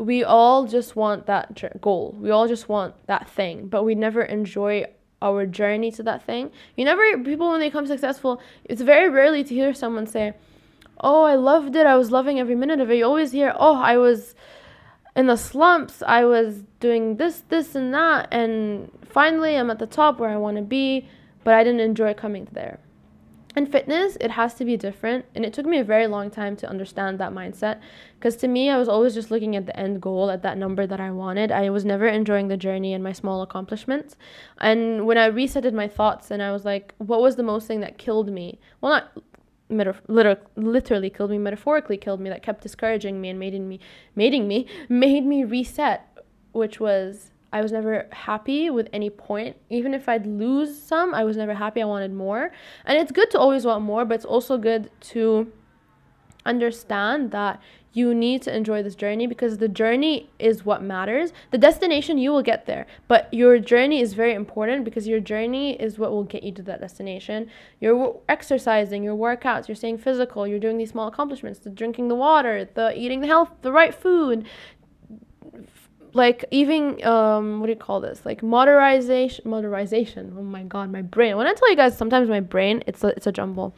We 0.03 0.25
all 0.25 0.67
just 0.67 0.97
want 0.97 1.27
that 1.27 1.81
goal. 1.81 2.17
We 2.19 2.31
all 2.31 2.49
just 2.49 2.69
want 2.69 2.95
that 3.07 3.31
thing, 3.31 3.69
but 3.69 3.85
we 3.85 3.95
never 3.95 4.23
enjoy 4.23 4.87
our 5.21 5.47
journey 5.47 5.93
to 5.93 6.03
that 6.03 6.25
thing. 6.25 6.51
You 6.77 6.85
never, 6.85 7.19
people, 7.19 7.51
when 7.51 7.61
they 7.61 7.69
become 7.69 7.87
successful, 7.87 8.43
it's 8.65 8.83
very 8.83 9.09
rarely 9.09 9.45
to 9.45 9.55
hear 9.55 9.73
someone 9.73 10.09
say, 10.09 10.35
Oh, 11.01 11.23
I 11.23 11.37
loved 11.37 11.77
it. 11.77 11.87
I 11.87 11.97
was 11.97 12.11
loving 12.11 12.41
every 12.41 12.57
minute 12.57 12.81
of 12.81 12.91
it. 12.91 12.97
You 12.97 13.05
always 13.05 13.31
hear, 13.31 13.55
Oh, 13.57 13.77
I 13.77 13.97
was 13.97 14.35
in 15.15 15.27
the 15.29 15.37
slumps, 15.37 16.03
I 16.03 16.25
was 16.25 16.65
doing 16.81 17.17
this, 17.17 17.45
this, 17.49 17.77
and 17.77 17.95
that, 17.95 18.29
and 18.33 18.91
finally 19.05 19.57
I'm 19.57 19.71
at 19.71 19.79
the 19.79 19.87
top 19.87 20.19
where 20.19 20.31
I 20.31 20.37
want 20.37 20.57
to 20.57 20.63
be, 20.63 21.09
but 21.45 21.55
I 21.55 21.63
didn't 21.63 21.81
enjoy 21.81 22.15
coming 22.15 22.49
there. 22.51 22.81
In 23.55 23.67
fitness, 23.67 24.17
it 24.19 24.31
has 24.31 24.55
to 24.55 24.65
be 24.65 24.79
different, 24.79 25.27
and 25.35 25.45
it 25.45 25.53
took 25.53 25.67
me 25.67 25.79
a 25.79 25.85
very 25.85 26.07
long 26.07 26.31
time 26.31 26.57
to 26.57 26.69
understand 26.69 27.19
that 27.19 27.33
mindset. 27.33 27.81
Because 28.19 28.35
to 28.37 28.49
me, 28.49 28.71
I 28.71 28.79
was 28.79 28.89
always 28.89 29.13
just 29.13 29.31
looking 29.31 29.57
at 29.57 29.67
the 29.67 29.79
end 29.79 30.01
goal, 30.01 30.31
at 30.31 30.43
that 30.43 30.57
number 30.57 30.87
that 30.87 31.01
I 31.01 31.11
wanted. 31.11 31.53
I 31.53 31.69
was 31.69 31.85
never 31.85 32.07
enjoying 32.07 32.49
the 32.49 32.57
journey 32.57 32.95
and 32.95 33.05
my 33.05 33.13
small 33.13 33.43
accomplishments. 33.43 34.17
And 34.59 35.07
when 35.07 35.19
I 35.19 35.29
resetted 35.29 35.75
my 35.75 35.87
thoughts, 35.87 36.31
and 36.31 36.43
I 36.43 36.51
was 36.51 36.65
like, 36.65 36.95
what 36.97 37.21
was 37.21 37.37
the 37.37 37.43
most 37.43 37.67
thing 37.67 37.81
that 37.81 37.99
killed 37.99 38.33
me? 38.33 38.59
Well, 38.81 38.93
not 38.93 39.19
meta- 39.69 40.01
liter- 40.09 40.41
literally 40.57 41.11
killed 41.11 41.31
me, 41.31 41.39
metaphorically 41.39 41.99
killed 41.99 42.21
me, 42.21 42.31
that 42.31 42.43
kept 42.43 42.63
discouraging 42.63 43.21
me 43.21 43.29
and 43.29 43.39
making 43.39 43.69
me, 43.69 43.81
me, 44.17 44.67
made 44.89 45.27
me 45.27 45.45
reset, 45.45 46.09
which 46.53 46.81
was 46.81 47.32
I 47.53 47.61
was 47.61 47.73
never 47.73 48.07
happy 48.13 48.71
with 48.71 48.89
any 48.93 49.11
point. 49.11 49.57
Even 49.69 49.93
if 49.95 50.09
I'd 50.09 50.27
lose 50.27 50.81
some, 50.81 51.15
I 51.15 51.25
was 51.25 51.37
never 51.37 51.55
happy. 51.55 51.83
I 51.83 51.85
wanted 51.85 52.13
more. 52.13 52.51
And 52.87 52.99
it's 52.99 53.13
good 53.13 53.31
to 53.33 53.39
always 53.39 53.67
want 53.67 53.85
more, 53.85 54.05
but 54.05 54.15
it's 54.15 54.25
also 54.25 54.57
good 54.57 54.91
to 55.13 55.53
understand 56.45 57.31
that 57.31 57.61
you 57.93 58.15
need 58.15 58.41
to 58.43 58.57
enjoy 58.57 58.83
this 58.83 58.95
journey 58.95 59.27
because 59.27 59.59
the 59.59 59.69
journey 59.69 60.31
is 60.39 60.65
what 60.65 60.83
matters. 60.83 61.33
The 61.51 61.59
destination, 61.59 62.17
you 62.17 62.31
will 62.31 62.43
get 62.43 62.65
there, 62.65 62.87
but 63.07 63.33
your 63.33 63.59
journey 63.59 64.01
is 64.01 64.15
very 64.15 64.33
important 64.33 64.85
because 64.85 65.07
your 65.07 65.21
journey 65.21 65.75
is 65.81 65.99
what 65.99 66.11
will 66.11 66.25
get 66.25 66.43
you 66.43 66.53
to 66.53 66.63
that 66.63 66.81
destination. 66.81 67.51
You're 67.81 68.19
exercising, 68.29 69.03
your 69.03 69.15
workouts, 69.15 69.69
you're 69.69 69.75
staying 69.75 69.99
physical, 69.99 70.47
you're 70.47 70.59
doing 70.59 70.79
these 70.79 70.91
small 70.91 71.07
accomplishments, 71.07 71.59
the 71.59 71.71
drinking 71.71 72.09
the 72.09 72.15
water, 72.15 72.67
the 72.75 72.99
eating 72.99 73.21
the 73.21 73.27
health, 73.27 73.51
the 73.61 73.73
right 73.73 73.95
food, 73.95 74.47
like 76.15 76.45
even 76.51 77.03
um 77.05 77.61
what 77.61 77.67
do 77.67 77.73
you 77.73 77.79
call 77.79 78.01
this? 78.01 78.23
Like 78.25 78.43
modernization 78.43 79.49
modernization 79.49 80.35
oh 80.39 80.43
my 80.43 80.63
god 80.63 80.91
my 80.91 81.03
brain. 81.03 81.37
When 81.37 81.47
i 81.47 81.55
tell 81.55 81.71
you 81.71 81.77
guys 81.77 81.97
sometimes 81.97 82.29
my 82.29 82.41
brain 82.41 82.83
it's 82.87 83.03
a, 83.05 83.09
it's 83.09 83.27
a 83.27 83.33
jumble. 83.33 83.75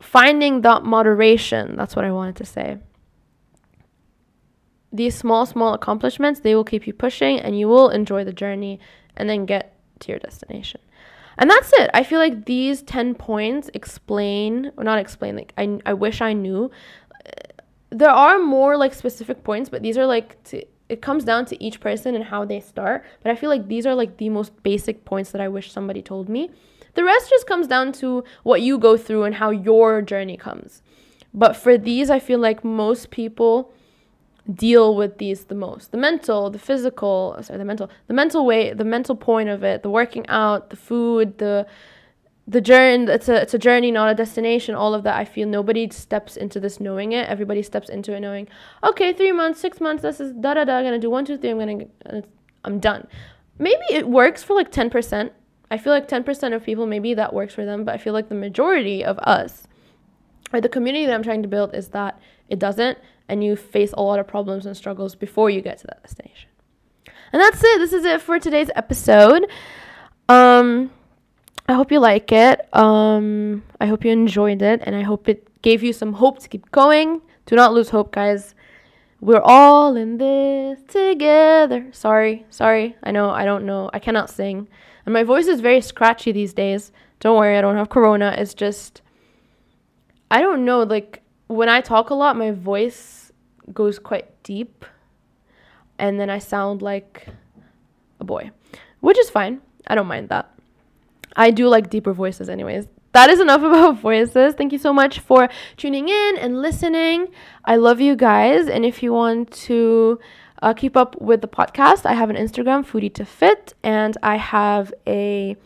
Finding 0.00 0.62
that 0.62 0.84
moderation 0.84 1.76
that's 1.76 1.96
what 1.96 2.04
i 2.04 2.10
wanted 2.10 2.36
to 2.36 2.44
say. 2.44 2.78
These 4.92 5.16
small, 5.16 5.44
small 5.44 5.74
accomplishments, 5.74 6.38
they 6.38 6.54
will 6.54 6.62
keep 6.62 6.86
you 6.86 6.92
pushing 6.92 7.40
and 7.40 7.58
you 7.58 7.68
will 7.68 7.90
enjoy 7.90 8.22
the 8.22 8.32
journey 8.32 8.78
and 9.16 9.28
then 9.28 9.44
get 9.44 9.74
to 10.00 10.12
your 10.12 10.20
destination. 10.20 10.80
And 11.36 11.50
that's 11.50 11.72
it. 11.72 11.90
I 11.92 12.04
feel 12.04 12.20
like 12.20 12.44
these 12.44 12.82
10 12.82 13.16
points 13.16 13.70
explain, 13.74 14.70
or 14.76 14.84
not 14.84 15.00
explain, 15.00 15.34
like 15.34 15.52
I, 15.58 15.80
I 15.84 15.94
wish 15.94 16.20
I 16.20 16.32
knew. 16.32 16.70
There 17.90 18.10
are 18.10 18.38
more 18.38 18.76
like 18.76 18.94
specific 18.94 19.42
points, 19.42 19.68
but 19.68 19.82
these 19.82 19.98
are 19.98 20.06
like 20.06 20.42
to, 20.44 20.64
it 20.88 21.00
comes 21.00 21.24
down 21.24 21.46
to 21.46 21.62
each 21.62 21.80
person 21.80 22.14
and 22.14 22.24
how 22.24 22.44
they 22.44 22.60
start. 22.60 23.04
But 23.22 23.32
I 23.32 23.36
feel 23.36 23.50
like 23.50 23.68
these 23.68 23.86
are 23.86 23.94
like 23.94 24.18
the 24.18 24.28
most 24.28 24.62
basic 24.62 25.04
points 25.04 25.30
that 25.32 25.40
I 25.40 25.48
wish 25.48 25.72
somebody 25.72 26.02
told 26.02 26.28
me. 26.28 26.50
The 26.94 27.04
rest 27.04 27.30
just 27.30 27.46
comes 27.46 27.66
down 27.66 27.92
to 27.94 28.22
what 28.42 28.62
you 28.62 28.78
go 28.78 28.96
through 28.96 29.24
and 29.24 29.34
how 29.36 29.50
your 29.50 30.02
journey 30.02 30.36
comes. 30.36 30.82
But 31.32 31.56
for 31.56 31.76
these, 31.76 32.10
I 32.10 32.20
feel 32.20 32.38
like 32.38 32.64
most 32.64 33.10
people 33.10 33.72
deal 34.52 34.94
with 34.94 35.16
these 35.16 35.44
the 35.44 35.54
most 35.54 35.90
the 35.90 35.96
mental 35.96 36.50
the 36.50 36.58
physical 36.58 37.34
sorry 37.40 37.58
the 37.58 37.64
mental 37.64 37.88
the 38.08 38.12
mental 38.12 38.44
way 38.44 38.74
the 38.74 38.84
mental 38.84 39.16
point 39.16 39.48
of 39.48 39.64
it 39.64 39.82
the 39.82 39.88
working 39.88 40.26
out 40.28 40.68
the 40.68 40.76
food 40.76 41.38
the 41.38 41.66
the 42.46 42.60
journey 42.60 43.10
it's 43.10 43.28
a 43.28 43.40
it's 43.40 43.54
a 43.54 43.58
journey 43.58 43.90
not 43.90 44.10
a 44.10 44.14
destination 44.14 44.74
all 44.74 44.92
of 44.92 45.02
that 45.02 45.16
i 45.16 45.24
feel 45.24 45.48
nobody 45.48 45.88
steps 45.90 46.36
into 46.36 46.60
this 46.60 46.78
knowing 46.78 47.12
it. 47.12 47.26
Everybody 47.28 47.62
steps 47.62 47.88
into 47.88 48.14
it 48.14 48.20
knowing 48.20 48.48
okay 48.82 49.12
three 49.12 49.32
months 49.32 49.60
six 49.60 49.80
months 49.80 50.02
this 50.02 50.20
is 50.20 50.32
da 50.32 50.54
da 50.54 50.64
da 50.64 50.76
i'm 50.76 50.84
gonna 50.84 50.98
do 50.98 51.10
one 51.10 51.24
two 51.24 51.38
three 51.38 51.50
i'm 51.50 51.58
gonna 51.58 52.22
i'm 52.64 52.78
done. 52.80 53.06
Maybe 53.58 53.84
it 53.90 54.08
works 54.08 54.42
for 54.42 54.54
like 54.54 54.70
10% 54.70 55.30
i 55.70 55.78
feel 55.78 55.92
like 55.92 56.08
10% 56.08 56.54
of 56.54 56.64
people 56.64 56.86
maybe 56.86 57.14
that 57.14 57.32
works 57.32 57.54
for 57.54 57.64
them 57.64 57.84
but 57.84 57.94
i 57.94 57.98
feel 57.98 58.12
like 58.12 58.28
the 58.28 58.34
majority 58.34 59.04
of 59.04 59.18
us 59.20 59.66
or 60.52 60.60
the 60.60 60.68
community 60.68 61.06
that 61.06 61.14
i'm 61.14 61.22
trying 61.22 61.42
to 61.42 61.48
build 61.48 61.74
is 61.74 61.88
that 61.88 62.20
it 62.48 62.58
doesn't 62.58 62.98
and 63.28 63.42
you 63.42 63.56
face 63.56 63.92
a 63.94 64.02
lot 64.02 64.18
of 64.18 64.26
problems 64.26 64.66
and 64.66 64.76
struggles 64.76 65.14
before 65.14 65.50
you 65.50 65.60
get 65.60 65.78
to 65.78 65.86
that 65.86 66.02
destination. 66.02 66.50
And 67.32 67.40
that's 67.40 67.62
it. 67.64 67.78
This 67.78 67.92
is 67.92 68.04
it 68.04 68.20
for 68.20 68.38
today's 68.38 68.70
episode. 68.76 69.46
Um 70.28 70.90
I 71.66 71.72
hope 71.72 71.90
you 71.90 71.98
like 71.98 72.30
it. 72.30 72.68
Um, 72.74 73.62
I 73.80 73.86
hope 73.86 74.04
you 74.04 74.10
enjoyed 74.10 74.60
it, 74.60 74.80
and 74.84 74.94
I 74.94 75.02
hope 75.02 75.28
it 75.28 75.48
gave 75.62 75.82
you 75.82 75.92
some 75.92 76.12
hope 76.12 76.38
to 76.40 76.48
keep 76.48 76.70
going. 76.70 77.22
Do 77.46 77.56
not 77.56 77.72
lose 77.72 77.90
hope, 77.90 78.12
guys. 78.12 78.54
We're 79.20 79.40
all 79.40 79.96
in 79.96 80.18
this 80.18 80.80
together. 80.86 81.86
Sorry, 81.92 82.44
sorry. 82.50 82.96
I 83.02 83.10
know 83.10 83.30
I 83.30 83.46
don't 83.46 83.64
know. 83.64 83.88
I 83.94 83.98
cannot 83.98 84.28
sing, 84.28 84.68
and 85.06 85.12
my 85.14 85.22
voice 85.22 85.46
is 85.46 85.60
very 85.60 85.80
scratchy 85.80 86.32
these 86.32 86.52
days. 86.52 86.92
Don't 87.20 87.38
worry, 87.38 87.56
I 87.56 87.62
don't 87.62 87.76
have 87.76 87.88
corona. 87.88 88.34
It's 88.36 88.52
just 88.52 89.00
I 90.30 90.42
don't 90.42 90.66
know. 90.66 90.82
Like 90.82 91.22
when 91.46 91.70
I 91.70 91.80
talk 91.80 92.10
a 92.10 92.14
lot, 92.14 92.36
my 92.36 92.50
voice 92.50 93.32
goes 93.72 93.98
quite 93.98 94.42
deep, 94.42 94.84
and 95.98 96.20
then 96.20 96.28
I 96.28 96.38
sound 96.38 96.82
like 96.82 97.26
a 98.20 98.24
boy, 98.24 98.50
which 99.00 99.18
is 99.18 99.30
fine. 99.30 99.62
I 99.86 99.94
don't 99.94 100.06
mind 100.06 100.28
that. 100.28 100.50
I 101.36 101.50
do 101.50 101.68
like 101.68 101.90
deeper 101.90 102.12
voices, 102.12 102.48
anyways. 102.48 102.86
That 103.12 103.30
is 103.30 103.40
enough 103.40 103.62
about 103.70 103.98
voices. 103.98 104.54
Thank 104.54 104.72
you 104.72 104.78
so 104.78 104.92
much 104.92 105.20
for 105.20 105.48
tuning 105.76 106.08
in 106.08 106.36
and 106.38 106.60
listening. 106.60 107.28
I 107.64 107.76
love 107.76 108.00
you 108.00 108.16
guys. 108.16 108.68
And 108.68 108.84
if 108.84 109.02
you 109.02 109.12
want 109.12 109.50
to 109.68 110.18
uh, 110.62 110.72
keep 110.74 110.96
up 110.96 111.20
with 111.20 111.40
the 111.40 111.48
podcast, 111.48 112.06
I 112.06 112.14
have 112.14 112.30
an 112.30 112.36
Instagram, 112.36 112.86
Foodie 112.86 113.12
to 113.14 113.24
Fit, 113.24 113.74
and 113.82 114.16
I 114.22 114.36
have 114.36 114.92
a, 115.06 115.56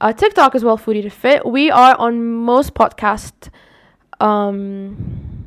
a 0.00 0.12
TikTok 0.14 0.54
as 0.54 0.64
well, 0.64 0.78
Foodie 0.78 1.02
to 1.02 1.10
Fit. 1.10 1.46
We 1.46 1.70
are 1.70 1.96
on 1.96 2.22
most 2.22 2.74
podcast, 2.74 3.50
um, 4.20 5.44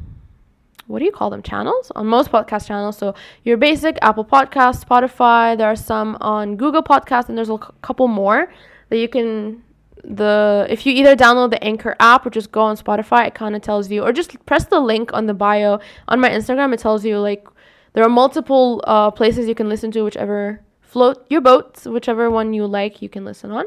what 0.88 1.00
do 1.00 1.06
you 1.06 1.12
call 1.12 1.30
them? 1.30 1.44
Channels? 1.44 1.92
On 1.96 2.08
most 2.08 2.32
podcast 2.32 2.68
channels. 2.68 2.98
So 2.98 3.14
your 3.44 3.58
basic 3.58 4.00
Apple 4.02 4.26
Podcast, 4.26 4.84
Spotify. 4.84 5.56
There 5.56 5.68
are 5.68 5.76
some 5.76 6.18
on 6.20 6.56
Google 6.56 6.82
Podcast, 6.82 7.30
and 7.30 7.38
there's 7.38 7.52
a 7.52 7.60
couple 7.84 8.08
more 8.08 8.52
that 8.90 8.98
you 8.98 9.08
can 9.08 9.64
the 10.04 10.66
if 10.70 10.86
you 10.86 10.94
either 10.94 11.16
download 11.16 11.50
the 11.50 11.62
anchor 11.64 11.96
app 12.00 12.26
or 12.26 12.30
just 12.30 12.52
go 12.52 12.62
on 12.62 12.78
spotify 12.78 13.28
it 13.28 13.36
kind 13.36 13.56
of 13.56 13.62
tells 13.62 13.92
you 13.92 14.02
or 14.02 14.14
just 14.14 14.44
press 14.46 14.66
the 14.66 14.80
link 14.80 15.12
on 15.14 15.26
the 15.26 15.34
bio 15.34 15.78
on 16.08 16.20
my 16.22 16.30
instagram 16.30 16.74
it 16.74 16.80
tells 16.80 17.04
you 17.04 17.20
like 17.20 17.46
there 17.94 18.04
are 18.04 18.10
multiple 18.10 18.82
uh, 18.86 19.12
places 19.12 19.48
you 19.48 19.56
can 19.56 19.68
listen 19.68 19.92
to 19.92 20.04
whichever 20.04 20.62
float 20.90 21.26
your 21.30 21.42
boat 21.42 21.86
whichever 21.86 22.30
one 22.30 22.54
you 22.54 22.66
like 22.66 23.02
you 23.02 23.10
can 23.10 23.24
listen 23.24 23.52
on. 23.52 23.66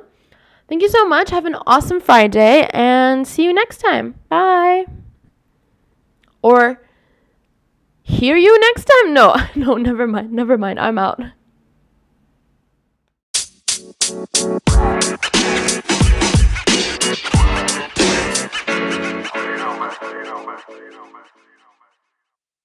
Thank 0.68 0.82
you 0.82 0.88
so 0.88 1.06
much. 1.06 1.30
Have 1.30 1.44
an 1.44 1.56
awesome 1.66 2.00
friday 2.00 2.68
and 2.72 3.26
see 3.26 3.44
you 3.44 3.52
next 3.52 3.78
time. 3.78 4.14
Bye. 4.28 4.86
Or 6.40 6.82
hear 8.02 8.36
you 8.36 8.58
next 8.58 8.84
time? 8.84 9.14
No 9.14 9.36
no 9.54 9.76
never 9.76 10.06
mind 10.06 10.32
never 10.32 10.58
mind. 10.58 10.80
I'm 10.80 10.98
out 10.98 11.20
Thank 14.02 15.31